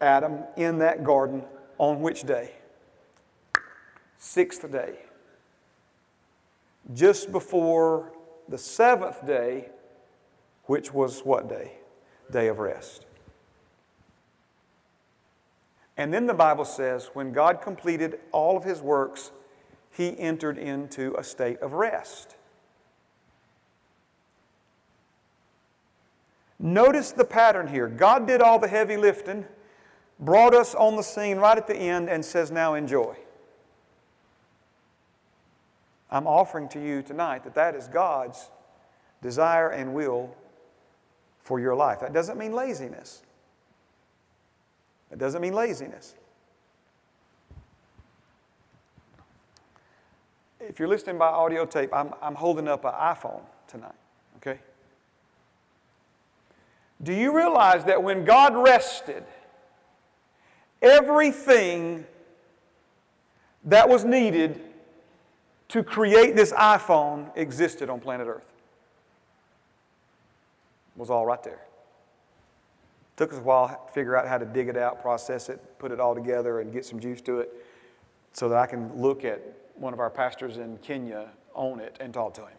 Adam 0.00 0.40
in 0.56 0.78
that 0.78 1.04
garden 1.04 1.44
on 1.78 2.00
which 2.00 2.24
day? 2.24 2.52
Sixth 4.18 4.70
day. 4.70 4.98
Just 6.94 7.30
before 7.30 8.12
the 8.48 8.58
seventh 8.58 9.24
day, 9.26 9.68
which 10.64 10.92
was 10.92 11.20
what 11.20 11.48
day? 11.48 11.72
Day 12.30 12.48
of 12.48 12.58
rest. 12.58 13.06
And 15.96 16.14
then 16.14 16.26
the 16.26 16.34
Bible 16.34 16.64
says, 16.64 17.10
when 17.12 17.32
God 17.32 17.60
completed 17.60 18.20
all 18.32 18.56
of 18.56 18.64
his 18.64 18.80
works, 18.80 19.32
he 19.90 20.18
entered 20.18 20.56
into 20.56 21.14
a 21.18 21.22
state 21.24 21.58
of 21.58 21.74
rest. 21.74 22.36
Notice 26.58 27.12
the 27.12 27.24
pattern 27.24 27.68
here. 27.68 27.88
God 27.88 28.26
did 28.26 28.40
all 28.40 28.58
the 28.58 28.68
heavy 28.68 28.96
lifting, 28.96 29.44
brought 30.18 30.54
us 30.54 30.74
on 30.74 30.96
the 30.96 31.02
scene 31.02 31.38
right 31.38 31.56
at 31.56 31.66
the 31.66 31.76
end, 31.76 32.08
and 32.08 32.24
says, 32.24 32.50
Now 32.50 32.74
enjoy. 32.74 33.16
I'm 36.10 36.26
offering 36.26 36.68
to 36.70 36.80
you 36.80 37.02
tonight 37.02 37.44
that 37.44 37.54
that 37.54 37.74
is 37.74 37.88
God's 37.88 38.50
desire 39.22 39.68
and 39.68 39.94
will 39.94 40.34
for 41.40 41.60
your 41.60 41.74
life. 41.74 42.00
That 42.00 42.12
doesn't 42.12 42.38
mean 42.38 42.52
laziness. 42.52 43.22
That 45.10 45.18
doesn't 45.18 45.40
mean 45.40 45.54
laziness. 45.54 46.14
If 50.60 50.78
you're 50.78 50.88
listening 50.88 51.18
by 51.18 51.28
audio 51.28 51.64
tape, 51.64 51.90
I'm, 51.92 52.12
I'm 52.20 52.34
holding 52.34 52.68
up 52.68 52.84
an 52.84 52.92
iPhone 52.92 53.42
tonight, 53.66 53.94
okay? 54.36 54.60
Do 57.02 57.12
you 57.14 57.34
realize 57.34 57.84
that 57.84 58.02
when 58.02 58.24
God 58.24 58.54
rested, 58.54 59.24
everything 60.82 62.04
that 63.64 63.88
was 63.88 64.04
needed 64.04 64.60
to 65.70 65.82
create 65.82 66.36
this 66.36 66.52
iPhone 66.52 67.30
existed 67.36 67.88
on 67.88 68.00
planet 68.00 68.28
Earth? 68.28 68.44
It 70.96 70.98
was 70.98 71.10
all 71.10 71.24
right 71.24 71.42
there. 71.42 71.60
Took 73.16 73.32
us 73.32 73.38
a 73.38 73.42
while 73.42 73.68
to 73.68 73.92
figure 73.92 74.16
out 74.16 74.26
how 74.26 74.38
to 74.38 74.44
dig 74.44 74.68
it 74.68 74.76
out, 74.76 75.00
process 75.02 75.48
it, 75.48 75.60
put 75.78 75.92
it 75.92 76.00
all 76.00 76.14
together, 76.14 76.60
and 76.60 76.72
get 76.72 76.84
some 76.84 77.00
juice 77.00 77.20
to 77.22 77.40
it 77.40 77.52
so 78.32 78.48
that 78.48 78.58
I 78.58 78.66
can 78.66 79.00
look 79.00 79.24
at 79.24 79.42
one 79.74 79.92
of 79.92 80.00
our 80.00 80.10
pastors 80.10 80.58
in 80.58 80.78
Kenya 80.78 81.28
own 81.54 81.80
it 81.80 81.96
and 82.00 82.12
talk 82.12 82.34
to 82.34 82.42
him. 82.42 82.56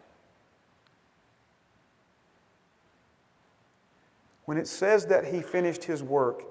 When 4.45 4.57
it 4.57 4.67
says 4.67 5.05
that 5.07 5.25
he 5.25 5.41
finished 5.41 5.83
his 5.83 6.03
work, 6.03 6.43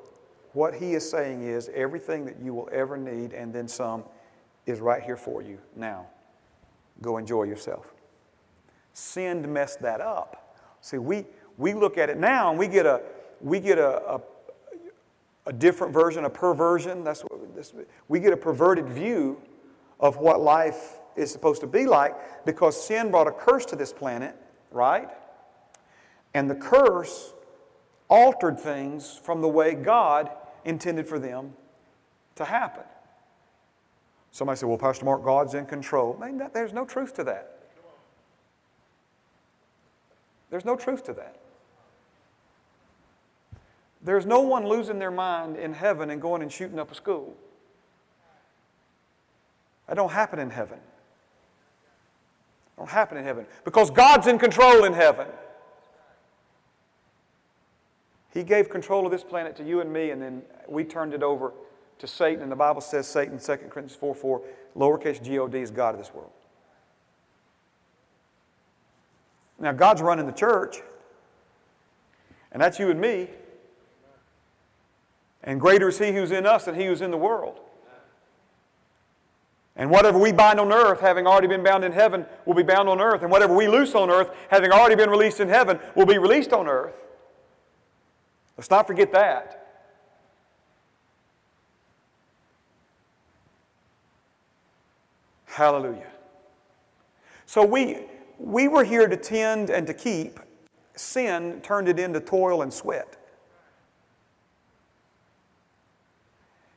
what 0.53 0.75
he 0.75 0.95
is 0.95 1.09
saying 1.09 1.43
is 1.43 1.71
everything 1.75 2.25
that 2.25 2.41
you 2.43 2.55
will 2.55 2.69
ever 2.73 2.97
need 2.97 3.33
and 3.33 3.53
then 3.53 3.69
some 3.69 4.05
is 4.67 4.81
right 4.81 5.03
here 5.03 5.17
for 5.17 5.43
you 5.43 5.59
now. 5.77 6.07
Go 7.03 7.17
enjoy 7.17 7.45
yourself. 7.45 7.93
Sin 8.93 9.53
messed 9.53 9.81
that 9.83 10.01
up. 10.01 10.57
See, 10.81 10.99
we, 10.99 11.25
we 11.59 11.75
look 11.75 11.99
at 11.99 12.11
it 12.11 12.19
now 12.19 12.51
and 12.51 12.59
we 12.59 12.69
get 12.69 12.87
a, 12.87 13.03
we 13.41 13.61
get 13.61 13.79
a, 13.79 14.15
a, 14.15 14.21
a 15.47 15.53
different 15.53 15.93
version, 15.93 16.25
a 16.25 16.31
perversion. 16.31 17.05
That's 17.05 17.23
what 17.23 17.55
this, 17.55 17.73
we 18.09 18.21
get 18.21 18.33
a 18.33 18.37
perverted 18.37 18.89
view 18.89 19.41
of 19.99 20.17
what 20.17 20.41
life 20.41 20.99
is 21.17 21.31
supposed 21.31 21.61
to 21.61 21.67
be 21.67 21.87
like 21.87 22.15
because 22.47 22.83
sin 22.83 23.11
brought 23.11 23.27
a 23.27 23.33
curse 23.33 23.65
to 23.67 23.77
this 23.77 23.93
planet, 23.93 24.35
right? 24.71 25.09
And 26.35 26.51
the 26.51 26.55
curse 26.55 27.33
altered 28.09 28.59
things 28.59 29.21
from 29.23 29.41
the 29.41 29.49
way 29.49 29.75
God 29.75 30.31
intended 30.65 31.09
for 31.09 31.19
them 31.19 31.55
to 32.37 32.45
happen. 32.45 32.85
Somebody 34.33 34.59
said, 34.59 34.69
Well, 34.69 34.79
Pastor 34.79 35.05
Mark, 35.05 35.25
God's 35.25 35.55
in 35.55 35.67
control. 35.67 36.17
Man, 36.19 36.41
there's 36.53 36.73
no 36.73 36.85
truth 36.85 37.15
to 37.15 37.25
that. 37.25 37.59
There's 40.51 40.65
no 40.65 40.77
truth 40.77 41.05
to 41.05 41.13
that. 41.15 41.37
There's 44.03 44.27
no 44.27 44.41
one 44.41 44.67
losing 44.67 44.99
their 44.99 45.11
mind 45.11 45.57
in 45.57 45.75
heaven 45.75 46.11
and 46.11 46.21
going 46.21 46.43
and 46.43 46.51
shooting 46.51 46.79
up 46.79 46.91
a 46.91 46.95
school. 46.95 47.37
That 49.87 49.95
don't 49.95 50.11
happen 50.11 50.39
in 50.39 50.51
heaven. 50.51 50.79
Don't 52.77 52.89
happen 52.89 53.19
in 53.19 53.25
heaven 53.25 53.47
because 53.65 53.91
God's 53.91 54.27
in 54.27 54.39
control 54.39 54.85
in 54.85 54.95
heaven. 54.95 55.27
He 58.33 58.43
gave 58.43 58.71
control 58.71 59.05
of 59.05 59.13
this 59.13 59.25
planet 59.25 59.57
to 59.57 59.65
you 59.65 59.81
and 59.81 59.93
me, 59.93 60.11
and 60.11 60.23
then 60.23 60.43
we 60.69 60.85
turned 60.85 61.13
it 61.13 61.23
over 61.23 61.53
to 62.01 62.07
Satan. 62.07 62.43
And 62.43 62.51
the 62.51 62.57
Bible 62.57 62.81
says 62.81 63.07
Satan, 63.07 63.39
2 63.39 63.45
Corinthians 63.69 63.95
4 63.95 64.15
4, 64.15 64.43
lowercase 64.77 65.23
G 65.23 65.39
O 65.39 65.47
D 65.47 65.59
is 65.61 65.71
God 65.71 65.95
of 65.95 66.01
this 66.01 66.13
world. 66.13 66.33
Now, 69.59 69.73
God's 69.73 70.01
running 70.01 70.27
the 70.27 70.33
church, 70.33 70.79
and 72.51 72.61
that's 72.61 72.79
you 72.79 72.91
and 72.91 73.01
me. 73.01 73.29
And 75.43 75.61
greater 75.61 75.89
is 75.89 75.99
He 75.99 76.13
who's 76.13 76.33
in 76.33 76.47
us 76.47 76.65
than 76.65 76.75
He 76.75 76.87
who's 76.87 77.03
in 77.03 77.11
the 77.11 77.19
world. 77.19 77.61
And 79.77 79.91
whatever 79.91 80.19
we 80.19 80.33
bind 80.33 80.61
on 80.61 80.73
earth, 80.73 81.01
having 81.01 81.27
already 81.27 81.47
been 81.47 81.63
bound 81.63 81.85
in 81.85 81.93
heaven, 81.93 82.27
will 82.45 82.55
be 82.55 82.63
bound 82.63 82.89
on 82.89 83.01
earth. 83.01 83.23
And 83.23 83.31
whatever 83.31 83.55
we 83.55 83.69
loose 83.69 83.95
on 83.95 84.11
earth, 84.11 84.31
having 84.51 84.73
already 84.73 84.95
been 84.95 85.09
released 85.09 85.41
in 85.41 85.49
heaven, 85.49 85.79
will 85.95 86.07
be 86.07 86.19
released 86.19 86.53
on 86.53 86.67
earth. 86.67 86.95
Let's 88.59 88.69
not 88.69 88.87
forget 88.87 89.13
that. 89.13 89.60
Hallelujah. 95.61 96.07
So 97.45 97.63
we, 97.63 98.07
we 98.39 98.67
were 98.67 98.83
here 98.83 99.07
to 99.07 99.17
tend 99.19 99.69
and 99.69 99.87
to 99.87 99.93
keep. 99.93 100.41
Sin 100.97 101.61
turned 101.63 101.87
it 101.87 101.99
into 101.99 102.19
toil 102.19 102.63
and 102.63 102.73
sweat. 102.73 103.19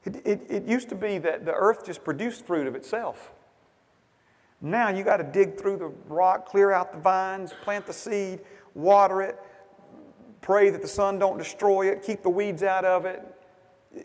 It, 0.04 0.18
it, 0.26 0.42
it 0.50 0.64
used 0.66 0.90
to 0.90 0.96
be 0.96 1.18
that 1.20 1.46
the 1.46 1.54
earth 1.54 1.86
just 1.86 2.04
produced 2.04 2.46
fruit 2.46 2.68
of 2.68 2.76
itself. 2.76 3.32
Now 4.60 4.90
you 4.90 5.06
got 5.06 5.16
to 5.16 5.24
dig 5.24 5.58
through 5.58 5.78
the 5.78 5.94
rock, 6.10 6.46
clear 6.46 6.74
out 6.74 6.92
the 6.92 7.00
vines, 7.00 7.54
plant 7.64 7.86
the 7.86 7.94
seed, 7.94 8.42
water 8.74 9.22
it, 9.22 9.40
pray 10.42 10.70
that 10.72 10.82
the 10.82 10.90
sun 10.90 11.20
don't 11.20 11.38
destroy 11.38 11.90
it, 11.90 12.04
keep 12.04 12.22
the 12.22 12.30
weeds 12.30 12.64
out 12.64 12.84
of 12.84 13.06
it. 13.06 13.24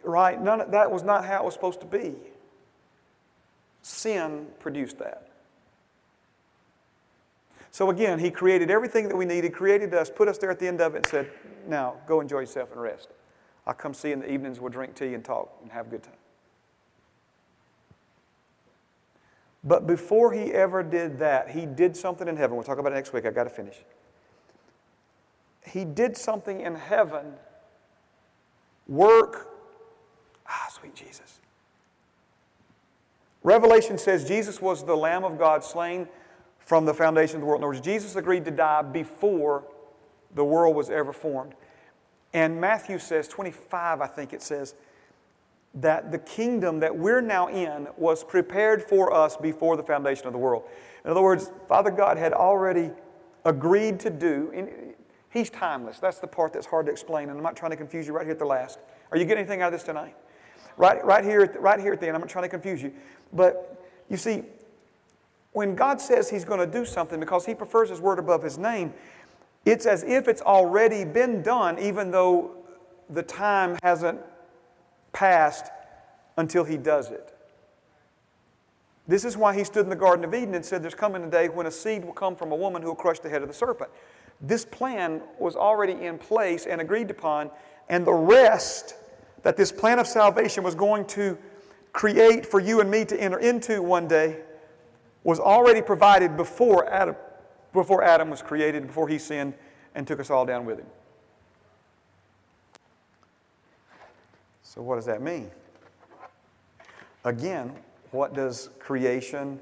Right? 0.05 0.41
None 0.41 0.61
of, 0.61 0.71
that 0.71 0.89
was 0.89 1.03
not 1.03 1.25
how 1.25 1.41
it 1.41 1.45
was 1.47 1.55
supposed 1.55 1.81
to 1.81 1.87
be. 1.87 2.15
Sin 3.83 4.47
produced 4.59 4.99
that. 4.99 5.29
So 7.71 7.91
again, 7.91 8.19
he 8.19 8.31
created 8.31 8.71
everything 8.71 9.09
that 9.09 9.17
we 9.17 9.25
needed, 9.25 9.53
created 9.53 9.95
us, 9.95 10.11
put 10.11 10.27
us 10.29 10.39
there 10.39 10.51
at 10.51 10.59
the 10.59 10.67
end 10.67 10.81
of 10.81 10.95
it, 10.95 10.99
and 10.99 11.07
said, 11.07 11.31
Now 11.67 11.97
go 12.07 12.21
enjoy 12.21 12.41
yourself 12.41 12.73
and 12.73 12.81
rest. 12.81 13.09
I'll 13.67 13.75
come 13.75 13.95
see 13.95 14.09
you 14.09 14.15
in 14.15 14.21
the 14.21 14.33
evenings. 14.33 14.61
We'll 14.61 14.71
drink 14.71 14.95
tea 14.95 15.15
and 15.15 15.25
talk 15.25 15.55
and 15.63 15.71
have 15.71 15.87
a 15.87 15.91
good 15.91 16.03
time. 16.03 16.15
But 19.63 19.87
before 19.87 20.33
he 20.33 20.53
ever 20.53 20.83
did 20.83 21.19
that, 21.19 21.51
he 21.51 21.67
did 21.67 21.97
something 21.97 22.27
in 22.27 22.37
heaven. 22.37 22.57
We'll 22.57 22.65
talk 22.65 22.79
about 22.79 22.93
it 22.93 22.95
next 22.95 23.13
week. 23.13 23.27
I've 23.27 23.35
got 23.35 23.45
to 23.45 23.51
finish. 23.51 23.77
He 25.67 25.85
did 25.85 26.17
something 26.17 26.61
in 26.61 26.75
heaven. 26.75 27.35
Work. 28.87 29.49
Ah, 30.49 30.69
sweet 30.71 30.95
Jesus. 30.95 31.38
Revelation 33.49 33.97
says 33.97 34.29
Jesus 34.29 34.61
was 34.61 34.85
the 34.85 34.95
Lamb 34.95 35.25
of 35.25 35.39
God 35.39 35.65
slain 35.65 36.07
from 36.59 36.85
the 36.85 36.93
foundation 36.93 37.37
of 37.37 37.41
the 37.41 37.47
world. 37.47 37.61
In 37.61 37.65
other 37.65 37.69
words, 37.69 37.81
Jesus 37.81 38.15
agreed 38.15 38.45
to 38.45 38.51
die 38.51 38.83
before 38.83 39.65
the 40.35 40.45
world 40.45 40.77
was 40.77 40.91
ever 40.91 41.15
formed. 41.15 41.55
And 42.35 42.61
Matthew 42.61 42.99
says, 42.99 43.27
25, 43.27 44.03
I 44.03 44.07
think 44.07 44.35
it 44.35 44.43
says, 44.43 44.75
that 45.77 46.13
the 46.13 46.19
kingdom 46.19 46.81
that 46.81 46.95
we're 46.95 47.23
now 47.23 47.49
in 47.49 47.89
was 47.97 48.23
prepared 48.23 48.83
for 48.83 49.15
us 49.15 49.39
before 49.39 49.79
the 49.79 49.83
foundation 49.83 50.27
of 50.27 50.35
the 50.35 50.39
world. 50.39 50.65
In 51.07 51.11
other 51.11 51.23
words, 51.23 51.51
Father 51.69 51.91
God 51.91 52.19
had 52.19 52.35
already 52.35 52.91
agreed 53.47 53.99
to 54.01 54.11
do. 54.11 54.95
He's 55.31 55.49
timeless. 55.49 55.99
That's 56.01 56.19
the 56.19 56.27
part 56.27 56.53
that's 56.53 56.67
hard 56.67 56.85
to 56.85 56.93
explain, 56.93 57.31
and 57.31 57.39
I'm 57.39 57.43
not 57.43 57.57
trying 57.57 57.71
to 57.71 57.79
confuse 57.79 58.07
you 58.07 58.13
right 58.13 58.27
here 58.27 58.33
at 58.33 58.39
the 58.39 58.45
last. 58.45 58.79
Are 59.11 59.17
you 59.17 59.25
getting 59.25 59.39
anything 59.39 59.63
out 59.63 59.73
of 59.73 59.81
this 59.81 59.85
tonight? 59.85 60.15
Right, 60.77 61.05
right, 61.05 61.25
here, 61.25 61.57
right 61.59 61.81
here 61.81 61.93
at 61.93 62.01
the 62.01 62.07
end, 62.07 62.15
I'm 62.15 62.21
not 62.21 62.31
trying 62.31 62.45
to 62.45 62.49
confuse 62.49 62.81
you. 62.81 62.93
But 63.33 63.85
you 64.09 64.17
see, 64.17 64.43
when 65.53 65.75
God 65.75 66.01
says 66.01 66.31
He's 66.31 66.45
going 66.45 66.61
to 66.61 66.67
do 66.67 66.85
something 66.85 67.21
because 67.21 67.47
He 67.47 67.55
prefers 67.55 67.91
His 67.91 68.01
word 68.01 68.19
above 68.19 68.43
His 68.43 68.59
name, 68.59 68.93
it's 69.65 69.87
as 69.87 70.03
if 70.03 70.29
it's 70.29 70.43
already 70.43 71.05
been 71.05 71.43
done, 71.43 71.79
even 71.79 72.11
though 72.11 72.53
the 73.11 73.23
time 73.23 73.79
hasn't 73.83 74.21
passed 75.13 75.67
until 76.37 76.65
he 76.65 76.77
does 76.77 77.11
it. 77.11 77.35
This 79.07 79.25
is 79.25 79.37
why 79.37 79.55
he 79.55 79.65
stood 79.65 79.85
in 79.85 79.91
the 79.91 79.97
Garden 79.97 80.25
of 80.25 80.35
Eden 80.35 80.55
and 80.55 80.65
said, 80.65 80.83
There's 80.83 80.95
coming 80.95 81.25
a 81.25 81.31
day 81.31 81.49
when 81.49 81.67
a 81.67 81.71
seed 81.71 82.05
will 82.05 82.13
come 82.13 82.37
from 82.37 82.53
a 82.53 82.57
woman 82.57 82.83
who 82.83 82.89
will 82.89 82.95
crush 82.95 83.19
the 83.19 83.29
head 83.29 83.43
of 83.43 83.49
the 83.49 83.55
serpent. 83.55 83.91
This 84.41 84.65
plan 84.65 85.23
was 85.39 85.57
already 85.57 86.05
in 86.05 86.19
place 86.19 86.67
and 86.67 86.81
agreed 86.81 87.11
upon, 87.11 87.51
and 87.89 88.07
the 88.07 88.13
rest 88.13 88.95
that 89.43 89.57
this 89.57 89.73
plan 89.73 89.99
of 89.99 90.07
salvation 90.07 90.63
was 90.63 90.75
going 90.75 91.07
to 91.07 91.37
create 91.93 92.47
for 92.47 92.61
you 92.61 92.81
and 92.81 92.91
me 92.91 93.05
to 93.05 93.21
enter 93.21 93.39
into 93.39 93.83
one 93.83 94.09
day 94.09 94.39
was 95.25 95.41
already 95.41 95.83
provided 95.83 96.37
before 96.37 96.89
Adam, 96.89 97.17
before 97.73 98.03
Adam 98.03 98.31
was 98.31 98.43
created, 98.43 98.87
before 98.87 99.09
he 99.09 99.19
sinned 99.19 99.55
and 99.95 100.07
took 100.07 100.21
us 100.21 100.31
all 100.31 100.47
down 100.47 100.65
with 100.65 100.79
him. 100.79 100.87
So, 104.63 104.83
what 104.83 104.97
does 104.97 105.07
that 105.07 105.23
mean? 105.23 105.51
Again, 107.25 107.75
what 108.11 108.35
does 108.35 108.71
creation 108.79 109.59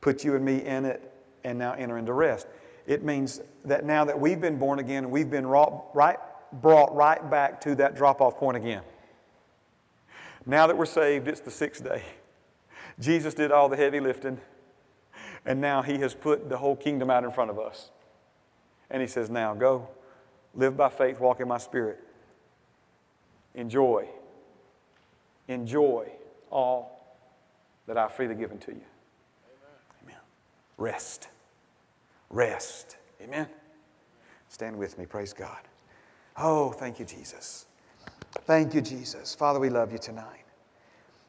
put 0.00 0.22
you 0.24 0.36
and 0.36 0.44
me 0.44 0.64
in 0.64 0.84
it 0.84 1.12
and 1.44 1.58
now 1.58 1.72
enter 1.72 1.98
into 1.98 2.12
rest? 2.12 2.46
It 2.86 3.04
means 3.04 3.40
that 3.64 3.84
now 3.84 4.04
that 4.04 4.18
we've 4.18 4.40
been 4.40 4.58
born 4.58 4.78
again, 4.78 5.10
we've 5.10 5.30
been 5.30 5.46
right, 5.46 6.16
brought 6.52 6.94
right 6.94 7.30
back 7.30 7.60
to 7.62 7.74
that 7.76 7.96
drop 7.96 8.20
off 8.20 8.36
point 8.38 8.56
again. 8.56 8.82
Now 10.48 10.66
that 10.66 10.78
we're 10.78 10.86
saved, 10.86 11.28
it's 11.28 11.40
the 11.40 11.50
sixth 11.50 11.84
day. 11.84 12.02
Jesus 12.98 13.34
did 13.34 13.52
all 13.52 13.68
the 13.68 13.76
heavy 13.76 14.00
lifting, 14.00 14.40
and 15.44 15.60
now 15.60 15.82
He 15.82 15.98
has 15.98 16.14
put 16.14 16.48
the 16.48 16.56
whole 16.56 16.74
kingdom 16.74 17.10
out 17.10 17.22
in 17.22 17.30
front 17.30 17.50
of 17.50 17.58
us. 17.58 17.90
And 18.90 19.02
He 19.02 19.06
says, 19.06 19.28
Now 19.28 19.54
go, 19.54 19.88
live 20.54 20.74
by 20.74 20.88
faith, 20.88 21.20
walk 21.20 21.40
in 21.40 21.48
my 21.48 21.58
spirit. 21.58 22.00
Enjoy. 23.54 24.08
Enjoy 25.48 26.10
all 26.50 27.16
that 27.86 27.98
I've 27.98 28.14
freely 28.14 28.34
given 28.34 28.58
to 28.58 28.70
you. 28.70 28.80
Amen. 28.80 30.04
Amen. 30.04 30.20
Rest. 30.78 31.28
Rest. 32.30 32.96
Amen. 33.20 33.48
Stand 34.48 34.78
with 34.78 34.96
me. 34.98 35.04
Praise 35.04 35.34
God. 35.34 35.58
Oh, 36.38 36.70
thank 36.70 36.98
you, 36.98 37.04
Jesus. 37.04 37.66
Thank 38.44 38.74
you, 38.74 38.80
Jesus. 38.80 39.34
Father, 39.34 39.58
we 39.58 39.70
love 39.70 39.92
you 39.92 39.98
tonight. 39.98 40.44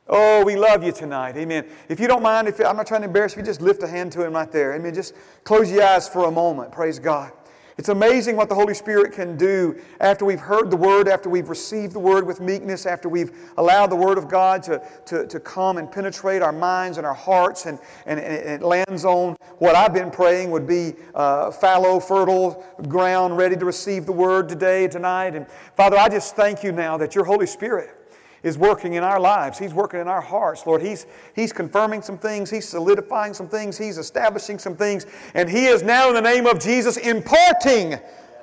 Oh, 0.08 0.44
we 0.44 0.56
love 0.56 0.84
you 0.84 0.92
tonight. 0.92 1.38
Amen. 1.38 1.66
If 1.88 2.00
you 2.00 2.08
don't 2.08 2.24
mind, 2.24 2.48
if 2.48 2.60
I'm 2.60 2.76
not 2.76 2.88
trying 2.88 3.02
to 3.02 3.08
embarrass 3.08 3.36
you, 3.36 3.44
just 3.44 3.62
lift 3.62 3.84
a 3.84 3.88
hand 3.88 4.12
to 4.14 4.26
him 4.26 4.34
right 4.34 4.52
there. 4.52 4.74
Amen. 4.74 4.94
Just 4.94 5.14
close 5.44 5.72
your 5.72 5.84
eyes 5.84 6.10
for 6.10 6.28
a 6.28 6.32
moment. 6.32 6.72
Praise 6.72 6.98
God. 6.98 7.32
It's 7.80 7.88
amazing 7.88 8.36
what 8.36 8.50
the 8.50 8.56
Holy 8.56 8.74
Spirit 8.74 9.14
can 9.14 9.38
do 9.38 9.80
after 10.02 10.26
we've 10.26 10.42
heard 10.42 10.70
the 10.70 10.76
Word, 10.76 11.08
after 11.08 11.30
we've 11.30 11.48
received 11.48 11.94
the 11.94 12.00
Word 12.00 12.28
with 12.28 12.42
meekness, 12.42 12.86
after 12.86 13.08
we've 13.08 13.32
allowed 13.56 13.88
the 13.88 13.96
Word 13.96 14.18
of 14.18 14.28
God 14.28 14.62
to, 14.64 14.82
to, 15.06 15.26
to 15.28 15.40
come 15.40 15.78
and 15.78 15.90
penetrate 15.90 16.42
our 16.42 16.52
minds 16.52 16.98
and 16.98 17.08
our 17.08 17.14
hearts, 17.14 17.68
and, 17.68 17.80
and, 18.06 18.20
and 18.20 18.50
it 18.50 18.62
lands 18.62 19.06
on 19.06 19.38
what 19.60 19.78
I've 19.78 19.94
been 19.94 20.12
praying 20.12 20.52
would 20.52 20.68
be 20.68 20.94
uh, 21.16 21.52
fallow, 21.52 22.02
fertile 22.02 22.66
ground, 22.90 23.38
ready 23.38 23.56
to 23.56 23.64
receive 23.64 24.06
the 24.06 24.12
Word 24.12 24.50
today, 24.50 24.90
tonight. 24.90 25.34
And 25.34 25.48
Father, 25.78 25.96
I 25.96 26.10
just 26.10 26.36
thank 26.36 26.66
you 26.66 26.74
now 26.74 26.98
that 26.98 27.16
your 27.16 27.24
Holy 27.24 27.48
Spirit 27.48 27.99
is 28.44 28.58
working 28.58 28.94
in 28.94 29.04
our 29.04 29.20
lives. 29.20 29.58
He's 29.58 29.74
working 29.74 30.00
in 30.00 30.08
our 30.08 30.22
hearts, 30.22 30.66
Lord. 30.66 30.82
He's, 30.82 31.06
he's 31.36 31.54
confirming 31.54 32.02
some 32.02 32.18
things, 32.18 32.50
He's 32.50 32.68
solidifying 32.68 33.34
some 33.34 33.48
things, 33.48 33.78
He's 33.78 33.98
establishing 33.98 34.60
some 34.60 34.76
things, 34.76 35.06
and 35.34 35.50
He 35.50 35.66
is 35.66 35.84
now, 35.84 36.10
in 36.10 36.16
the 36.16 36.22
name 36.22 36.46
of 36.46 36.60
Jesus, 36.60 36.98
imparting 36.98 38.00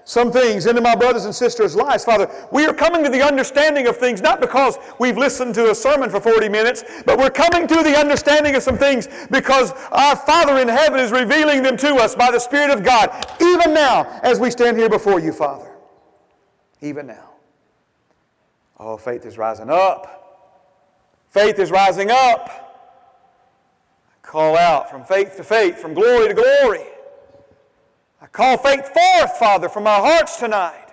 some 0.06 0.30
things 0.30 0.66
into 0.66 0.80
my 0.80 0.94
brothers 0.94 1.24
and 1.24 1.34
sisters' 1.34 1.74
lives. 1.74 2.04
Father, 2.04 2.30
we 2.52 2.64
are 2.64 2.72
coming 2.72 3.02
to 3.02 3.10
the 3.10 3.20
understanding 3.20 3.88
of 3.88 3.96
things 3.96 4.22
not 4.22 4.40
because 4.40 4.78
we've 5.00 5.18
listened 5.18 5.52
to 5.56 5.70
a 5.70 5.74
sermon 5.74 6.08
for 6.08 6.20
40 6.20 6.48
minutes, 6.48 6.84
but 7.04 7.18
we're 7.18 7.28
coming 7.28 7.66
to 7.66 7.82
the 7.82 7.98
understanding 7.98 8.54
of 8.54 8.62
some 8.62 8.78
things 8.78 9.08
because 9.32 9.72
our 9.90 10.14
Father 10.14 10.58
in 10.58 10.68
heaven 10.68 11.00
is 11.00 11.10
revealing 11.10 11.60
them 11.60 11.76
to 11.78 11.96
us 11.96 12.14
by 12.14 12.30
the 12.30 12.38
Spirit 12.38 12.70
of 12.70 12.84
God, 12.84 13.10
even 13.40 13.74
now 13.74 14.04
as 14.22 14.38
we 14.38 14.48
stand 14.48 14.76
here 14.76 14.88
before 14.88 15.18
you, 15.18 15.32
Father. 15.32 15.72
Even 16.80 17.08
now. 17.08 17.35
Oh, 18.78 18.96
faith 18.96 19.24
is 19.24 19.38
rising 19.38 19.70
up. 19.70 20.16
Faith 21.30 21.58
is 21.58 21.70
rising 21.70 22.10
up. 22.10 22.48
I 24.10 24.26
call 24.26 24.56
out 24.56 24.90
from 24.90 25.04
faith 25.04 25.36
to 25.36 25.44
faith, 25.44 25.78
from 25.78 25.94
glory 25.94 26.28
to 26.28 26.34
glory. 26.34 26.84
I 28.20 28.26
call 28.26 28.58
faith 28.58 28.88
forth, 28.88 29.38
Father, 29.38 29.68
from 29.68 29.86
our 29.86 30.00
hearts 30.00 30.36
tonight. 30.36 30.86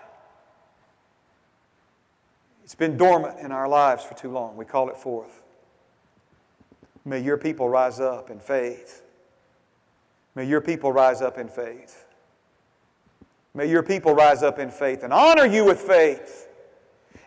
It's 2.64 2.76
been 2.76 2.98
dormant 2.98 3.40
in 3.40 3.52
our 3.52 3.68
lives 3.68 4.04
for 4.04 4.16
too 4.16 4.32
long. 4.32 4.56
We 4.56 4.66
call 4.66 4.90
it 4.90 4.98
forth. 4.98 5.42
May 7.06 7.20
your 7.20 7.38
people 7.38 7.68
rise 7.70 8.00
up 8.00 8.30
in 8.30 8.40
faith. 8.40 9.04
May 10.36 10.46
your 10.46 10.62
people 10.62 10.92
rise 10.92 11.22
up 11.22 11.38
in 11.38 11.48
faith. 11.48 12.06
May 13.54 13.70
your 13.70 13.84
people 13.84 14.16
rise 14.16 14.42
up 14.42 14.58
in 14.58 14.72
faith 14.72 15.04
and 15.04 15.14
honor 15.14 15.46
you 15.46 15.66
with 15.66 15.80
faith. 15.80 16.43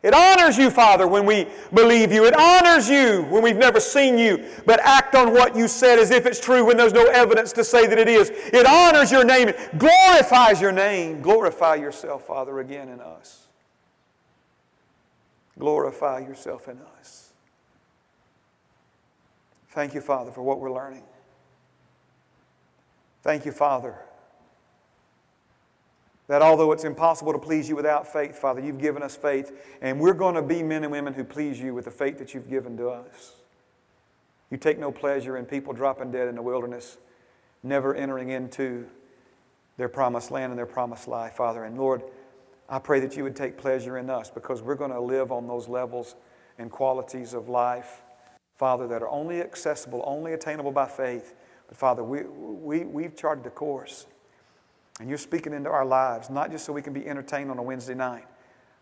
It 0.03 0.15
honors 0.15 0.59
you, 0.59 0.71
Father, 0.71 1.07
when 1.09 1.25
we 1.25 1.49
believe 1.73 2.13
you. 2.13 2.27
It 2.27 2.35
honors 2.39 2.89
you 2.89 3.23
when 3.31 3.43
we've 3.43 3.57
never 3.57 3.81
seen 3.81 4.19
you, 4.19 4.45
but 4.65 4.79
act 4.81 5.15
on 5.15 5.33
what 5.33 5.57
you 5.57 5.69
said 5.69 5.99
as 5.99 6.11
if 6.11 6.27
it's 6.27 6.39
true 6.39 6.65
when 6.65 6.77
there's 6.77 6.93
no 6.93 7.07
evidence 7.07 7.53
to 7.55 7.65
say 7.65 7.87
that 7.87 7.99
it 7.99 8.09
is. 8.09 8.31
It 8.31 8.67
honors 8.67 9.11
your 9.11 9.25
name. 9.25 9.49
It 9.49 9.79
glorifies 9.79 10.61
your 10.61 10.73
name. 10.73 11.23
Glorify 11.23 11.77
yourself, 11.77 12.27
Father, 12.27 12.61
again 12.61 12.89
in 12.89 13.01
us. 13.01 13.47
Glorify 15.59 16.21
yourself 16.21 16.69
in 16.69 16.79
us. 16.99 17.33
Thank 19.71 19.95
you, 19.95 20.01
Father, 20.01 20.31
for 20.31 20.43
what 20.43 20.61
we're 20.61 20.73
learning. 20.73 21.03
Thank 23.23 23.45
you, 23.45 23.53
Father 23.53 23.97
that 26.29 26.43
although 26.43 26.73
it's 26.73 26.85
impossible 26.85 27.33
to 27.33 27.39
please 27.39 27.69
you 27.69 27.77
without 27.77 28.11
faith, 28.11 28.37
Father, 28.37 28.61
you've 28.61 28.81
given 28.81 29.03
us 29.03 29.17
faith, 29.17 29.53
and 29.81 30.01
we're 30.01 30.15
going 30.15 30.35
to 30.35 30.43
be 30.43 30.63
men 30.63 30.83
and 30.83 30.93
women 30.93 31.15
who 31.15 31.25
please 31.25 31.61
you 31.61 31.75
with 31.75 31.85
the 31.85 31.91
faith 31.91 32.19
that 32.19 32.35
you've 32.35 32.51
given 32.51 32.77
to 32.77 32.89
us. 32.89 33.37
You 34.51 34.57
take 34.57 34.79
no 34.79 34.91
pleasure 34.93 35.37
in 35.37 35.45
people 35.45 35.73
dropping 35.73 36.11
dead 36.11 36.29
in 36.29 36.35
the 36.35 36.43
wilderness, 36.43 36.99
never 37.63 37.95
entering 37.95 38.31
into 38.31 38.87
their 39.77 39.89
promised 39.89 40.31
land 40.31 40.51
and 40.51 40.59
their 40.59 40.67
promised 40.67 41.09
life, 41.09 41.35
Father. 41.35 41.65
And 41.65 41.77
Lord, 41.77 42.03
I 42.69 42.79
pray 42.79 43.01
that 43.01 43.17
you 43.17 43.23
would 43.23 43.37
take 43.37 43.57
pleasure 43.57 43.99
in 43.99 44.11
us 44.11 44.31
because 44.31 44.63
we're 44.63 44.75
going 44.75 44.91
to 44.91 45.01
live 45.01 45.31
on 45.31 45.47
those 45.47 45.69
levels 45.69 46.17
and 46.59 46.71
qualities 46.71 47.35
of 47.35 47.49
life, 47.49 48.03
Father, 48.57 48.89
that 48.89 49.03
are 49.03 49.09
only 49.09 49.41
accessible, 49.41 50.03
only 50.07 50.33
attainable 50.33 50.73
by 50.73 50.87
faith. 50.87 51.35
But 51.69 51.77
Father, 51.77 52.03
we, 52.03 52.23
we, 52.23 52.85
we've 52.85 53.17
charted 53.17 53.47
a 53.47 53.51
course. 53.51 54.07
And 54.99 55.09
you're 55.09 55.19
speaking 55.19 55.53
into 55.53 55.69
our 55.69 55.85
lives, 55.85 56.31
not 56.31 56.51
just 56.51 56.65
so 56.65 56.73
we 56.73 56.83
can 56.83 56.93
be 56.93 57.07
entertained 57.07 57.51
on 57.51 57.59
a 57.59 57.63
Wednesday 57.63 57.95
night, 57.95 58.27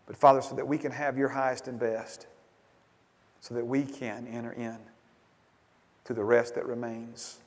but 0.05 0.15
Father, 0.15 0.41
so 0.41 0.55
that 0.55 0.67
we 0.67 0.77
can 0.77 0.91
have 0.91 1.17
your 1.17 1.29
highest 1.29 1.67
and 1.67 1.79
best, 1.79 2.27
so 3.41 3.53
that 3.53 3.65
we 3.65 3.83
can 3.83 4.27
enter 4.27 4.53
in 4.53 4.77
to 6.05 6.13
the 6.13 6.23
rest 6.23 6.55
that 6.55 6.65
remains 6.65 7.39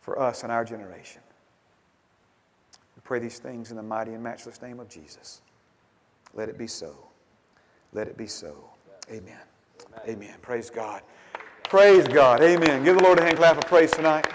for 0.00 0.18
us 0.18 0.42
and 0.42 0.52
our 0.52 0.64
generation. 0.64 1.20
We 2.96 3.02
pray 3.02 3.18
these 3.18 3.38
things 3.38 3.70
in 3.70 3.76
the 3.76 3.82
mighty 3.82 4.12
and 4.12 4.22
matchless 4.22 4.62
name 4.62 4.80
of 4.80 4.88
Jesus. 4.88 5.42
Let 6.32 6.48
it 6.48 6.56
be 6.56 6.66
so. 6.66 6.96
Let 7.92 8.08
it 8.08 8.16
be 8.16 8.26
so. 8.26 8.54
Amen. 9.10 9.36
Amen. 9.86 10.00
Amen. 10.08 10.34
Praise 10.42 10.70
God. 10.70 11.02
Praise 11.64 12.06
God. 12.06 12.42
Amen. 12.42 12.84
Give 12.84 12.96
the 12.96 13.02
Lord 13.02 13.18
a 13.18 13.22
hand 13.22 13.36
clap 13.36 13.58
of 13.58 13.66
praise 13.66 13.90
tonight. 13.90 14.26